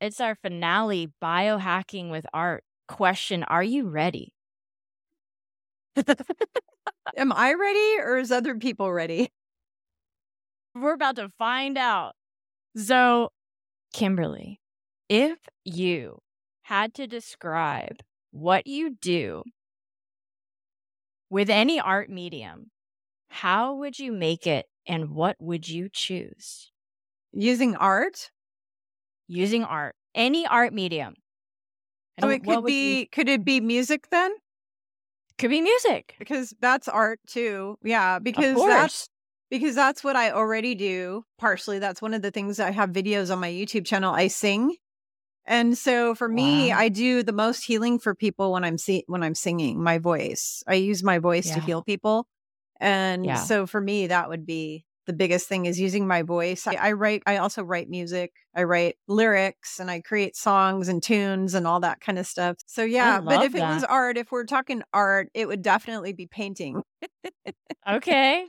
It's 0.00 0.20
our 0.20 0.34
finale, 0.34 1.12
biohacking 1.22 2.10
with 2.10 2.26
art. 2.32 2.64
Question 2.88 3.44
Are 3.44 3.62
you 3.62 3.86
ready? 3.88 4.32
Am 7.16 7.32
I 7.32 7.54
ready 7.54 7.96
or 8.00 8.18
is 8.18 8.30
other 8.30 8.54
people 8.54 8.92
ready? 8.92 9.30
We're 10.74 10.94
about 10.94 11.16
to 11.16 11.30
find 11.38 11.76
out. 11.76 12.14
So, 12.76 13.30
Kimberly, 13.92 14.60
if 15.08 15.38
you 15.64 16.18
had 16.62 16.94
to 16.94 17.06
describe 17.06 17.96
what 18.30 18.66
you 18.66 18.94
do 18.94 19.42
with 21.28 21.50
any 21.50 21.80
art 21.80 22.08
medium, 22.08 22.70
how 23.28 23.74
would 23.74 23.98
you 23.98 24.12
make 24.12 24.46
it 24.46 24.66
and 24.86 25.10
what 25.10 25.36
would 25.40 25.68
you 25.68 25.88
choose? 25.92 26.70
Using 27.32 27.76
art? 27.76 28.30
Using 29.26 29.64
art. 29.64 29.94
Any 30.14 30.46
art 30.46 30.72
medium. 30.72 31.14
Oh, 32.20 32.26
so 32.26 32.28
it 32.28 32.44
could 32.44 32.64
be 32.64 33.00
you... 33.00 33.06
could 33.06 33.28
it 33.28 33.44
be 33.44 33.60
music 33.60 34.08
then? 34.10 34.32
Could 35.40 35.50
be 35.50 35.60
music. 35.60 36.14
Because 36.18 36.54
that's 36.60 36.88
art 36.88 37.20
too. 37.26 37.76
Yeah, 37.82 38.18
because 38.18 38.56
that's 38.56 39.08
because 39.50 39.74
that's 39.74 40.04
what 40.04 40.14
I 40.14 40.30
already 40.30 40.74
do. 40.74 41.24
Partially, 41.38 41.78
that's 41.78 42.00
one 42.00 42.14
of 42.14 42.22
the 42.22 42.30
things 42.30 42.60
I 42.60 42.70
have 42.70 42.90
videos 42.90 43.32
on 43.32 43.40
my 43.40 43.50
YouTube 43.50 43.84
channel. 43.84 44.14
I 44.14 44.28
sing 44.28 44.76
and 45.50 45.76
so 45.76 46.14
for 46.14 46.28
me, 46.28 46.68
wow. 46.68 46.78
I 46.78 46.88
do 46.88 47.24
the 47.24 47.32
most 47.32 47.64
healing 47.64 47.98
for 47.98 48.14
people 48.14 48.52
when 48.52 48.64
I'm 48.64 48.78
see- 48.78 49.04
when 49.08 49.22
I'm 49.22 49.34
singing 49.34 49.82
my 49.82 49.98
voice. 49.98 50.62
I 50.66 50.74
use 50.74 51.02
my 51.02 51.18
voice 51.18 51.48
yeah. 51.48 51.54
to 51.54 51.60
heal 51.60 51.82
people. 51.82 52.26
And 52.80 53.26
yeah. 53.26 53.34
so 53.34 53.66
for 53.66 53.80
me, 53.80 54.06
that 54.06 54.28
would 54.28 54.46
be 54.46 54.84
the 55.10 55.16
biggest 55.16 55.48
thing 55.48 55.66
is 55.66 55.80
using 55.80 56.06
my 56.06 56.22
voice. 56.22 56.68
I, 56.68 56.74
I, 56.74 56.92
write, 56.92 57.24
I 57.26 57.38
also 57.38 57.64
write 57.64 57.90
music, 57.90 58.30
I 58.54 58.62
write 58.62 58.94
lyrics 59.08 59.80
and 59.80 59.90
I 59.90 60.00
create 60.00 60.36
songs 60.36 60.86
and 60.86 61.02
tunes 61.02 61.54
and 61.54 61.66
all 61.66 61.80
that 61.80 62.00
kind 62.00 62.16
of 62.16 62.28
stuff. 62.28 62.58
So 62.66 62.84
yeah, 62.84 63.20
but 63.20 63.44
if 63.44 63.52
that. 63.52 63.58
it 63.58 63.74
was 63.74 63.82
art, 63.82 64.16
if 64.16 64.30
we're 64.30 64.44
talking 64.44 64.82
art, 64.92 65.28
it 65.34 65.48
would 65.48 65.62
definitely 65.62 66.12
be 66.12 66.28
painting. 66.28 66.82
okay. 67.90 68.46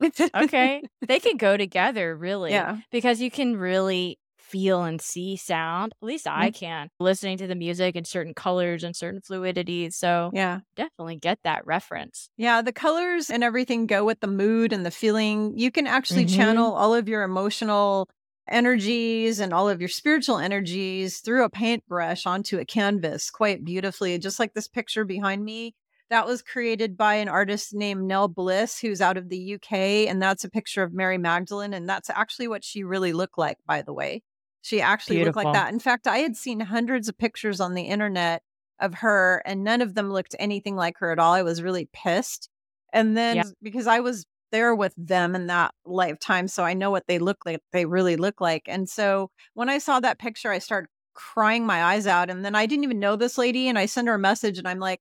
okay. 0.36 0.82
They 1.04 1.18
could 1.18 1.38
go 1.38 1.56
together, 1.56 2.14
really. 2.14 2.52
Yeah. 2.52 2.78
Because 2.92 3.20
you 3.20 3.30
can 3.30 3.56
really 3.56 4.20
feel 4.44 4.82
and 4.84 5.00
see 5.00 5.36
sound. 5.36 5.94
At 6.02 6.06
least 6.06 6.26
I 6.28 6.50
Mm. 6.50 6.54
can, 6.54 6.88
listening 7.00 7.38
to 7.38 7.46
the 7.46 7.54
music 7.54 7.96
and 7.96 8.06
certain 8.06 8.34
colors 8.34 8.84
and 8.84 8.94
certain 8.94 9.20
fluidities. 9.20 9.94
So 9.94 10.30
Yeah. 10.32 10.60
definitely 10.76 11.16
get 11.16 11.38
that 11.44 11.66
reference. 11.66 12.28
Yeah, 12.36 12.62
the 12.62 12.72
colors 12.72 13.30
and 13.30 13.42
everything 13.42 13.86
go 13.86 14.04
with 14.04 14.20
the 14.20 14.26
mood 14.26 14.72
and 14.72 14.84
the 14.84 14.90
feeling. 14.90 15.56
You 15.56 15.70
can 15.70 15.86
actually 15.86 16.24
Mhm. 16.24 16.34
channel 16.36 16.72
all 16.74 16.94
of 16.94 17.08
your 17.08 17.22
emotional 17.22 18.08
energies 18.50 19.40
and 19.40 19.52
all 19.54 19.68
of 19.68 19.80
your 19.80 19.88
spiritual 19.88 20.38
energies 20.38 21.20
through 21.20 21.44
a 21.44 21.50
paintbrush 21.50 22.26
onto 22.26 22.58
a 22.58 22.64
canvas 22.66 23.30
quite 23.30 23.64
beautifully. 23.64 24.18
Just 24.18 24.38
like 24.38 24.52
this 24.54 24.68
picture 24.68 25.04
behind 25.04 25.44
me. 25.44 25.74
That 26.10 26.26
was 26.26 26.42
created 26.42 26.96
by 26.98 27.14
an 27.14 27.28
artist 27.28 27.74
named 27.74 28.06
Nell 28.06 28.28
Bliss, 28.28 28.78
who's 28.78 29.00
out 29.00 29.16
of 29.16 29.30
the 29.30 29.38
UK. 29.38 30.06
And 30.06 30.20
that's 30.20 30.44
a 30.44 30.50
picture 30.50 30.82
of 30.82 30.92
Mary 30.92 31.16
Magdalene. 31.16 31.72
And 31.72 31.88
that's 31.88 32.10
actually 32.10 32.46
what 32.46 32.62
she 32.62 32.84
really 32.84 33.14
looked 33.14 33.38
like, 33.38 33.56
by 33.66 33.80
the 33.80 33.94
way. 33.94 34.22
She 34.64 34.80
actually 34.80 35.22
looked 35.22 35.36
like 35.36 35.52
that. 35.52 35.74
In 35.74 35.78
fact, 35.78 36.06
I 36.06 36.18
had 36.18 36.36
seen 36.38 36.58
hundreds 36.58 37.06
of 37.06 37.18
pictures 37.18 37.60
on 37.60 37.74
the 37.74 37.82
internet 37.82 38.42
of 38.80 38.94
her, 38.94 39.42
and 39.44 39.62
none 39.62 39.82
of 39.82 39.94
them 39.94 40.10
looked 40.10 40.34
anything 40.38 40.74
like 40.74 40.96
her 41.00 41.12
at 41.12 41.18
all. 41.18 41.34
I 41.34 41.42
was 41.42 41.62
really 41.62 41.86
pissed. 41.92 42.48
And 42.90 43.14
then 43.14 43.36
Yeah. 43.36 43.42
because 43.62 43.86
I 43.86 44.00
was 44.00 44.24
there 44.52 44.74
with 44.74 44.94
them 44.96 45.34
in 45.34 45.48
that 45.48 45.74
lifetime, 45.84 46.48
so 46.48 46.64
I 46.64 46.72
know 46.72 46.90
what 46.90 47.06
they 47.06 47.18
look 47.18 47.44
like, 47.44 47.60
they 47.72 47.84
really 47.84 48.16
look 48.16 48.40
like. 48.40 48.62
And 48.66 48.88
so 48.88 49.30
when 49.52 49.68
I 49.68 49.76
saw 49.76 50.00
that 50.00 50.18
picture, 50.18 50.50
I 50.50 50.60
started 50.60 50.88
crying 51.12 51.66
my 51.66 51.84
eyes 51.84 52.06
out. 52.06 52.30
And 52.30 52.42
then 52.42 52.54
I 52.54 52.64
didn't 52.64 52.84
even 52.84 52.98
know 52.98 53.16
this 53.16 53.36
lady, 53.36 53.68
and 53.68 53.78
I 53.78 53.84
sent 53.84 54.08
her 54.08 54.14
a 54.14 54.18
message, 54.18 54.56
and 54.56 54.66
I'm 54.66 54.80
like, 54.80 55.00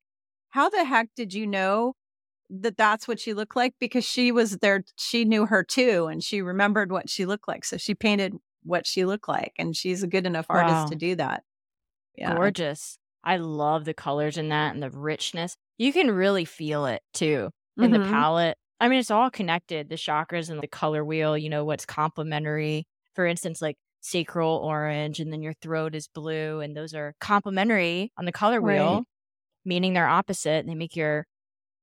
how 0.50 0.70
the 0.70 0.84
heck 0.84 1.08
did 1.16 1.34
you 1.34 1.48
know 1.48 1.94
that 2.50 2.76
that's 2.76 3.08
what 3.08 3.20
she 3.20 3.34
looked 3.34 3.56
like? 3.56 3.76
Because 3.80 4.04
she 4.04 4.34
was 4.34 4.58
there, 4.58 4.84
she 4.98 5.24
knew 5.24 5.46
her 5.46 5.64
too, 5.64 6.08
and 6.08 6.22
she 6.22 6.42
remembered 6.42 6.92
what 6.92 7.10
she 7.10 7.26
looked 7.26 7.48
like. 7.48 7.64
So 7.64 7.78
she 7.78 7.96
painted 7.96 8.34
what 8.66 8.88
she 8.88 9.06
looked 9.06 9.28
like, 9.30 9.54
and 9.60 9.76
she's 9.76 10.04
a 10.04 10.08
good 10.08 10.26
enough 10.26 10.48
artist 10.50 10.88
Wow. 10.88 10.90
to 10.90 10.96
do 10.96 11.16
that. 11.16 11.44
Yeah. 12.16 12.40
Gorgeous. 12.42 12.98
I 13.24 13.38
love 13.38 13.86
the 13.86 13.94
colors 13.94 14.38
in 14.38 14.50
that 14.50 14.74
and 14.74 14.84
the 14.84 14.90
richness. 14.92 15.56
You 15.78 15.94
can 15.94 16.12
really 16.12 16.46
feel 16.46 16.86
it 16.86 17.02
too 17.14 17.52
in 17.82 17.92
the 17.92 18.00
Mhm. 18.00 18.00
palette. 18.00 18.58
I 18.80 18.88
mean, 18.90 19.00
it's 19.00 19.12
all 19.12 19.30
connected 19.30 19.90
the 19.90 19.96
chakras 19.96 20.50
and 20.50 20.62
the 20.62 20.68
color 20.68 21.04
wheel, 21.06 21.38
you 21.38 21.50
know, 21.50 21.66
what's 21.66 21.86
complementary. 21.86 22.86
For 23.16 23.26
instance, 23.26 23.62
like 23.62 23.78
sacral 24.02 24.58
orange, 24.58 25.20
and 25.20 25.32
then 25.32 25.42
your 25.42 25.54
throat 25.62 25.96
is 25.96 26.08
blue, 26.08 26.60
and 26.60 26.76
those 26.76 26.94
are 26.94 27.14
complementary 27.22 28.12
on 28.18 28.26
the 28.26 28.32
color 28.32 28.62
wheel, 28.62 29.04
Right. 29.04 29.06
meaning 29.66 29.94
they're 29.94 30.08
opposite. 30.08 30.66
They 30.68 30.76
make 30.76 30.96
your 30.96 31.26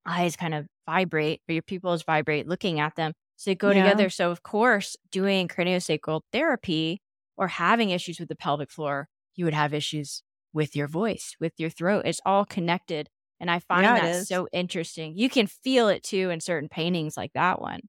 eyes 0.06 0.36
kind 0.36 0.54
of 0.54 0.66
vibrate, 0.86 1.42
or 1.48 1.54
your 1.54 1.62
pupils 1.62 2.04
vibrate 2.04 2.48
looking 2.48 2.80
at 2.80 2.96
them. 2.96 3.12
So 3.40 3.50
they 3.50 3.54
go 3.54 3.72
Yeah. 3.72 3.74
together. 3.74 4.10
So, 4.10 4.30
of 4.30 4.42
course, 4.42 4.96
doing 5.10 5.48
craniosacral 5.48 6.22
therapy 6.32 7.00
or 7.36 7.48
having 7.48 7.90
issues 7.90 8.20
with 8.20 8.28
the 8.28 8.36
pelvic 8.36 8.70
floor, 8.70 9.08
you 9.34 9.44
would 9.46 9.54
have 9.54 9.72
issues 9.74 10.22
with 10.52 10.76
your 10.76 10.88
voice, 10.88 11.36
with 11.40 11.54
your 11.58 11.70
throat. 11.70 12.02
It's 12.06 12.20
all 12.26 12.44
connected. 12.44 13.08
And 13.40 13.50
I 13.50 13.60
find 13.60 13.96
Yeah, 13.96 13.96
that 13.96 14.14
so 14.14 14.46
interesting. 14.52 15.16
You 15.16 15.30
can 15.30 15.46
feel 15.46 15.88
it 15.88 16.02
too 16.02 16.30
in 16.30 16.40
certain 16.40 16.68
paintings 16.68 17.16
like 17.16 17.32
that 17.34 17.60
one. 17.60 17.80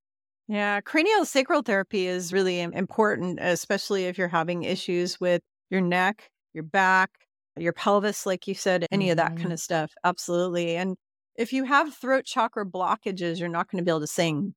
Yeah, 0.47 0.81
craniosacral 0.81 1.65
therapy 1.65 2.07
is 2.07 2.33
really 2.33 2.59
important, 2.61 3.39
especially 3.41 4.05
if 4.05 4.17
you're 4.17 4.27
having 4.27 4.63
issues 4.63 5.19
with 5.19 5.41
your 5.69 5.81
neck, 5.81 6.29
your 6.53 6.63
back, 6.63 7.11
your 7.57 7.73
pelvis, 7.73 8.25
like 8.25 8.47
you 8.47 8.53
said, 8.55 8.85
any 8.91 9.09
of 9.09 9.17
that 9.17 9.35
kind 9.35 9.51
Mhm. 9.51 9.53
of 9.53 9.59
stuff. 9.59 9.91
Absolutely. 10.03 10.75
And 10.75 10.97
if 11.35 11.53
you 11.53 11.63
have 11.65 11.93
throat 11.95 12.25
chakra 12.25 12.65
blockages, 12.65 13.39
you're 13.39 13.49
not 13.49 13.69
going 13.69 13.81
to 13.81 13.85
be 13.85 13.91
able 13.91 14.01
to 14.01 14.07
sing. 14.07 14.53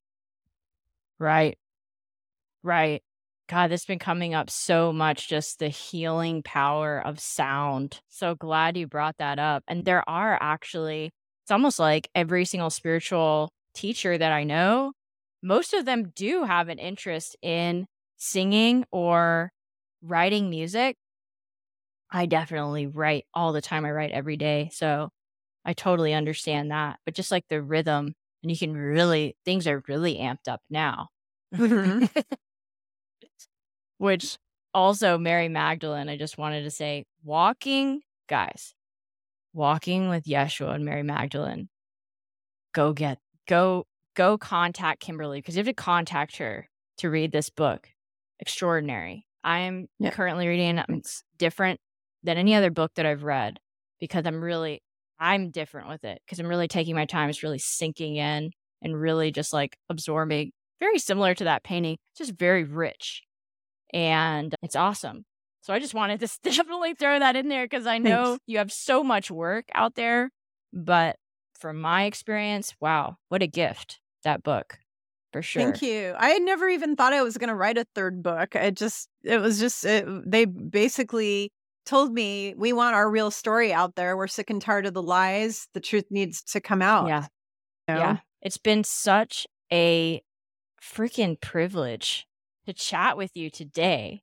Right. 1.18 1.58
Right. 2.62 3.02
God, 3.48 3.68
this 3.70 3.82
has 3.82 3.86
been 3.86 3.98
coming 3.98 4.34
up 4.34 4.48
so 4.48 4.92
much, 4.92 5.28
just 5.28 5.58
the 5.58 5.68
healing 5.68 6.42
power 6.42 6.98
of 7.04 7.20
sound. 7.20 8.00
So 8.08 8.34
glad 8.34 8.76
you 8.76 8.86
brought 8.86 9.18
that 9.18 9.38
up. 9.38 9.62
And 9.68 9.84
there 9.84 10.08
are 10.08 10.38
actually, 10.40 11.12
it's 11.44 11.50
almost 11.50 11.78
like 11.78 12.08
every 12.14 12.46
single 12.46 12.70
spiritual 12.70 13.50
teacher 13.74 14.16
that 14.16 14.32
I 14.32 14.44
know, 14.44 14.92
most 15.42 15.74
of 15.74 15.84
them 15.84 16.10
do 16.14 16.44
have 16.44 16.68
an 16.70 16.78
interest 16.78 17.36
in 17.42 17.86
singing 18.16 18.86
or 18.90 19.52
writing 20.02 20.48
music. 20.48 20.96
I 22.10 22.26
definitely 22.26 22.86
write 22.86 23.26
all 23.34 23.52
the 23.52 23.60
time. 23.60 23.84
I 23.84 23.90
write 23.90 24.10
every 24.12 24.36
day. 24.36 24.70
So 24.72 25.10
I 25.64 25.72
totally 25.74 26.14
understand 26.14 26.70
that. 26.70 26.98
But 27.06 27.14
just 27.14 27.30
like 27.32 27.46
the 27.48 27.62
rhythm, 27.62 28.14
and 28.44 28.52
you 28.52 28.58
can 28.58 28.74
really, 28.76 29.36
things 29.46 29.66
are 29.68 29.82
really 29.88 30.16
amped 30.18 30.48
up 30.48 30.62
now. 30.70 31.10
Mhm. 31.54 32.08
Which 33.98 34.38
also 34.72 35.18
Mary 35.18 35.48
Magdalene, 35.48 36.08
I 36.08 36.16
just 36.16 36.38
wanted 36.38 36.62
to 36.64 36.70
say, 36.70 37.06
walking, 37.22 38.02
guys, 38.28 38.74
walking 39.54 40.08
with 40.08 40.24
Yeshua 40.24 40.74
and 40.74 40.84
Mary 40.84 41.02
Magdalene. 41.04 41.68
Go 42.72 42.92
get, 42.92 43.18
go, 43.46 43.86
go 44.14 44.36
contact 44.38 45.00
Kimberly 45.00 45.38
because 45.38 45.54
you 45.56 45.60
have 45.60 45.66
to 45.66 45.74
contact 45.74 46.36
her 46.38 46.68
to 46.98 47.10
read 47.10 47.32
this 47.32 47.50
book. 47.50 47.88
Extraordinary. 48.40 49.26
I'm 49.44 49.88
Yeah. 49.98 50.10
currently 50.10 50.48
reading 50.48 50.78
it. 50.78 50.86
It's 50.88 51.22
different 51.38 51.80
than 52.22 52.36
any 52.38 52.54
other 52.54 52.70
book 52.70 52.92
that 52.96 53.06
I've 53.06 53.22
read 53.22 53.60
because 54.00 54.26
I'm 54.26 54.42
really, 54.42 54.82
I'm 55.24 55.50
different 55.50 55.88
with 55.88 56.04
it 56.04 56.20
because 56.24 56.38
I'm 56.38 56.46
really 56.46 56.68
taking 56.68 56.94
my 56.94 57.06
time. 57.06 57.30
It's 57.30 57.42
really 57.42 57.58
sinking 57.58 58.16
in 58.16 58.50
and 58.82 59.00
really 59.00 59.32
just 59.32 59.54
like 59.54 59.76
absorbing. 59.88 60.52
Very 60.80 60.98
similar 60.98 61.34
to 61.34 61.44
that 61.44 61.64
painting, 61.64 61.96
just 62.16 62.32
very 62.32 62.64
rich 62.64 63.22
and 63.94 64.54
it's 64.62 64.76
awesome. 64.76 65.24
So 65.62 65.72
I 65.72 65.78
just 65.78 65.94
wanted 65.94 66.20
to 66.20 66.28
definitely 66.42 66.92
throw 66.92 67.18
that 67.18 67.36
in 67.36 67.48
there 67.48 67.64
because 67.64 67.86
I 67.86 67.96
know 67.96 68.24
Thanks. 68.24 68.42
you 68.46 68.58
have 68.58 68.70
so 68.70 69.02
much 69.02 69.30
work 69.30 69.64
out 69.74 69.94
there. 69.94 70.30
But 70.74 71.16
from 71.58 71.80
my 71.80 72.04
experience, 72.04 72.74
wow, 72.80 73.16
what 73.30 73.42
a 73.42 73.46
gift 73.46 74.00
that 74.24 74.42
book 74.42 74.76
for 75.32 75.40
sure. 75.40 75.62
Thank 75.62 75.80
you. 75.80 76.14
I 76.18 76.30
had 76.30 76.42
never 76.42 76.68
even 76.68 76.96
thought 76.96 77.14
I 77.14 77.22
was 77.22 77.38
going 77.38 77.48
to 77.48 77.54
write 77.54 77.78
a 77.78 77.86
third 77.94 78.22
book. 78.22 78.56
I 78.56 78.70
just, 78.70 79.08
it 79.22 79.38
was 79.38 79.58
just, 79.58 79.84
it, 79.86 80.06
they 80.30 80.44
basically 80.44 81.50
told 81.84 82.12
me, 82.12 82.54
we 82.56 82.72
want 82.72 82.94
our 82.94 83.08
real 83.08 83.30
story 83.30 83.72
out 83.72 83.94
there. 83.94 84.16
We're 84.16 84.26
sick 84.26 84.50
and 84.50 84.60
tired 84.60 84.86
of 84.86 84.94
the 84.94 85.02
lies. 85.02 85.68
The 85.74 85.80
truth 85.80 86.06
needs 86.10 86.42
to 86.44 86.60
come 86.60 86.82
out. 86.82 87.08
Yeah. 87.08 87.26
you 87.88 87.94
know? 87.94 88.00
Yeah. 88.00 88.16
It's 88.42 88.58
been 88.58 88.84
such 88.84 89.46
a 89.72 90.22
freaking 90.82 91.40
privilege 91.40 92.26
to 92.66 92.72
chat 92.72 93.16
with 93.16 93.36
you 93.36 93.50
today. 93.50 94.22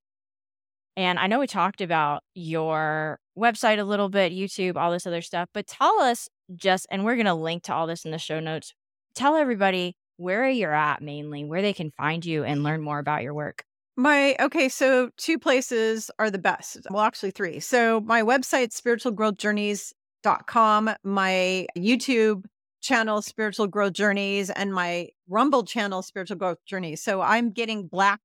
And 0.97 1.17
I 1.19 1.27
know 1.27 1.39
we 1.39 1.47
talked 1.47 1.81
about 1.81 2.23
your 2.35 3.19
website 3.37 3.79
a 3.79 3.83
little 3.83 4.09
bit, 4.09 4.33
YouTube, 4.33 4.75
all 4.75 4.91
this 4.91 5.07
other 5.07 5.21
stuff, 5.21 5.49
but 5.53 5.67
tell 5.67 5.99
us 6.01 6.27
just, 6.55 6.85
and 6.91 7.05
we're 7.05 7.15
going 7.15 7.25
to 7.25 7.33
link 7.33 7.63
to 7.63 7.73
all 7.73 7.87
this 7.87 8.05
in 8.05 8.11
the 8.11 8.17
show 8.17 8.39
notes. 8.39 8.73
Tell 9.15 9.35
everybody 9.35 9.95
where 10.17 10.47
you're 10.49 10.73
at 10.73 11.01
mainly, 11.01 11.45
where 11.45 11.61
they 11.61 11.73
can 11.73 11.91
find 11.91 12.25
you 12.25 12.43
and 12.43 12.63
learn 12.63 12.81
more 12.81 12.99
about 12.99 13.23
your 13.23 13.33
work. 13.33 13.63
My 13.97 14.37
okay, 14.39 14.69
so 14.69 15.09
two 15.17 15.37
places 15.37 16.09
are 16.17 16.31
the 16.31 16.39
best. 16.39 16.87
Well, 16.89 17.03
actually 17.03 17.31
three. 17.31 17.59
So 17.59 17.99
my 18.01 18.21
website, 18.21 18.69
spiritualgrowthjourneys.com, 18.69 20.89
my 21.03 21.67
YouTube 21.77 22.45
channel, 22.81 23.21
Spiritual 23.21 23.67
Growth 23.67 23.93
Journeys, 23.93 24.49
and 24.49 24.73
my 24.73 25.09
Rumble 25.29 25.63
channel, 25.63 26.01
Spiritual 26.01 26.37
Growth 26.37 26.57
Journeys. 26.65 27.01
So 27.01 27.21
I'm 27.21 27.51
getting 27.51 27.87
black, 27.87 28.19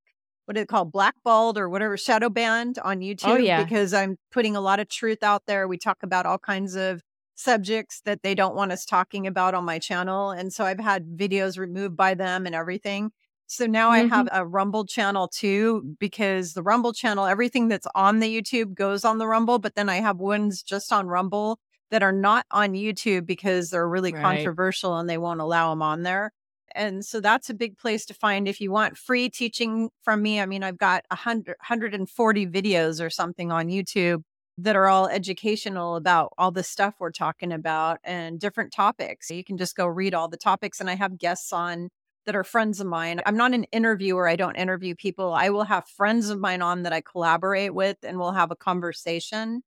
what 0.46 0.54
do 0.54 0.60
they 0.60 0.66
call 0.66 0.84
blackballed 0.84 1.58
or 1.58 1.68
whatever, 1.68 1.96
shadow 1.96 2.30
banned 2.30 2.78
on 2.78 2.98
oh, 2.98 3.00
YouTube 3.00 3.44
yeah. 3.44 3.62
because 3.62 3.92
I'm 3.92 4.16
putting 4.32 4.56
a 4.56 4.60
lot 4.60 4.80
of 4.80 4.88
truth 4.88 5.22
out 5.22 5.42
there. 5.46 5.68
We 5.68 5.78
talk 5.78 5.98
about 6.02 6.26
all 6.26 6.38
kinds 6.38 6.74
of 6.74 7.02
subjects 7.34 8.00
that 8.06 8.22
they 8.22 8.34
don't 8.34 8.56
want 8.56 8.72
us 8.72 8.86
talking 8.86 9.26
about 9.26 9.54
on 9.54 9.64
my 9.64 9.78
channel. 9.78 10.30
And 10.30 10.52
so 10.52 10.64
I've 10.64 10.80
had 10.80 11.16
videos 11.16 11.58
removed 11.58 11.96
by 11.96 12.14
them 12.14 12.46
and 12.46 12.54
everything. 12.54 13.10
So 13.48 13.66
now 13.66 13.90
I 13.90 13.98
have 14.06 14.26
mm-hmm. 14.26 14.36
a 14.36 14.44
Rumble 14.44 14.84
channel 14.84 15.28
too, 15.28 15.96
because 16.00 16.54
the 16.54 16.62
Rumble 16.62 16.92
channel, 16.92 17.26
everything 17.26 17.68
that's 17.68 17.86
on 17.94 18.18
the 18.18 18.42
YouTube 18.42 18.74
goes 18.74 19.04
on 19.04 19.18
the 19.18 19.26
Rumble, 19.26 19.58
but 19.58 19.76
then 19.76 19.88
I 19.88 19.96
have 19.96 20.18
ones 20.18 20.62
just 20.62 20.92
on 20.92 21.06
Rumble 21.06 21.58
that 21.90 22.02
are 22.02 22.12
not 22.12 22.44
on 22.50 22.72
YouTube 22.72 23.24
because 23.26 23.70
they're 23.70 23.88
really 23.88 24.12
Right. 24.12 24.22
controversial 24.22 24.98
and 24.98 25.08
they 25.08 25.18
won't 25.18 25.40
allow 25.40 25.70
them 25.70 25.82
on 25.82 26.02
there. 26.02 26.32
And 26.74 27.04
so 27.04 27.20
that's 27.20 27.48
a 27.48 27.54
big 27.54 27.78
place 27.78 28.04
to 28.06 28.14
find 28.14 28.48
if 28.48 28.60
you 28.60 28.70
want 28.70 28.98
free 28.98 29.30
teaching 29.30 29.90
from 30.02 30.22
me. 30.22 30.40
I 30.40 30.46
mean, 30.46 30.62
I've 30.64 30.78
got 30.78 31.04
a 31.10 31.16
hundred, 31.16 31.56
140 31.60 32.46
videos 32.48 33.04
or 33.04 33.08
something 33.08 33.52
on 33.52 33.68
YouTube 33.68 34.22
that 34.58 34.74
are 34.76 34.86
all 34.86 35.06
educational 35.06 35.96
about 35.96 36.32
all 36.36 36.50
the 36.50 36.62
stuff 36.62 36.94
we're 36.98 37.12
talking 37.12 37.52
about 37.52 37.98
and 38.02 38.40
different 38.40 38.72
topics. 38.72 39.30
You 39.30 39.44
can 39.44 39.56
just 39.56 39.76
go 39.76 39.86
read 39.86 40.14
all 40.14 40.28
the 40.28 40.36
topics. 40.36 40.80
And 40.80 40.90
I 40.90 40.96
have 40.96 41.18
guests 41.18 41.52
on 41.52 41.90
that 42.26 42.36
are 42.36 42.44
friends 42.44 42.80
of 42.80 42.86
mine. 42.86 43.20
I'm 43.26 43.36
not 43.36 43.54
an 43.54 43.64
interviewer. 43.72 44.28
I 44.28 44.36
don't 44.36 44.56
interview 44.56 44.94
people. 44.94 45.32
I 45.32 45.48
will 45.50 45.64
have 45.64 45.88
friends 45.88 46.28
of 46.30 46.38
mine 46.40 46.62
on 46.62 46.82
that 46.82 46.92
I 46.92 47.00
collaborate 47.00 47.74
with 47.74 47.96
and 48.02 48.18
we'll 48.18 48.32
have 48.32 48.50
a 48.50 48.56
conversation. 48.56 49.62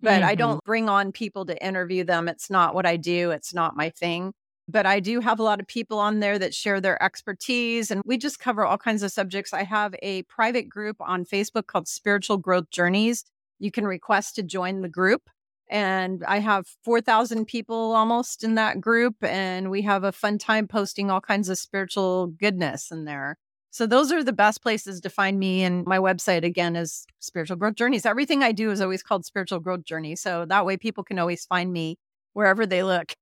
But 0.00 0.22
I 0.22 0.34
Mhm. 0.34 0.38
don't 0.38 0.64
bring 0.64 0.88
on 0.88 1.12
people 1.12 1.46
to 1.46 1.64
interview 1.66 2.04
them. 2.04 2.28
It's 2.28 2.50
not 2.50 2.74
what 2.74 2.86
I 2.86 2.96
do. 2.96 3.30
It's 3.30 3.54
not 3.54 3.76
my 3.76 3.90
thing. 3.90 4.32
but 4.66 4.86
I 4.86 4.98
do 4.98 5.20
have 5.20 5.38
a 5.38 5.42
lot 5.42 5.60
of 5.60 5.66
people 5.66 5.98
on 5.98 6.20
there 6.20 6.38
that 6.38 6.54
share 6.54 6.80
their 6.80 7.00
expertise 7.02 7.90
and 7.90 8.00
we 8.06 8.16
just 8.16 8.38
cover 8.38 8.64
all 8.64 8.78
kinds 8.78 9.02
of 9.02 9.12
subjects. 9.12 9.52
I 9.52 9.62
have 9.62 9.94
a 10.00 10.22
private 10.22 10.70
group 10.70 10.96
on 11.00 11.26
Facebook 11.26 11.66
called 11.66 11.86
Spiritual 11.86 12.38
Growth 12.38 12.70
Journeys. 12.70 13.26
You 13.58 13.70
can 13.70 13.86
request 13.86 14.36
to 14.36 14.42
join 14.42 14.80
the 14.80 14.88
group. 14.88 15.28
And 15.70 16.22
I 16.26 16.38
have 16.40 16.66
4,000 16.84 17.46
people 17.46 17.94
almost 17.94 18.44
in 18.44 18.54
that 18.56 18.80
group. 18.80 19.16
And 19.22 19.70
we 19.70 19.82
have 19.82 20.04
a 20.04 20.12
fun 20.12 20.38
time 20.38 20.68
posting 20.68 21.10
all 21.10 21.20
kinds 21.20 21.48
of 21.48 21.58
spiritual 21.58 22.28
goodness 22.28 22.90
in 22.90 23.04
there. 23.04 23.38
So 23.70 23.86
those 23.86 24.12
are 24.12 24.22
the 24.22 24.32
best 24.32 24.62
places 24.62 25.00
to 25.00 25.10
find 25.10 25.38
me. 25.38 25.64
And 25.64 25.84
my 25.84 25.98
website 25.98 26.44
again 26.44 26.76
is 26.76 27.06
Spiritual 27.18 27.56
Growth 27.56 27.74
Journeys. 27.74 28.06
Everything 28.06 28.42
I 28.42 28.52
do 28.52 28.70
is 28.70 28.80
always 28.80 29.02
called 29.02 29.24
Spiritual 29.24 29.58
Growth 29.58 29.84
Journey. 29.84 30.14
So 30.14 30.44
that 30.46 30.64
way 30.64 30.76
people 30.76 31.02
can 31.02 31.18
always 31.18 31.44
find 31.44 31.72
me 31.72 31.98
wherever 32.34 32.66
they 32.66 32.82
look. 32.82 33.14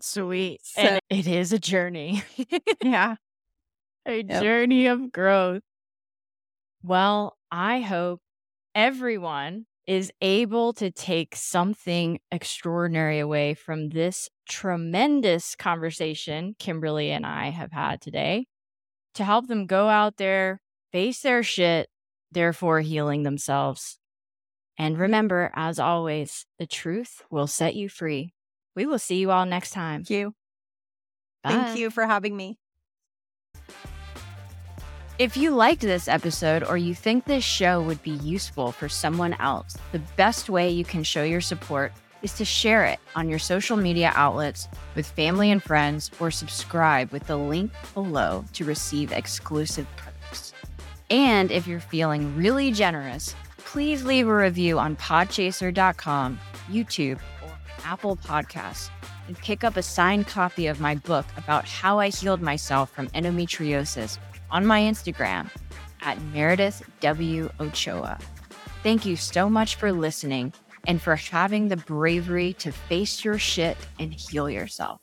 Sweet. 0.00 0.60
So, 0.62 0.82
and 0.82 1.00
it 1.10 1.26
is 1.26 1.52
a 1.52 1.58
journey. 1.58 2.22
yeah. 2.82 3.16
A 4.06 4.22
yep. 4.22 4.42
journey 4.42 4.86
of 4.86 5.10
growth. 5.10 5.62
Well, 6.82 7.36
I 7.50 7.80
hope 7.80 8.20
everyone 8.74 9.66
is 9.86 10.12
able 10.20 10.72
to 10.74 10.90
take 10.90 11.34
something 11.34 12.20
extraordinary 12.30 13.18
away 13.18 13.54
from 13.54 13.88
this 13.90 14.28
tremendous 14.48 15.56
conversation 15.56 16.54
Kimberly 16.58 17.10
and 17.10 17.26
I 17.26 17.50
have 17.50 17.72
had 17.72 18.00
today 18.00 18.46
to 19.14 19.24
help 19.24 19.48
them 19.48 19.66
go 19.66 19.88
out 19.88 20.16
there, 20.16 20.60
face 20.92 21.22
their 21.22 21.42
shit, 21.42 21.88
therefore 22.30 22.80
healing 22.80 23.22
themselves. 23.22 23.98
And 24.78 24.98
remember, 24.98 25.50
as 25.54 25.78
always, 25.78 26.46
the 26.58 26.66
truth 26.66 27.22
will 27.30 27.46
set 27.46 27.74
you 27.74 27.88
free. 27.88 28.32
We 28.74 28.86
will 28.86 28.98
see 28.98 29.18
you 29.18 29.30
all 29.30 29.44
next 29.44 29.72
time. 29.72 30.04
Thank 30.04 30.10
you. 30.10 30.34
Bye. 31.42 31.50
Thank 31.50 31.78
you 31.78 31.90
for 31.90 32.06
having 32.06 32.36
me. 32.36 32.58
If 35.20 35.36
you 35.36 35.50
liked 35.50 35.82
this 35.82 36.08
episode 36.08 36.64
or 36.64 36.78
you 36.78 36.94
think 36.94 37.26
this 37.26 37.44
show 37.44 37.82
would 37.82 38.02
be 38.02 38.12
useful 38.24 38.72
for 38.72 38.88
someone 38.88 39.34
else, 39.34 39.76
the 39.92 39.98
best 40.16 40.48
way 40.48 40.70
you 40.70 40.82
can 40.82 41.02
show 41.02 41.22
your 41.22 41.42
support 41.42 41.92
is 42.22 42.32
to 42.38 42.44
share 42.46 42.86
it 42.86 42.98
on 43.14 43.28
your 43.28 43.38
social 43.38 43.76
media 43.76 44.12
outlets 44.14 44.66
with 44.94 45.06
family 45.06 45.50
and 45.50 45.62
friends 45.62 46.10
or 46.20 46.30
subscribe 46.30 47.10
with 47.12 47.26
the 47.26 47.36
link 47.36 47.70
below 47.92 48.46
to 48.54 48.64
receive 48.64 49.12
exclusive 49.12 49.86
perks. 49.96 50.54
And 51.10 51.50
if 51.50 51.66
you're 51.66 51.80
feeling 51.80 52.34
really 52.34 52.72
generous, 52.72 53.34
please 53.58 54.02
leave 54.02 54.26
a 54.26 54.34
review 54.34 54.78
on 54.78 54.96
podchaser.com, 54.96 56.40
YouTube, 56.70 57.18
or 57.42 57.52
Apple 57.84 58.16
Podcasts 58.16 58.88
and 59.26 59.36
pick 59.36 59.64
up 59.64 59.76
a 59.76 59.82
signed 59.82 60.26
copy 60.28 60.66
of 60.66 60.80
my 60.80 60.94
book 60.94 61.26
about 61.36 61.66
how 61.66 61.98
I 61.98 62.08
healed 62.08 62.40
myself 62.40 62.90
from 62.90 63.08
endometriosis 63.08 64.16
on 64.50 64.66
my 64.66 64.80
Instagram 64.80 65.50
at 66.02 66.20
Meredith 66.32 66.82
W. 67.00 67.50
Ochoa. 67.60 68.18
Thank 68.82 69.04
you 69.04 69.16
so 69.16 69.50
much 69.50 69.76
for 69.76 69.92
listening 69.92 70.52
and 70.86 71.00
for 71.00 71.16
having 71.16 71.68
the 71.68 71.76
bravery 71.76 72.54
to 72.54 72.72
face 72.72 73.24
your 73.24 73.38
shit 73.38 73.76
and 73.98 74.12
heal 74.12 74.48
yourself. 74.48 75.00